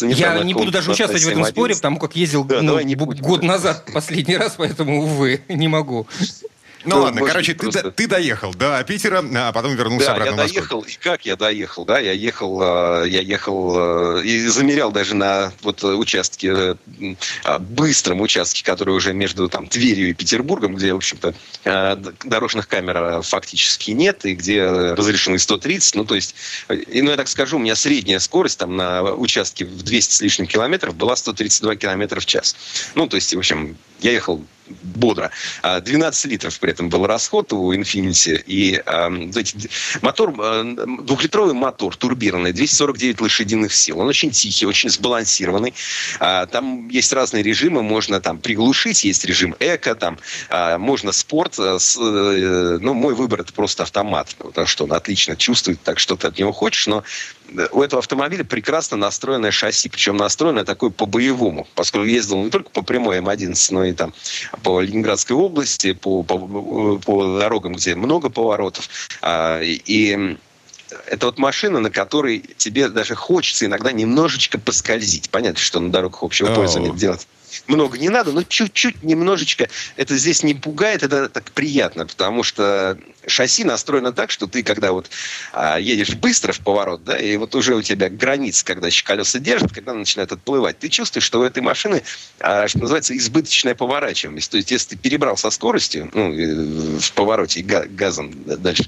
Я 0.02 0.42
не 0.42 0.54
буду 0.54 0.72
даже 0.72 0.90
участвовать 0.90 1.22
в 1.22 1.28
этом 1.28 1.44
споре, 1.44 1.74
потому 1.74 1.98
как 1.98 2.16
ездил 2.16 2.44
ну, 2.44 2.80
год 3.20 3.42
назад 3.42 3.88
последний 3.92 4.36
раз, 4.36 4.54
поэтому, 4.56 5.02
увы, 5.02 5.40
не 5.48 5.68
могу. 5.68 6.06
Ну, 6.84 6.96
ну 6.96 7.02
ладно, 7.02 7.20
короче, 7.26 7.52
ты, 7.52 7.58
просто... 7.58 7.90
ты 7.90 8.06
доехал 8.06 8.54
до 8.54 8.82
Питера, 8.84 9.22
а 9.34 9.52
потом 9.52 9.74
вернулся 9.74 10.06
да, 10.06 10.12
обратно 10.14 10.40
я 10.42 10.48
доехал, 10.48 10.80
и 10.80 10.92
как 10.94 11.26
я 11.26 11.36
доехал, 11.36 11.84
да, 11.84 11.98
я 11.98 12.12
ехал, 12.12 13.02
э, 13.04 13.08
я 13.08 13.20
ехал 13.20 14.18
э, 14.18 14.24
и 14.24 14.46
замерял 14.46 14.90
даже 14.90 15.14
на 15.14 15.52
вот 15.60 15.84
участке, 15.84 16.76
э, 17.44 17.58
быстром 17.58 18.20
участке, 18.22 18.64
который 18.64 18.94
уже 18.94 19.12
между 19.12 19.48
там 19.48 19.66
Тверью 19.66 20.08
и 20.08 20.12
Петербургом, 20.14 20.74
где, 20.74 20.94
в 20.94 20.96
общем-то, 20.96 21.34
дорожных 22.24 22.66
камер 22.66 23.22
фактически 23.22 23.90
нет, 23.90 24.24
и 24.24 24.34
где 24.34 24.64
разрешены 24.64 25.38
130, 25.38 25.94
ну, 25.96 26.04
то 26.04 26.14
есть, 26.14 26.34
ну, 26.68 27.10
я 27.10 27.16
так 27.16 27.28
скажу, 27.28 27.56
у 27.56 27.60
меня 27.60 27.74
средняя 27.74 28.18
скорость 28.18 28.58
там 28.58 28.76
на 28.76 29.02
участке 29.02 29.64
в 29.66 29.82
200 29.82 30.12
с 30.12 30.20
лишним 30.20 30.46
километров 30.46 30.94
была 30.94 31.16
132 31.16 31.76
километра 31.76 32.20
в 32.20 32.26
час. 32.26 32.56
Ну, 32.94 33.06
то 33.06 33.16
есть, 33.16 33.34
в 33.34 33.38
общем, 33.38 33.76
я 34.00 34.12
ехал 34.12 34.42
бодро. 34.82 35.30
12 35.62 36.24
а, 36.24 36.28
литров 36.28 36.58
при 36.58 36.70
этом 36.70 36.88
был 36.88 37.06
расход 37.06 37.52
у 37.52 37.72
Infiniti. 37.72 38.42
И 38.46 38.80
знаете, 39.30 39.68
мотор, 40.02 40.34
э, 40.38 40.74
двухлитровый 41.02 41.54
мотор 41.54 41.96
турбированный, 41.96 42.52
249 42.52 43.20
лошадиных 43.20 43.74
сил. 43.74 44.00
Он 44.00 44.08
очень 44.08 44.30
тихий, 44.30 44.66
очень 44.66 44.90
сбалансированный. 44.90 45.74
А, 46.18 46.46
там 46.46 46.88
есть 46.88 47.12
разные 47.12 47.42
режимы. 47.42 47.82
Можно 47.82 48.20
там 48.20 48.38
приглушить, 48.38 49.04
есть 49.04 49.24
режим 49.24 49.54
эко, 49.60 49.94
там 49.94 50.18
а, 50.48 50.78
можно 50.78 51.12
спорт. 51.12 51.56
Ну, 51.58 52.94
мой 52.94 53.14
выбор 53.14 53.40
это 53.40 53.52
просто 53.52 53.82
автомат. 53.82 54.34
Потому 54.38 54.66
что 54.66 54.84
он 54.84 54.92
отлично 54.92 55.36
чувствует, 55.36 55.82
так 55.82 55.98
что 55.98 56.16
ты 56.16 56.28
от 56.28 56.38
него 56.38 56.52
хочешь. 56.52 56.86
Но 56.86 57.04
у 57.72 57.82
этого 57.82 58.00
автомобиля 58.00 58.44
прекрасно 58.44 58.96
настроенное 58.96 59.50
шасси. 59.50 59.88
Причем 59.88 60.16
настроенное 60.16 60.64
такое 60.64 60.90
по-боевому. 60.90 61.66
Поскольку 61.74 62.06
ездил 62.06 62.42
не 62.42 62.50
только 62.50 62.70
по 62.70 62.82
прямой 62.82 63.18
М11, 63.18 63.68
но 63.70 63.84
и 63.84 63.92
там 63.92 64.14
по 64.62 64.80
Ленинградской 64.80 65.36
области, 65.36 65.92
по, 65.92 66.22
по, 66.22 66.38
по 66.98 67.38
дорогам, 67.38 67.74
где 67.74 67.94
много 67.94 68.30
поворотов. 68.30 68.88
А, 69.22 69.60
и 69.62 70.36
это 71.06 71.26
вот 71.26 71.38
машина, 71.38 71.80
на 71.80 71.90
которой 71.90 72.44
тебе 72.56 72.88
даже 72.88 73.14
хочется 73.14 73.66
иногда 73.66 73.92
немножечко 73.92 74.58
поскользить. 74.58 75.30
Понятно, 75.30 75.60
что 75.60 75.80
на 75.80 75.90
дорогах 75.90 76.22
общего 76.22 76.54
пользования 76.54 76.92
делать 76.92 77.26
много 77.66 77.98
не 77.98 78.08
надо, 78.08 78.32
но 78.32 78.42
чуть-чуть 78.42 79.02
немножечко 79.02 79.68
это 79.96 80.16
здесь 80.16 80.42
не 80.42 80.54
пугает, 80.54 81.02
это 81.02 81.28
так 81.28 81.50
приятно, 81.52 82.06
потому 82.06 82.42
что 82.42 82.98
шасси 83.26 83.64
настроено 83.64 84.12
так, 84.12 84.30
что 84.30 84.46
ты, 84.46 84.62
когда 84.62 84.92
вот 84.92 85.10
а, 85.52 85.78
едешь 85.78 86.14
быстро 86.14 86.52
в 86.52 86.60
поворот, 86.60 87.04
да, 87.04 87.18
и 87.18 87.36
вот 87.36 87.54
уже 87.54 87.74
у 87.74 87.82
тебя 87.82 88.08
граница, 88.08 88.64
когда 88.64 88.86
еще 88.86 89.04
колеса 89.04 89.38
держат, 89.38 89.72
когда 89.72 89.94
начинают 89.94 90.32
отплывать, 90.32 90.78
ты 90.78 90.88
чувствуешь, 90.88 91.24
что 91.24 91.40
у 91.40 91.42
этой 91.42 91.62
машины, 91.62 92.02
а, 92.40 92.68
что 92.68 92.78
называется, 92.78 93.16
избыточная 93.16 93.74
поворачиваемость. 93.74 94.50
То 94.50 94.56
есть, 94.56 94.70
если 94.70 94.90
ты 94.90 94.96
перебрал 94.96 95.36
со 95.36 95.50
скоростью, 95.50 96.10
ну, 96.14 96.98
в 96.98 97.12
повороте 97.12 97.62
газом 97.62 98.32
дальше, 98.44 98.84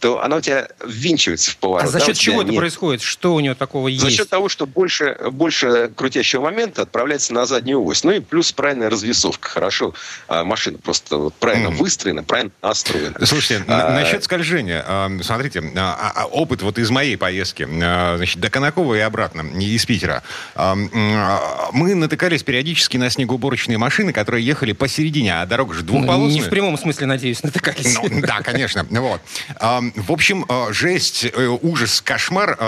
то 0.00 0.22
она 0.22 0.36
у 0.36 0.40
тебя 0.40 0.68
ввинчивается 0.84 1.50
в 1.50 1.56
поворот. 1.56 1.88
А 1.88 1.90
за 1.90 2.00
счет 2.00 2.08
да, 2.08 2.14
чего 2.14 2.42
это 2.42 2.50
нет. 2.50 2.58
происходит? 2.58 3.02
Что 3.02 3.34
у 3.34 3.40
нее 3.40 3.54
такого 3.54 3.88
есть? 3.88 4.02
За 4.02 4.10
счет 4.10 4.28
того, 4.28 4.48
что 4.48 4.66
больше, 4.66 5.16
больше 5.30 5.90
крутящего 5.94 6.42
момента 6.42 6.82
отправляется 6.82 7.32
на 7.32 7.46
заднюю 7.46 7.84
ось. 7.84 8.04
Ну 8.04 8.12
и 8.12 8.20
плюс 8.20 8.52
правильная 8.52 8.90
развесовка. 8.90 9.48
Хорошо, 9.48 9.94
а, 10.28 10.44
машина 10.44 10.78
просто 10.78 11.16
вот 11.16 11.34
правильно 11.34 11.68
mm. 11.68 11.76
выстроена, 11.76 12.22
правильно 12.22 12.52
настроена. 12.62 13.14
Слушайте, 13.24 13.64
а, 13.82 13.92
насчет 13.92 14.24
скольжения. 14.24 14.84
А, 14.86 15.10
смотрите, 15.22 15.62
а, 15.76 16.26
опыт 16.30 16.62
вот 16.62 16.78
из 16.78 16.90
моей 16.90 17.16
поездки, 17.16 17.66
значит, 17.66 18.38
до 18.38 18.50
Конакова 18.50 18.94
и 18.94 19.00
обратно, 19.00 19.42
из 19.58 19.84
Питера. 19.86 20.22
Мы 20.54 21.94
натыкались 21.94 22.42
периодически 22.42 22.96
на 22.96 23.10
снегоуборочные 23.10 23.78
машины, 23.78 24.12
которые 24.12 24.44
ехали 24.44 24.72
посередине, 24.72 25.40
а 25.40 25.46
дорога 25.46 25.74
же 25.74 25.82
двухполосная. 25.82 26.34
Не 26.34 26.40
в 26.40 26.50
прямом 26.50 26.78
смысле, 26.78 27.06
надеюсь, 27.06 27.42
натыкались. 27.42 27.94
Ну, 27.94 28.20
да, 28.20 28.40
конечно. 28.42 28.86
Вот. 28.90 29.20
В 29.60 30.12
общем, 30.12 30.46
жесть, 30.70 31.24
э, 31.24 31.58
ужас, 31.62 32.00
кошмар 32.00 32.58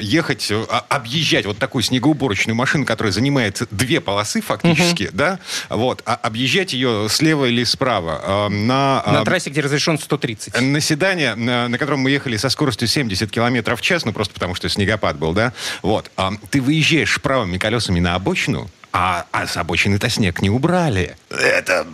ехать, 0.00 0.52
объезжать 0.88 1.46
вот 1.46 1.58
такую 1.58 1.82
снегоуборочную 1.82 2.56
машину, 2.56 2.84
которая 2.84 3.12
занимает 3.12 3.62
две 3.70 4.00
полосы 4.00 4.40
фактически, 4.40 5.04
угу. 5.04 5.16
да, 5.16 5.38
вот, 5.68 6.02
а 6.06 6.14
объезжать 6.14 6.72
ее 6.72 7.08
слева 7.10 7.46
или 7.46 7.64
справа 7.64 8.48
на... 8.48 9.02
На 9.06 9.24
трассе, 9.24 9.50
где 9.50 9.60
разрешен 9.60 9.98
130 9.98 10.53
наседание, 10.60 11.34
на, 11.34 11.68
на 11.68 11.78
котором 11.78 12.00
мы 12.00 12.10
ехали 12.10 12.36
со 12.36 12.48
скоростью 12.48 12.88
70 12.88 13.30
км 13.30 13.76
в 13.76 13.80
час, 13.80 14.04
ну 14.04 14.12
просто 14.12 14.34
потому 14.34 14.54
что 14.54 14.68
снегопад 14.68 15.18
был, 15.18 15.32
да, 15.32 15.52
вот, 15.82 16.10
а, 16.16 16.32
ты 16.50 16.60
выезжаешь 16.60 17.20
правыми 17.20 17.58
колесами 17.58 18.00
на 18.00 18.14
обочину, 18.14 18.70
а, 18.92 19.26
а 19.32 19.46
с 19.46 19.56
обочины-то 19.56 20.08
снег 20.08 20.40
не 20.42 20.50
убрали. 20.50 21.16
Это... 21.30 21.86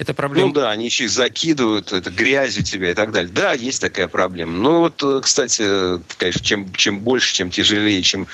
Это 0.00 0.14
проблема. 0.14 0.48
Ну 0.48 0.54
да, 0.54 0.70
они 0.70 0.86
еще 0.86 1.04
и 1.04 1.08
закидывают, 1.08 1.92
это 1.92 2.08
грязью 2.08 2.64
тебя 2.64 2.92
и 2.92 2.94
так 2.94 3.12
далее. 3.12 3.30
Да, 3.30 3.52
есть 3.52 3.82
такая 3.82 4.08
проблема. 4.08 4.52
Но 4.52 4.80
вот, 4.80 5.02
э, 5.02 5.20
кстати, 5.22 5.62
конечно, 6.16 6.42
чем, 6.42 6.72
чем 6.72 7.00
больше, 7.00 7.34
чем 7.34 7.50
тяжелее, 7.50 8.00
чем 8.00 8.26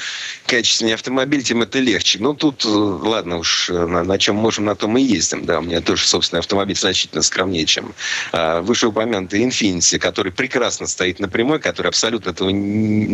качественнее 0.46 0.94
автомобиль, 0.94 1.42
тем 1.42 1.62
это 1.62 1.80
легче. 1.80 2.20
Ну 2.20 2.34
тут, 2.34 2.64
э, 2.64 2.68
ладно 2.68 3.38
уж, 3.38 3.68
э, 3.68 3.84
на, 3.84 4.04
на 4.04 4.16
чем 4.16 4.36
можем, 4.36 4.66
на 4.66 4.76
том 4.76 4.96
и 4.96 5.02
ездим. 5.02 5.44
Да, 5.44 5.58
у 5.58 5.62
меня 5.62 5.80
тоже 5.80 6.06
собственный 6.06 6.38
автомобиль 6.38 6.76
значительно 6.76 7.22
скромнее, 7.22 7.66
чем 7.66 7.94
а, 8.30 8.60
вышеупомянутый 8.60 9.42
Infiniti, 9.42 9.98
который 9.98 10.30
прекрасно 10.30 10.86
стоит 10.86 11.18
на 11.18 11.28
прямой, 11.28 11.58
который 11.58 11.88
абсолютно 11.88 12.30
этого 12.30 12.50
ну, 12.50 12.54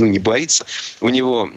не 0.06 0.18
боится. 0.18 0.66
У 1.00 1.08
него 1.08 1.50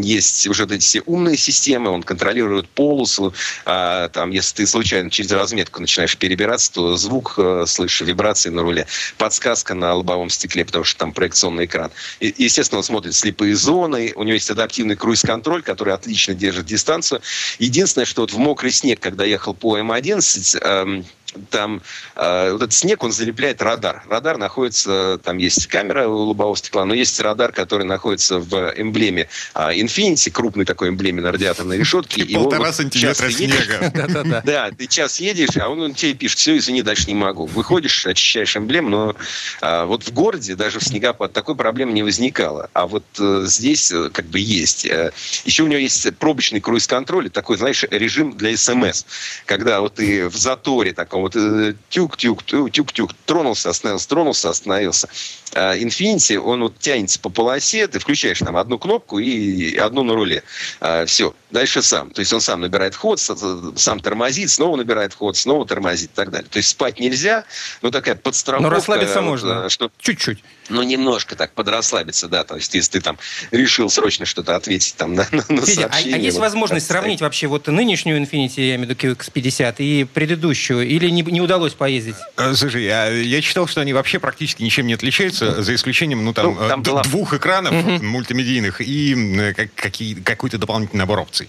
есть 0.00 0.46
уже 0.46 0.64
эти 0.66 0.78
все 0.78 1.00
умные 1.06 1.36
системы, 1.36 1.90
он 1.90 2.04
контролирует 2.04 2.68
полосу. 2.68 3.34
А, 3.64 4.10
там, 4.10 4.30
если 4.30 4.58
ты 4.58 4.66
случайно 4.68 5.10
через 5.10 5.32
разметку 5.32 5.80
начинаешь 5.80 6.16
перебирать 6.16 6.35
то 6.72 6.96
звук 6.96 7.34
э, 7.38 7.64
слышишь, 7.66 8.06
вибрации 8.06 8.50
на 8.50 8.62
руле, 8.62 8.86
подсказка 9.18 9.74
на 9.74 9.94
лобовом 9.94 10.30
стекле, 10.30 10.64
потому 10.64 10.84
что 10.84 10.98
там 10.98 11.12
проекционный 11.12 11.64
экран. 11.64 11.90
И, 12.20 12.34
естественно, 12.38 12.78
он 12.78 12.84
смотрит 12.84 13.14
слепые 13.14 13.54
зоны, 13.56 14.12
у 14.16 14.22
него 14.22 14.34
есть 14.34 14.50
адаптивный 14.50 14.96
круиз-контроль, 14.96 15.62
который 15.62 15.94
отлично 15.94 16.34
держит 16.34 16.66
дистанцию. 16.66 17.20
Единственное, 17.58 18.06
что 18.06 18.22
вот 18.22 18.32
в 18.32 18.38
мокрый 18.38 18.70
снег, 18.70 19.00
когда 19.00 19.24
ехал 19.24 19.54
по 19.54 19.78
М11, 19.78 20.58
эм, 20.60 21.06
там 21.50 21.82
э, 22.14 22.52
вот 22.52 22.62
этот 22.62 22.72
снег, 22.72 23.02
он 23.02 23.12
залепляет 23.12 23.62
радар. 23.62 24.02
Радар 24.08 24.38
находится, 24.38 25.18
там 25.22 25.38
есть 25.38 25.66
камера 25.66 26.08
у 26.08 26.16
лобового 26.16 26.56
стекла, 26.56 26.84
но 26.84 26.94
есть 26.94 27.18
радар, 27.20 27.52
который 27.52 27.86
находится 27.86 28.38
в 28.38 28.74
эмблеме 28.76 29.28
э, 29.54 29.58
Infinity, 29.74 30.30
крупной 30.30 30.64
такой 30.64 30.90
эмблеме 30.90 31.22
на 31.22 31.32
радиаторной 31.32 31.78
решетке. 31.78 32.22
И 32.22 32.34
полтора 32.34 32.72
сантиметра 32.72 33.30
снега. 33.30 34.42
Да, 34.44 34.70
ты 34.76 34.86
час 34.86 35.20
едешь, 35.20 35.56
а 35.56 35.68
он 35.68 35.94
тебе 35.94 36.14
пишет, 36.14 36.38
все, 36.38 36.56
извини, 36.56 36.82
дальше 36.82 37.06
не 37.06 37.14
могу. 37.14 37.46
Выходишь, 37.46 38.06
очищаешь 38.06 38.56
эмблему, 38.56 38.88
но 38.88 39.16
э, 39.60 39.84
вот 39.84 40.04
в 40.04 40.12
городе 40.12 40.54
даже 40.54 40.78
в 40.78 40.84
снегопад 40.84 41.32
такой 41.32 41.54
проблемы 41.54 41.92
не 41.92 42.02
возникало. 42.02 42.70
А 42.72 42.86
вот 42.86 43.04
э, 43.18 43.42
здесь 43.46 43.90
э, 43.92 44.10
как 44.12 44.26
бы 44.26 44.38
есть. 44.38 44.86
Э, 44.86 45.12
еще 45.44 45.62
у 45.62 45.66
него 45.66 45.80
есть 45.80 46.16
пробочный 46.16 46.60
круиз-контроль, 46.60 47.30
такой, 47.30 47.56
знаешь, 47.56 47.84
режим 47.90 48.36
для 48.36 48.56
СМС. 48.56 49.04
Когда 49.44 49.80
вот 49.80 49.94
ты 49.94 50.28
в 50.28 50.36
заторе 50.36 50.92
таком 50.92 51.22
вот 51.26 51.76
тюк-тюк, 51.90 52.42
э, 52.52 52.70
тюк-тюк, 52.70 53.12
тронулся, 53.24 53.70
остановился, 53.70 54.08
тронулся, 54.08 54.50
остановился. 54.50 55.08
А 55.54 55.76
Infinity, 55.76 56.36
он 56.36 56.62
вот 56.62 56.78
тянется 56.78 57.18
по 57.18 57.30
полосе, 57.30 57.86
ты 57.88 57.98
включаешь 57.98 58.38
там 58.38 58.56
одну 58.56 58.78
кнопку 58.78 59.18
и 59.18 59.76
одну 59.76 60.02
на 60.02 60.14
руле. 60.14 60.42
А, 60.80 61.06
Все, 61.06 61.34
дальше 61.50 61.82
сам. 61.82 62.10
То 62.10 62.20
есть 62.20 62.32
он 62.32 62.40
сам 62.40 62.60
набирает 62.60 62.94
ход, 62.94 63.20
сам 63.20 64.00
тормозит, 64.00 64.50
снова 64.50 64.76
набирает 64.76 65.14
ход, 65.14 65.36
снова 65.36 65.66
тормозит 65.66 66.10
и 66.10 66.14
так 66.14 66.30
далее. 66.30 66.48
То 66.50 66.58
есть 66.58 66.70
спать 66.70 67.00
нельзя, 67.00 67.44
но 67.82 67.90
такая 67.90 68.16
подстраховка. 68.16 68.68
Но 68.68 68.74
расслабиться 68.74 69.20
можно. 69.22 69.68
Что... 69.68 69.90
Чуть-чуть. 69.98 70.42
Ну, 70.68 70.82
немножко 70.82 71.36
так 71.36 71.52
подрасслабиться, 71.52 72.28
да. 72.28 72.44
То 72.44 72.56
есть, 72.56 72.74
если 72.74 72.92
ты 72.92 73.00
там 73.00 73.18
решил 73.50 73.88
срочно 73.88 74.26
что-то 74.26 74.56
ответить 74.56 74.96
там 74.96 75.14
на, 75.14 75.26
на 75.30 75.42
Федя, 75.42 75.82
сообщение. 75.82 76.14
А, 76.14 76.16
а 76.16 76.18
есть 76.18 76.36
вот, 76.36 76.42
возможность 76.42 76.86
сравнить 76.86 77.20
вообще 77.20 77.46
вот 77.46 77.66
нынешнюю 77.68 78.20
Infiniti, 78.20 78.60
я 78.60 78.76
имею 78.76 78.88
в 78.88 78.90
виду 78.90 79.14
QX50, 79.14 79.76
и 79.78 80.04
предыдущую? 80.04 80.86
Или 80.86 81.05
не, 81.10 81.22
не 81.22 81.40
удалось 81.40 81.74
поездить? 81.74 82.16
Э, 82.36 82.54
слушай, 82.54 82.84
я, 82.84 83.08
я 83.08 83.42
читал, 83.42 83.66
что 83.66 83.80
они 83.80 83.92
вообще 83.92 84.18
практически 84.18 84.62
ничем 84.62 84.86
не 84.86 84.94
отличаются, 84.94 85.62
за 85.62 85.74
исключением, 85.74 86.24
ну, 86.24 86.32
там, 86.32 86.54
ну, 86.54 86.68
там 86.68 86.82
д- 86.82 87.02
двух 87.04 87.34
экранов 87.34 87.74
угу. 87.74 88.04
мультимедийных 88.04 88.80
и 88.80 89.52
как, 89.56 89.74
какие, 89.74 90.14
какой-то 90.14 90.58
дополнительный 90.58 91.00
набор 91.00 91.20
опций. 91.20 91.48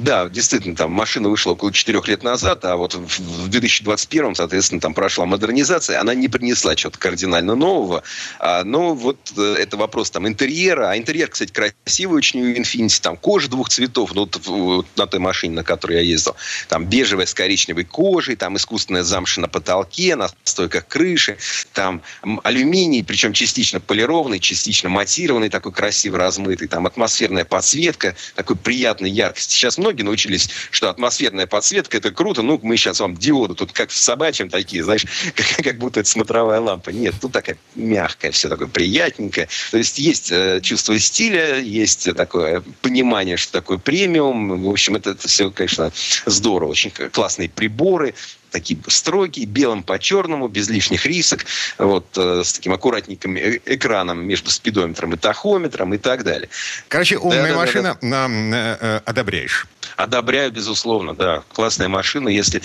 Да, 0.00 0.30
действительно, 0.30 0.74
там 0.74 0.92
машина 0.92 1.28
вышла 1.28 1.50
около 1.50 1.72
четырех 1.72 2.08
лет 2.08 2.22
назад, 2.22 2.64
а 2.64 2.76
вот 2.76 2.94
в 2.94 3.48
2021, 3.48 4.34
соответственно, 4.34 4.80
там 4.80 4.94
прошла 4.94 5.26
модернизация, 5.26 6.00
она 6.00 6.14
не 6.14 6.28
принесла 6.28 6.74
чего-то 6.74 6.98
кардинально 6.98 7.54
нового. 7.54 8.02
А, 8.38 8.64
но 8.64 8.94
вот 8.94 9.18
э, 9.36 9.56
это 9.58 9.76
вопрос 9.76 10.10
там 10.10 10.26
интерьера. 10.26 10.90
А 10.90 10.96
интерьер, 10.96 11.28
кстати, 11.28 11.52
красивый 11.52 12.16
очень 12.16 12.40
у 12.40 12.54
Infiniti. 12.54 12.98
Там 13.02 13.18
кожа 13.18 13.50
двух 13.50 13.68
цветов, 13.68 14.14
ну, 14.14 14.22
вот, 14.22 14.40
вот 14.46 14.86
на 14.96 15.06
той 15.06 15.20
машине, 15.20 15.54
на 15.54 15.64
которой 15.64 15.98
я 15.98 16.02
ездил. 16.02 16.34
Там 16.68 16.86
бежевая 16.86 17.26
с 17.26 17.34
коричневой 17.34 17.84
кожей, 17.84 18.36
там 18.36 18.56
искусственная 18.56 19.02
замша 19.02 19.42
на 19.42 19.48
потолке, 19.48 20.16
на 20.16 20.30
стойках 20.44 20.88
крыши, 20.88 21.36
там 21.74 22.00
алюминий, 22.42 23.04
причем 23.04 23.34
частично 23.34 23.80
полированный, 23.80 24.40
частично 24.40 24.88
матированный, 24.88 25.50
такой 25.50 25.72
красиво 25.72 26.16
размытый, 26.16 26.68
там 26.68 26.86
атмосферная 26.86 27.44
подсветка, 27.44 28.16
такой 28.34 28.56
приятной 28.56 29.10
яркости. 29.10 29.52
Сейчас 29.52 29.76
много 29.76 29.89
многие 29.90 30.02
научились, 30.02 30.48
что 30.70 30.88
атмосферная 30.88 31.46
подсветка 31.46 31.96
это 31.96 32.12
круто. 32.12 32.42
Ну, 32.42 32.60
мы 32.62 32.76
сейчас 32.76 33.00
вам 33.00 33.16
диоды 33.16 33.54
тут 33.54 33.72
как 33.72 33.90
в 33.90 33.96
собачьем 33.96 34.48
такие, 34.48 34.84
знаешь, 34.84 35.04
как, 35.34 35.64
как 35.64 35.78
будто 35.78 36.00
это 36.00 36.08
смотровая 36.08 36.60
лампа. 36.60 36.90
Нет, 36.90 37.14
тут 37.20 37.32
такая 37.32 37.58
мягкая, 37.74 38.30
все 38.30 38.48
такое 38.48 38.68
приятненькое. 38.68 39.48
То 39.72 39.78
есть 39.78 39.98
есть 39.98 40.30
э, 40.30 40.60
чувство 40.62 40.96
стиля, 40.98 41.58
есть 41.58 42.14
такое 42.14 42.62
понимание, 42.82 43.36
что 43.36 43.52
такое 43.52 43.78
премиум. 43.78 44.62
В 44.62 44.70
общем, 44.70 44.94
это, 44.94 45.10
это 45.10 45.26
все, 45.26 45.50
конечно, 45.50 45.92
здорово. 46.26 46.70
Очень 46.70 46.90
классные 46.90 47.48
приборы 47.48 48.14
такие 48.50 48.78
строгие, 48.88 49.46
белым 49.46 49.82
по 49.82 49.98
черному, 49.98 50.48
без 50.48 50.68
лишних 50.68 51.06
рисок, 51.06 51.44
вот, 51.78 52.06
э, 52.16 52.42
с 52.44 52.52
таким 52.52 52.72
аккуратненьким 52.72 53.36
э- 53.36 53.60
экраном 53.66 54.24
между 54.26 54.50
спидометром 54.50 55.14
и 55.14 55.16
тахометром 55.16 55.94
и 55.94 55.98
так 55.98 56.24
далее. 56.24 56.48
Короче, 56.88 57.18
умная 57.18 57.52
да, 57.52 57.58
машина 57.58 57.98
да, 58.00 58.28
да. 58.28 58.78
Э, 58.80 59.00
одобряешь? 59.04 59.66
Одобряю, 59.96 60.50
безусловно, 60.50 61.14
да. 61.14 61.42
Классная 61.52 61.88
машина. 61.88 62.28
Если 62.28 62.62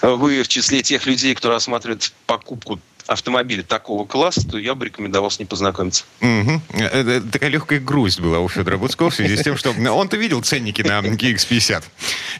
вы 0.00 0.42
в 0.42 0.48
числе 0.48 0.82
тех 0.82 1.06
людей, 1.06 1.34
кто 1.34 1.50
рассматривает 1.50 2.12
покупку 2.26 2.80
автомобиля 3.06 3.62
такого 3.62 4.06
класса, 4.06 4.48
то 4.48 4.58
я 4.58 4.74
бы 4.74 4.86
рекомендовал 4.86 5.30
с 5.30 5.38
ним 5.38 5.48
познакомиться. 5.48 6.04
Угу. 6.20 6.62
Такая 7.32 7.50
легкая 7.50 7.80
грусть 7.80 8.20
была 8.20 8.38
у 8.38 8.48
Федора 8.48 8.76
Буцкого 8.76 9.10
в 9.10 9.14
связи 9.14 9.36
с 9.36 9.42
тем, 9.42 9.56
что 9.56 9.72
он-то 9.72 10.16
видел 10.16 10.42
ценники 10.42 10.82
на 10.82 11.00
GX50. 11.00 11.82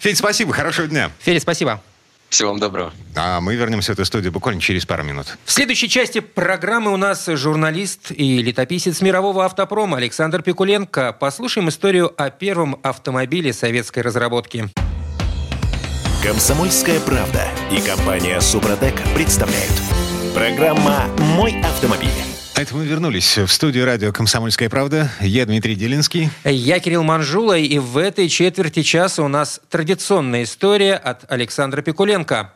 Федь, 0.01 0.19
спасибо, 0.19 0.53
хорошего 0.53 0.87
дня. 0.89 1.11
Федя, 1.21 1.41
спасибо. 1.41 1.83
Всего 2.33 2.49
вам 2.49 2.59
доброго. 2.59 2.95
А 3.15 3.43
мы 3.43 3.57
вернемся 3.57 3.93
в 3.93 3.95
эту 3.95 4.07
студию 4.07 4.33
буквально 4.33 4.59
через 4.59 4.87
пару 4.87 5.03
минут. 5.03 5.37
В 5.45 5.53
следующей 5.53 5.91
части 5.91 6.21
программы 6.21 6.91
у 6.91 6.97
нас 6.97 7.27
журналист 7.27 8.11
и 8.11 8.41
летописец 8.41 9.03
мирового 9.03 9.45
автопрома 9.45 9.99
Александр 9.99 10.41
Пикуленко. 10.41 11.13
Послушаем 11.13 11.69
историю 11.69 12.11
о 12.17 12.31
первом 12.31 12.81
автомобиле 12.83 13.53
советской 13.53 14.01
разработки. 14.01 14.71
Комсомольская 16.23 17.01
правда 17.01 17.49
и 17.71 17.83
компания 17.83 18.41
Супротек 18.41 18.95
представляют. 19.15 19.75
Программа 20.35 21.09
«Мой 21.19 21.61
автомобиль». 21.61 22.09
Это 22.63 22.77
мы 22.77 22.87
вернулись 22.87 23.39
в 23.39 23.49
студию 23.49 23.85
радио 23.87 24.13
«Комсомольская 24.13 24.71
правда». 24.71 25.11
Я 25.19 25.47
Дмитрий 25.47 25.75
Делинский. 25.75 26.31
Я 26.45 26.79
Кирилл 26.79 27.03
Манжула. 27.03 27.59
И 27.59 27.81
в 27.81 27.97
этой 27.97 28.29
четверти 28.29 28.83
часа 28.83 29.25
у 29.25 29.27
нас 29.27 29.61
традиционная 29.69 30.45
история 30.45 30.95
от 30.95 31.29
Александра 31.29 31.83
Пикуленко. 31.83 32.53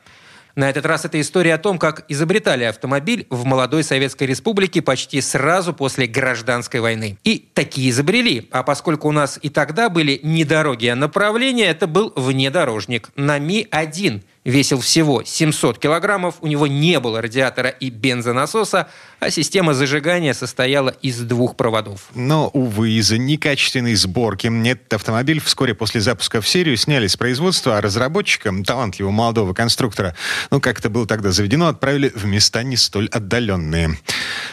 На 0.54 0.70
этот 0.70 0.86
раз 0.86 1.04
это 1.06 1.20
история 1.20 1.54
о 1.54 1.58
том, 1.58 1.80
как 1.80 2.04
изобретали 2.06 2.62
автомобиль 2.62 3.26
в 3.30 3.44
молодой 3.46 3.82
Советской 3.82 4.28
Республике 4.28 4.80
почти 4.80 5.20
сразу 5.20 5.74
после 5.74 6.06
гражданской 6.06 6.78
войны. 6.78 7.18
И 7.24 7.44
такие 7.52 7.90
изобрели. 7.90 8.46
А 8.52 8.62
поскольку 8.62 9.08
у 9.08 9.12
нас 9.12 9.40
и 9.42 9.48
тогда 9.48 9.88
были 9.88 10.20
не 10.22 10.44
дороги, 10.44 10.86
а 10.86 10.94
направления, 10.94 11.66
это 11.66 11.88
был 11.88 12.12
внедорожник. 12.14 13.10
На 13.16 13.40
Ми-1 13.40 14.22
весил 14.46 14.80
всего 14.80 15.24
700 15.24 15.78
килограммов, 15.78 16.36
у 16.40 16.46
него 16.46 16.66
не 16.66 17.00
было 17.00 17.20
радиатора 17.20 17.68
и 17.68 17.90
бензонасоса, 17.90 18.88
а 19.18 19.30
система 19.30 19.74
зажигания 19.74 20.32
состояла 20.32 20.90
из 20.90 21.18
двух 21.20 21.56
проводов. 21.56 22.08
Но, 22.14 22.48
увы, 22.48 22.92
из-за 22.92 23.18
некачественной 23.18 23.94
сборки 23.96 24.46
этот 24.70 24.94
автомобиль 24.94 25.40
вскоре 25.40 25.74
после 25.74 26.00
запуска 26.00 26.40
в 26.40 26.48
серию 26.48 26.76
сняли 26.76 27.08
с 27.08 27.16
производства, 27.16 27.76
а 27.76 27.80
разработчикам, 27.80 28.64
талантливого 28.64 29.12
молодого 29.12 29.52
конструктора, 29.52 30.14
ну, 30.50 30.60
как 30.60 30.78
это 30.78 30.88
было 30.90 31.06
тогда 31.06 31.32
заведено, 31.32 31.66
отправили 31.66 32.10
в 32.14 32.24
места 32.24 32.62
не 32.62 32.76
столь 32.76 33.08
отдаленные. 33.08 33.98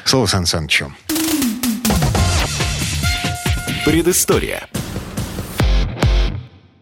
Слово 0.06 0.26
Сан 0.26 0.48
Санычу. 0.48 0.92
Предыстория. 3.86 4.68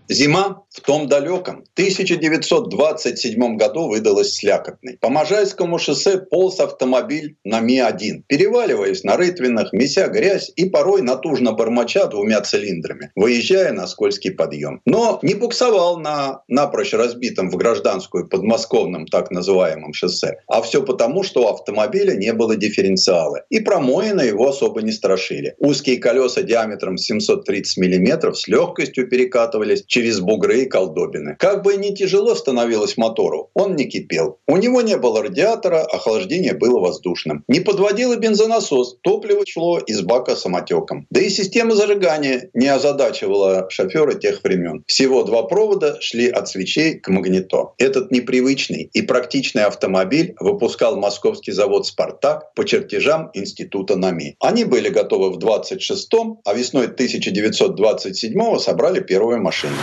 Зима 0.07 0.63
в 0.71 0.81
том 0.81 1.07
далеком 1.07 1.65
1927 1.73 3.57
году 3.57 3.87
выдалась 3.89 4.35
слякотной. 4.35 4.97
По 4.99 5.09
Можайскому 5.09 5.79
шоссе 5.79 6.17
полз 6.17 6.59
автомобиль 6.59 7.35
на 7.43 7.59
Ми-1, 7.59 8.23
переваливаясь 8.27 9.03
на 9.03 9.17
рытвинах, 9.17 9.73
меся 9.73 10.07
грязь 10.07 10.51
и 10.55 10.69
порой 10.69 11.01
натужно 11.01 11.53
бормоча 11.53 12.05
двумя 12.07 12.41
цилиндрами, 12.41 13.11
выезжая 13.15 13.73
на 13.73 13.87
скользкий 13.87 14.31
подъем. 14.31 14.81
Но 14.85 15.19
не 15.21 15.33
буксовал 15.33 15.97
на 15.97 16.43
напрочь 16.47 16.93
разбитом 16.93 17.49
в 17.49 17.57
гражданскую 17.57 18.27
подмосковном 18.27 19.07
так 19.07 19.31
называемом 19.31 19.93
шоссе, 19.93 20.41
а 20.47 20.61
все 20.61 20.83
потому, 20.83 21.23
что 21.23 21.43
у 21.43 21.47
автомобиля 21.47 22.13
не 22.13 22.33
было 22.33 22.55
дифференциала. 22.55 23.43
И 23.49 23.59
промоина 23.59 24.21
его 24.21 24.49
особо 24.49 24.81
не 24.81 24.91
страшили. 24.91 25.55
Узкие 25.57 25.97
колеса 25.97 26.43
диаметром 26.43 26.97
730 26.97 27.77
мм 27.77 28.33
с 28.33 28.47
легкостью 28.47 29.09
перекатывались 29.09 29.83
через 29.87 30.11
через 30.11 30.19
бугры 30.19 30.60
и 30.63 30.65
колдобины. 30.65 31.35
Как 31.39 31.63
бы 31.63 31.75
ни 31.75 31.93
тяжело 31.93 32.35
становилось 32.35 32.97
мотору, 32.97 33.49
он 33.53 33.75
не 33.75 33.85
кипел. 33.85 34.39
У 34.47 34.57
него 34.57 34.81
не 34.81 34.97
было 34.97 35.23
радиатора, 35.23 35.81
охлаждение 35.81 36.53
было 36.53 36.79
воздушным. 36.79 37.43
Не 37.47 37.59
подводил 37.59 38.13
и 38.13 38.17
бензонасос, 38.17 38.97
топливо 39.01 39.43
шло 39.47 39.79
из 39.79 40.01
бака 40.01 40.35
самотеком. 40.35 41.07
Да 41.09 41.21
и 41.21 41.29
система 41.29 41.75
зажигания 41.75 42.49
не 42.53 42.67
озадачивала 42.67 43.67
шофера 43.69 44.13
тех 44.13 44.43
времен. 44.43 44.83
Всего 44.87 45.23
два 45.23 45.43
провода 45.43 45.99
шли 45.99 46.29
от 46.29 46.47
свечей 46.47 46.99
к 46.99 47.07
магнито. 47.09 47.73
Этот 47.77 48.11
непривычный 48.11 48.89
и 48.93 49.01
практичный 49.01 49.63
автомобиль 49.63 50.35
выпускал 50.39 50.97
московский 50.97 51.51
завод 51.51 51.85
«Спартак» 51.87 52.53
по 52.55 52.63
чертежам 52.63 53.31
Института 53.33 53.95
НАМИ. 53.95 54.35
Они 54.39 54.63
были 54.65 54.89
готовы 54.89 55.31
в 55.31 55.37
26-м, 55.37 56.39
а 56.45 56.53
весной 56.53 56.87
1927-го 56.87 58.59
собрали 58.59 58.99
первую 58.99 59.41
машину. 59.41 59.75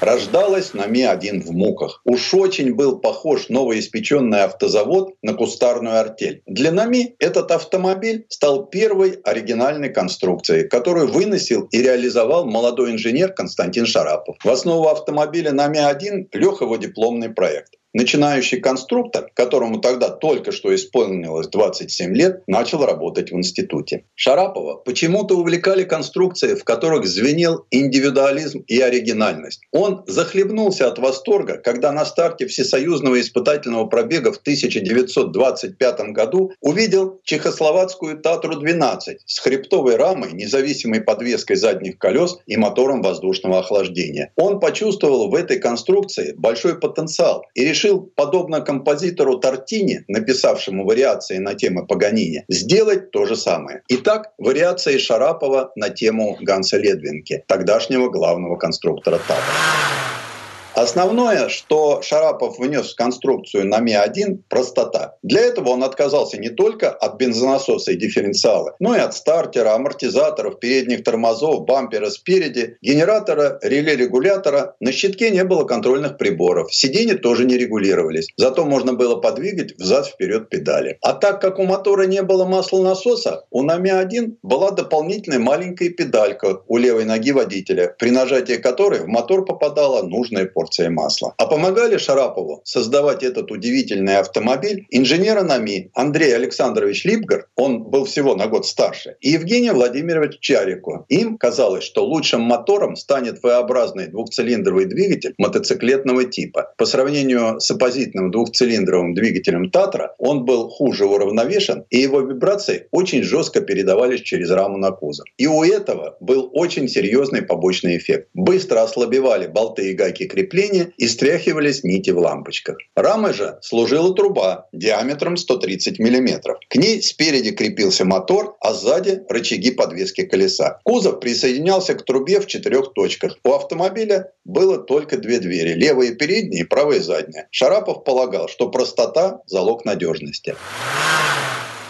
Рождалась 0.00 0.72
на 0.72 0.86
Ми-1 0.86 1.42
в 1.42 1.52
муках. 1.52 2.00
Уж 2.04 2.32
очень 2.32 2.74
был 2.74 2.98
похож 3.00 3.50
новоиспеченный 3.50 4.44
автозавод 4.44 5.14
на 5.22 5.34
кустарную 5.34 6.00
артель. 6.00 6.42
Для 6.46 6.72
Нами 6.72 7.14
этот 7.18 7.50
автомобиль 7.50 8.24
стал 8.30 8.66
первой 8.66 9.20
оригинальной 9.24 9.90
конструкцией, 9.90 10.68
которую 10.68 11.08
выносил 11.08 11.68
и 11.70 11.82
реализовал 11.82 12.46
молодой 12.46 12.92
инженер 12.92 13.34
Константин 13.34 13.84
Шарапов. 13.84 14.36
В 14.42 14.48
основу 14.48 14.88
автомобиля 14.88 15.52
Нами-1 15.52 16.28
лег 16.32 16.62
его 16.62 16.76
дипломный 16.76 17.28
проект. 17.28 17.74
Начинающий 17.92 18.60
конструктор, 18.60 19.28
которому 19.34 19.80
тогда 19.80 20.10
только 20.10 20.52
что 20.52 20.72
исполнилось 20.72 21.48
27 21.48 22.14
лет, 22.14 22.42
начал 22.46 22.86
работать 22.86 23.32
в 23.32 23.34
институте. 23.34 24.04
Шарапова 24.14 24.76
почему-то 24.76 25.36
увлекали 25.36 25.82
конструкции, 25.82 26.54
в 26.54 26.62
которых 26.62 27.06
звенел 27.06 27.66
индивидуализм 27.72 28.60
и 28.68 28.78
оригинальность. 28.78 29.62
Он 29.72 30.04
захлебнулся 30.06 30.86
от 30.86 31.00
восторга, 31.00 31.56
когда 31.56 31.90
на 31.90 32.04
старте 32.04 32.46
всесоюзного 32.46 33.20
испытательного 33.20 33.86
пробега 33.86 34.32
в 34.32 34.36
1925 34.36 36.00
году 36.12 36.52
увидел 36.60 37.20
чехословацкую 37.24 38.20
Татру-12 38.20 39.16
с 39.26 39.38
хребтовой 39.40 39.96
рамой, 39.96 40.32
независимой 40.32 41.00
подвеской 41.00 41.56
задних 41.56 41.98
колес 41.98 42.38
и 42.46 42.56
мотором 42.56 43.02
воздушного 43.02 43.58
охлаждения. 43.58 44.32
Он 44.36 44.60
почувствовал 44.60 45.28
в 45.28 45.34
этой 45.34 45.58
конструкции 45.58 46.34
большой 46.36 46.78
потенциал 46.78 47.42
и 47.54 47.64
решил 47.64 47.79
решил, 47.80 48.12
подобно 48.14 48.60
композитору 48.60 49.38
Тортини, 49.38 50.04
написавшему 50.08 50.84
вариации 50.84 51.38
на 51.38 51.54
темы 51.54 51.86
Паганини, 51.86 52.44
сделать 52.48 53.10
то 53.10 53.26
же 53.26 53.36
самое. 53.36 53.82
Итак, 53.88 54.32
вариации 54.38 54.98
Шарапова 54.98 55.72
на 55.76 55.88
тему 55.88 56.36
Ганса 56.40 56.76
Ледвинки, 56.76 57.42
тогдашнего 57.46 58.10
главного 58.10 58.56
конструктора 58.56 59.18
ТАПа. 59.26 60.29
Основное, 60.74 61.48
что 61.48 62.00
Шарапов 62.00 62.58
внес 62.58 62.92
в 62.92 62.96
конструкцию 62.96 63.66
на 63.66 63.80
Ми-1– 63.80 64.38
простота. 64.48 65.16
Для 65.22 65.40
этого 65.40 65.70
он 65.70 65.82
отказался 65.82 66.38
не 66.38 66.48
только 66.48 66.90
от 66.90 67.16
бензонасоса 67.16 67.92
и 67.92 67.96
дифференциала, 67.96 68.76
но 68.78 68.94
и 68.94 69.00
от 69.00 69.14
стартера, 69.14 69.74
амортизаторов, 69.74 70.60
передних 70.60 71.02
тормозов, 71.02 71.64
бампера 71.64 72.08
спереди, 72.08 72.76
генератора, 72.82 73.58
реле-регулятора. 73.62 74.76
На 74.80 74.92
щитке 74.92 75.30
не 75.30 75.42
было 75.44 75.64
контрольных 75.64 76.16
приборов. 76.16 76.72
Сиденья 76.72 77.16
тоже 77.16 77.44
не 77.44 77.58
регулировались. 77.58 78.28
Зато 78.36 78.64
можно 78.64 78.94
было 78.94 79.16
подвигать 79.16 79.76
взад-вперед 79.76 80.48
педали. 80.48 80.98
А 81.02 81.14
так 81.14 81.40
как 81.40 81.58
у 81.58 81.64
мотора 81.64 82.06
не 82.06 82.22
было 82.22 82.44
маслонасоса, 82.44 83.44
у 83.50 83.62
Нами-1 83.64 84.36
была 84.42 84.70
дополнительная 84.70 85.40
маленькая 85.40 85.90
педалька 85.90 86.62
у 86.68 86.76
левой 86.76 87.04
ноги 87.04 87.32
водителя, 87.32 87.94
при 87.98 88.10
нажатии 88.10 88.54
которой 88.54 89.00
в 89.00 89.08
мотор 89.08 89.44
попадала 89.44 90.02
нужная 90.02 90.46
порция 90.46 90.59
порция 90.60 90.90
масла. 90.90 91.32
А 91.38 91.46
помогали 91.46 91.96
Шарапову 91.96 92.60
создавать 92.64 93.22
этот 93.22 93.50
удивительный 93.50 94.18
автомобиль 94.18 94.86
инженера 94.90 95.42
НАМИ 95.42 95.90
Андрей 95.94 96.34
Александрович 96.36 97.06
Липгар, 97.06 97.46
он 97.56 97.84
был 97.84 98.04
всего 98.04 98.34
на 98.34 98.46
год 98.46 98.66
старше, 98.66 99.16
и 99.22 99.30
Евгений 99.30 99.70
Владимирович 99.70 100.38
Чарико. 100.40 101.06
Им 101.08 101.38
казалось, 101.38 101.84
что 101.84 102.04
лучшим 102.04 102.42
мотором 102.42 102.94
станет 102.96 103.42
V-образный 103.42 104.08
двухцилиндровый 104.08 104.84
двигатель 104.84 105.32
мотоциклетного 105.38 106.24
типа. 106.24 106.74
По 106.76 106.84
сравнению 106.84 107.58
с 107.58 107.70
оппозитным 107.70 108.30
двухцилиндровым 108.30 109.14
двигателем 109.14 109.70
Татра, 109.70 110.14
он 110.18 110.44
был 110.44 110.68
хуже 110.68 111.06
уравновешен, 111.06 111.84
и 111.88 112.00
его 112.00 112.20
вибрации 112.20 112.86
очень 112.90 113.22
жестко 113.22 113.62
передавались 113.62 114.20
через 114.20 114.50
раму 114.50 114.76
на 114.76 114.90
кузов. 114.90 115.26
И 115.38 115.46
у 115.46 115.64
этого 115.64 116.18
был 116.20 116.50
очень 116.52 116.86
серьезный 116.86 117.40
побочный 117.40 117.96
эффект. 117.96 118.28
Быстро 118.34 118.82
ослабевали 118.82 119.46
болты 119.46 119.90
и 119.90 119.94
гайки 119.94 120.26
крепления 120.26 120.49
и 120.96 121.08
стряхивались 121.08 121.84
нити 121.84 122.10
в 122.10 122.18
лампочках. 122.18 122.76
Рамой 122.94 123.32
же 123.32 123.58
служила 123.62 124.14
труба 124.14 124.68
диаметром 124.72 125.36
130 125.36 125.98
мм. 125.98 126.56
К 126.68 126.76
ней 126.76 127.02
спереди 127.02 127.52
крепился 127.52 128.04
мотор, 128.04 128.56
а 128.60 128.74
сзади 128.74 129.22
рычаги 129.28 129.70
подвески 129.70 130.24
колеса. 130.24 130.80
Кузов 130.84 131.20
присоединялся 131.20 131.94
к 131.94 132.04
трубе 132.04 132.40
в 132.40 132.46
четырех 132.46 132.92
точках. 132.94 133.36
У 133.44 133.52
автомобиля 133.52 134.32
было 134.44 134.78
только 134.78 135.16
две 135.16 135.38
двери. 135.38 135.74
Левая 135.74 136.14
передняя 136.14 136.62
и 136.62 136.66
правая 136.66 137.00
задняя. 137.00 137.48
Шарапов 137.50 138.04
полагал, 138.04 138.48
что 138.48 138.68
простота– 138.70 139.40
залог 139.46 139.84
надежности. 139.84 140.56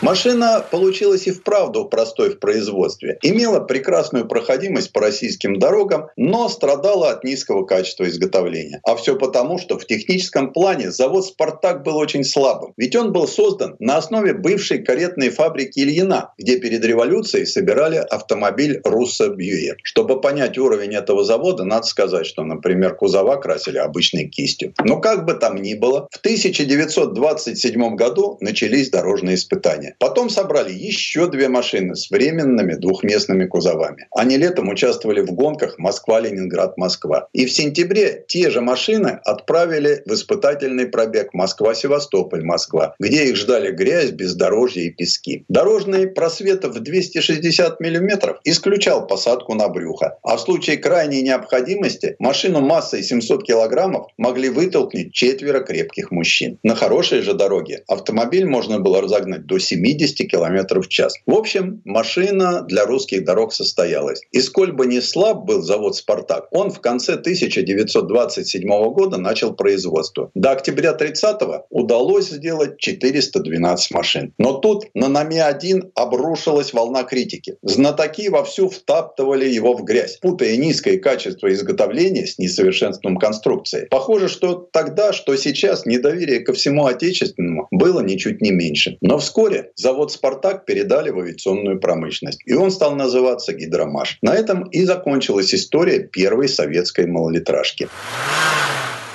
Машина 0.02 0.64
получилась 0.70 1.26
и 1.26 1.30
вправду 1.30 1.84
простой 1.84 2.30
в 2.30 2.38
производстве. 2.38 3.18
Имела 3.20 3.60
прекрасную 3.60 4.26
проходимость 4.26 4.92
по 4.92 5.00
российским 5.00 5.58
дорогам, 5.58 6.08
но 6.16 6.48
страдала 6.48 7.10
от 7.10 7.22
низкого 7.22 7.66
качества 7.66 8.08
изготовления. 8.08 8.80
А 8.84 8.96
все 8.96 9.14
потому, 9.16 9.58
что 9.58 9.78
в 9.78 9.84
техническом 9.84 10.54
плане 10.54 10.90
завод 10.90 11.26
«Спартак» 11.26 11.82
был 11.82 11.98
очень 11.98 12.24
слабым. 12.24 12.72
Ведь 12.78 12.96
он 12.96 13.12
был 13.12 13.28
создан 13.28 13.76
на 13.78 13.98
основе 13.98 14.32
бывшей 14.32 14.82
каретной 14.82 15.28
фабрики 15.28 15.80
Ильина, 15.80 16.32
где 16.38 16.58
перед 16.58 16.82
революцией 16.82 17.44
собирали 17.44 17.96
автомобиль 17.96 18.80
«Руссо 18.84 19.28
Бьюер». 19.28 19.76
Чтобы 19.82 20.18
понять 20.22 20.56
уровень 20.56 20.94
этого 20.94 21.24
завода, 21.24 21.64
надо 21.64 21.86
сказать, 21.86 22.26
что, 22.26 22.42
например, 22.42 22.96
кузова 22.96 23.36
красили 23.36 23.76
обычной 23.76 24.28
кистью. 24.28 24.72
Но 24.82 24.98
как 24.98 25.26
бы 25.26 25.34
там 25.34 25.56
ни 25.56 25.74
было, 25.74 26.08
в 26.10 26.16
1927 26.16 27.96
году 27.96 28.38
начались 28.40 28.88
дорожные 28.88 29.34
испытания. 29.34 29.89
Потом 29.98 30.30
собрали 30.30 30.72
еще 30.72 31.28
две 31.28 31.48
машины 31.48 31.96
с 31.96 32.10
временными 32.10 32.74
двухместными 32.74 33.46
кузовами. 33.46 34.08
Они 34.14 34.36
летом 34.36 34.68
участвовали 34.68 35.20
в 35.20 35.32
гонках 35.32 35.78
Москва-Ленинград-Москва. 35.78 37.28
И 37.32 37.46
в 37.46 37.52
сентябре 37.52 38.24
те 38.28 38.50
же 38.50 38.60
машины 38.60 39.20
отправили 39.24 40.02
в 40.06 40.12
испытательный 40.14 40.86
пробег 40.86 41.34
Москва-Севастополь-Москва, 41.34 42.94
где 42.98 43.24
их 43.26 43.36
ждали 43.36 43.70
грязь, 43.72 44.10
бездорожье 44.10 44.86
и 44.86 44.90
пески. 44.90 45.44
Дорожный 45.48 46.06
просвет 46.06 46.64
в 46.64 46.80
260 46.80 47.80
мм 47.80 48.38
исключал 48.44 49.06
посадку 49.06 49.54
на 49.54 49.68
брюхо. 49.68 50.18
А 50.22 50.36
в 50.36 50.40
случае 50.40 50.76
крайней 50.76 51.22
необходимости 51.22 52.16
машину 52.18 52.60
массой 52.60 53.02
700 53.02 53.44
килограммов 53.44 54.06
могли 54.16 54.48
вытолкнуть 54.48 55.12
четверо 55.12 55.60
крепких 55.60 56.10
мужчин. 56.10 56.58
На 56.62 56.74
хорошей 56.74 57.22
же 57.22 57.34
дороге 57.34 57.82
автомобиль 57.88 58.46
можно 58.46 58.78
было 58.78 59.00
разогнать 59.00 59.46
до 59.46 59.58
7 59.58 59.79
70 59.80 60.30
км 60.30 60.80
в 60.80 60.88
час. 60.88 61.14
В 61.26 61.34
общем, 61.34 61.80
машина 61.84 62.62
для 62.62 62.84
русских 62.84 63.24
дорог 63.24 63.52
состоялась. 63.52 64.20
И 64.32 64.40
сколь 64.40 64.72
бы 64.72 64.86
ни 64.86 65.00
слаб 65.00 65.44
был 65.44 65.62
завод 65.62 65.96
«Спартак», 65.96 66.48
он 66.50 66.70
в 66.70 66.80
конце 66.80 67.14
1927 67.14 68.68
года 68.92 69.18
начал 69.18 69.54
производство. 69.54 70.30
До 70.34 70.50
октября 70.52 70.96
30-го 70.98 71.66
удалось 71.70 72.28
сделать 72.28 72.78
412 72.78 73.90
машин. 73.92 74.34
Но 74.38 74.58
тут 74.58 74.84
на 74.94 75.08
НАМИ-1 75.08 75.92
обрушилась 75.94 76.72
волна 76.72 77.04
критики. 77.04 77.56
Знатоки 77.62 78.28
вовсю 78.28 78.68
втаптывали 78.68 79.46
его 79.46 79.74
в 79.74 79.84
грязь, 79.84 80.18
путая 80.18 80.56
низкое 80.56 80.98
качество 80.98 81.52
изготовления 81.52 82.26
с 82.26 82.38
несовершенством 82.38 83.16
конструкции. 83.16 83.86
Похоже, 83.90 84.28
что 84.28 84.54
тогда, 84.54 85.12
что 85.12 85.36
сейчас, 85.36 85.86
недоверие 85.86 86.40
ко 86.40 86.52
всему 86.52 86.86
отечественному 86.86 87.68
было 87.70 88.00
ничуть 88.00 88.40
не 88.40 88.50
меньше. 88.50 88.98
Но 89.00 89.18
вскоре 89.18 89.69
завод 89.76 90.12
«Спартак» 90.12 90.64
передали 90.64 91.10
в 91.10 91.18
авиационную 91.18 91.80
промышленность. 91.80 92.40
И 92.46 92.54
он 92.54 92.70
стал 92.70 92.94
называться 92.94 93.52
«Гидромаш». 93.52 94.18
На 94.22 94.34
этом 94.34 94.64
и 94.64 94.84
закончилась 94.84 95.54
история 95.54 96.00
первой 96.00 96.48
советской 96.48 97.06
малолитражки. 97.06 97.88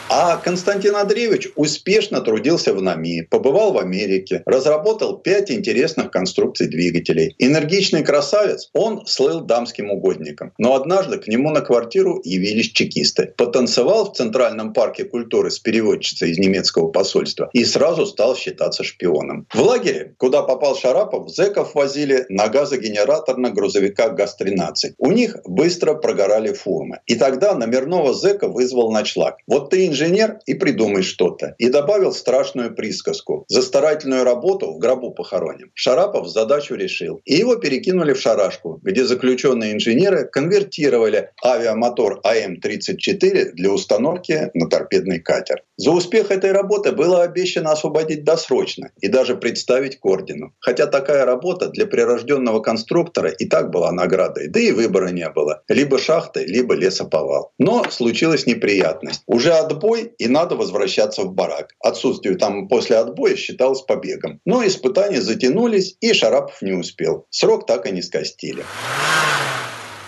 А 0.07 0.37
Константин 0.37 0.95
Андреевич 0.95 1.49
успешно 1.55 2.21
трудился 2.21 2.73
в 2.73 2.81
НАМИ, 2.81 3.23
побывал 3.23 3.73
в 3.73 3.79
Америке, 3.79 4.43
разработал 4.45 5.17
пять 5.17 5.49
интересных 5.49 6.11
конструкций 6.11 6.67
двигателей. 6.67 7.35
Энергичный 7.39 8.03
красавец, 8.03 8.69
он 8.73 9.07
слыл 9.07 9.41
дамским 9.41 9.89
угодником. 9.89 10.53
Но 10.59 10.75
однажды 10.75 11.17
к 11.17 11.27
нему 11.27 11.49
на 11.49 11.61
квартиру 11.61 12.21
явились 12.23 12.71
чекисты. 12.71 13.33
Потанцевал 13.35 14.11
в 14.11 14.15
Центральном 14.15 14.73
парке 14.73 15.05
культуры 15.05 15.49
с 15.49 15.57
переводчицей 15.57 16.31
из 16.31 16.37
немецкого 16.37 16.89
посольства 16.89 17.49
и 17.53 17.65
сразу 17.65 18.05
стал 18.05 18.35
считаться 18.35 18.83
шпионом. 18.83 19.47
В 19.51 19.59
лагере, 19.59 20.13
куда 20.17 20.43
попал 20.43 20.75
Шарапов, 20.75 21.29
зэков 21.29 21.73
возили 21.73 22.25
на 22.29 22.47
газогенератор 22.47 23.37
на 23.37 23.49
грузовиках 23.49 24.13
ГАЗ-13. 24.13 24.93
У 24.99 25.11
них 25.11 25.37
быстро 25.45 25.95
прогорали 25.95 26.53
фурмы. 26.53 26.99
И 27.07 27.15
тогда 27.15 27.55
номерного 27.55 28.13
зэка 28.13 28.47
вызвал 28.47 28.91
ночлаг. 28.91 29.37
Вот 29.47 29.71
ты 29.71 29.87
инженер 29.95 30.39
и 30.45 30.53
придумай 30.53 31.03
что-то. 31.03 31.55
И 31.57 31.69
добавил 31.69 32.11
страшную 32.11 32.75
присказку. 32.75 33.45
За 33.47 33.61
старательную 33.61 34.23
работу 34.23 34.73
в 34.73 34.77
гробу 34.77 35.11
похороним. 35.11 35.71
Шарапов 35.73 36.27
задачу 36.27 36.75
решил. 36.75 37.21
И 37.25 37.35
его 37.35 37.55
перекинули 37.55 38.13
в 38.13 38.19
шарашку, 38.19 38.79
где 38.83 39.05
заключенные 39.05 39.73
инженеры 39.73 40.25
конвертировали 40.25 41.29
авиамотор 41.43 42.19
АМ-34 42.23 43.51
для 43.53 43.71
установки 43.71 44.51
на 44.53 44.69
торпедный 44.69 45.19
катер. 45.19 45.63
За 45.77 45.91
успех 45.91 46.31
этой 46.31 46.51
работы 46.51 46.93
было 46.93 47.23
обещано 47.23 47.71
освободить 47.71 48.23
досрочно 48.23 48.91
и 49.01 49.09
даже 49.09 49.35
представить 49.35 49.99
к 49.99 50.05
ордену. 50.05 50.53
Хотя 50.59 50.87
такая 50.87 51.25
работа 51.25 51.67
для 51.67 51.85
прирожденного 51.85 52.61
конструктора 52.61 53.29
и 53.29 53.45
так 53.45 53.71
была 53.71 53.91
наградой, 53.91 54.47
да 54.47 54.59
и 54.59 54.71
выбора 54.71 55.09
не 55.09 55.29
было. 55.29 55.63
Либо 55.67 55.97
шахты, 55.97 56.45
либо 56.45 56.75
лесоповал. 56.75 57.51
Но 57.57 57.83
случилась 57.89 58.45
неприятность. 58.45 59.23
Уже 59.27 59.51
отбой, 59.51 60.13
и 60.17 60.27
надо 60.29 60.55
возвращаться 60.55 61.23
в 61.23 61.33
барак. 61.33 61.73
Отсутствие 61.79 62.37
там 62.37 62.69
после 62.69 62.95
отбоя 62.95 63.35
считалось 63.35 63.81
побегом. 63.81 64.39
Но 64.45 64.65
испытания 64.65 65.21
затянулись, 65.21 65.97
и 65.99 66.13
Шарапов 66.13 66.61
не 66.61 66.71
успел. 66.71 67.25
Срок 67.29 67.65
так 67.65 67.85
и 67.85 67.91
не 67.91 68.01
скостили. 68.01 68.63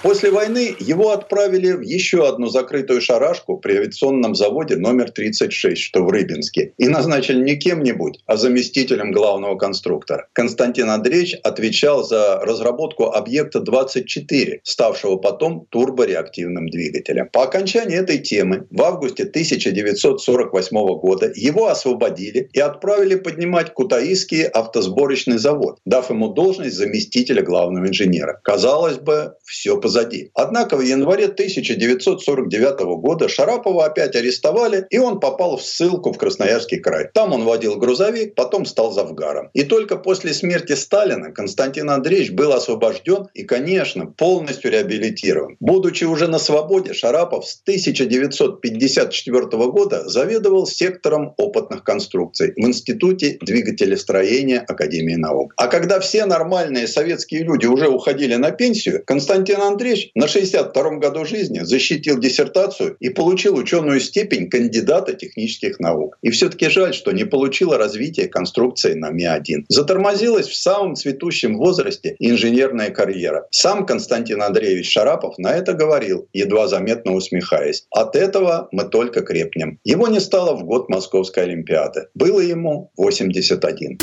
После 0.03 0.29
войны 0.29 0.75
его 0.79 1.11
отправили 1.11 1.71
в 1.71 1.81
еще 1.81 2.27
одну 2.27 2.47
закрытую 2.47 3.01
шарашку 3.01 3.57
при 3.57 3.77
авиационном 3.77 4.35
заводе 4.35 4.75
номер 4.75 5.09
36, 5.09 5.81
что 5.81 6.03
в 6.03 6.09
Рыбинске, 6.09 6.73
и 6.77 6.87
назначили 6.87 7.41
не 7.41 7.55
кем-нибудь, 7.55 8.19
а 8.27 8.37
заместителем 8.37 9.11
главного 9.11 9.57
конструктора. 9.57 10.27
Константин 10.33 10.89
Андреевич 10.89 11.35
отвечал 11.43 12.03
за 12.03 12.39
разработку 12.41 13.05
объекта 13.05 13.59
24, 13.59 14.61
ставшего 14.63 15.17
потом 15.17 15.65
турбореактивным 15.69 16.69
двигателем. 16.69 17.29
По 17.33 17.43
окончании 17.43 17.97
этой 17.97 18.19
темы 18.19 18.67
в 18.69 18.81
августе 18.83 19.23
1948 19.23 20.77
года 20.99 21.31
его 21.35 21.67
освободили 21.67 22.49
и 22.53 22.59
отправили 22.59 23.15
поднимать 23.15 23.73
Кутаисский 23.73 24.43
автосборочный 24.43 25.39
завод, 25.39 25.79
дав 25.85 26.07
ему 26.11 26.29
должность 26.29 26.75
заместителя 26.75 27.41
главного 27.41 27.87
инженера. 27.87 28.39
Казалось 28.43 28.97
бы, 28.97 29.33
все 29.43 29.79
позади. 29.87 30.31
Однако 30.33 30.75
в 30.75 30.81
январе 30.81 31.25
1949 31.25 32.79
года 32.99 33.29
Шарапова 33.29 33.85
опять 33.85 34.17
арестовали, 34.17 34.85
и 34.89 34.97
он 34.97 35.21
попал 35.21 35.55
в 35.55 35.63
ссылку 35.63 36.11
в 36.11 36.17
Красноярский 36.17 36.79
край. 36.79 37.07
Там 37.13 37.31
он 37.31 37.45
водил 37.45 37.77
грузовик, 37.77 38.35
потом 38.35 38.65
стал 38.65 38.91
завгаром. 38.91 39.49
И 39.53 39.63
только 39.63 39.95
после 39.95 40.33
смерти 40.33 40.73
Сталина 40.73 41.31
Константин 41.31 41.89
Андреевич 41.89 42.31
был 42.31 42.51
освобожден 42.51 43.29
и, 43.33 43.43
конечно, 43.43 44.07
полностью 44.07 44.71
реабилитирован. 44.71 45.55
Будучи 45.61 46.03
уже 46.03 46.27
на 46.27 46.39
свободе, 46.39 46.93
Шарапов 46.93 47.47
с 47.47 47.61
1954 47.61 49.41
года 49.71 50.09
заведовал 50.09 50.67
сектором 50.67 51.33
опытных 51.37 51.85
конструкций 51.85 52.51
в 52.57 52.59
Институте 52.67 53.37
двигателестроения 53.39 54.59
Академии 54.67 55.15
наук. 55.15 55.53
А 55.55 55.67
когда 55.67 56.01
все 56.01 56.25
нормальные 56.25 56.87
советские 56.87 57.43
люди 57.43 57.67
уже 57.67 57.87
уходили 57.87 58.35
на 58.35 58.51
пенсию, 58.51 59.01
Константин 59.05 59.61
Андреевич 59.61 59.76
Андреевич 59.77 60.09
на 60.15 60.25
62-м 60.25 60.99
году 60.99 61.23
жизни 61.23 61.59
защитил 61.59 62.17
диссертацию 62.17 62.97
и 62.99 63.09
получил 63.09 63.55
ученую 63.55 63.99
степень 63.99 64.49
кандидата 64.49 65.13
технических 65.13 65.79
наук. 65.79 66.17
И 66.23 66.31
все-таки 66.31 66.67
жаль, 66.69 66.95
что 66.95 67.11
не 67.11 67.25
получила 67.25 67.77
развитие 67.77 68.27
конструкции 68.27 68.95
на 68.95 69.11
Ми-1. 69.11 69.65
Затормозилась 69.69 70.47
в 70.47 70.55
самом 70.55 70.95
цветущем 70.95 71.57
возрасте 71.57 72.15
инженерная 72.17 72.89
карьера. 72.89 73.47
Сам 73.51 73.85
Константин 73.85 74.41
Андреевич 74.41 74.91
Шарапов 74.91 75.37
на 75.37 75.53
это 75.53 75.73
говорил, 75.73 76.27
едва 76.33 76.67
заметно 76.67 77.13
усмехаясь. 77.13 77.85
От 77.91 78.15
этого 78.15 78.69
мы 78.71 78.85
только 78.85 79.21
крепнем. 79.21 79.79
Его 79.83 80.07
не 80.07 80.19
стало 80.19 80.55
в 80.55 80.63
год 80.63 80.89
Московской 80.89 81.43
Олимпиады. 81.43 82.07
Было 82.15 82.39
ему 82.39 82.91
81. 82.97 83.99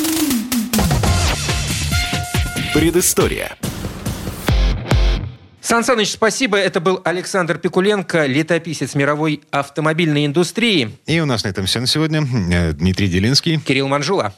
Предыстория. 2.73 3.57
Сан 5.65 5.83
Саныч, 5.83 6.11
спасибо. 6.11 6.59
Это 6.59 6.79
был 6.79 7.01
Александр 7.03 7.57
Пикуленко, 7.57 8.27
летописец 8.27 8.93
мировой 8.93 9.41
автомобильной 9.49 10.27
индустрии. 10.27 10.95
И 11.07 11.19
у 11.19 11.25
нас 11.25 11.43
на 11.43 11.47
этом 11.47 11.65
все 11.65 11.79
на 11.79 11.87
сегодня. 11.87 12.23
Э, 12.53 12.73
Дмитрий 12.73 13.07
Делинский. 13.07 13.59
Кирилл 13.59 13.87
Манжула. 13.87 14.35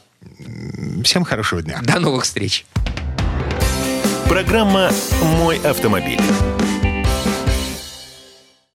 Всем 1.04 1.24
хорошего 1.24 1.60
дня. 1.60 1.80
До 1.82 2.00
новых 2.00 2.24
встреч. 2.24 2.64
Программа 4.26 4.90
«Мой 5.22 5.58
автомобиль». 5.58 6.18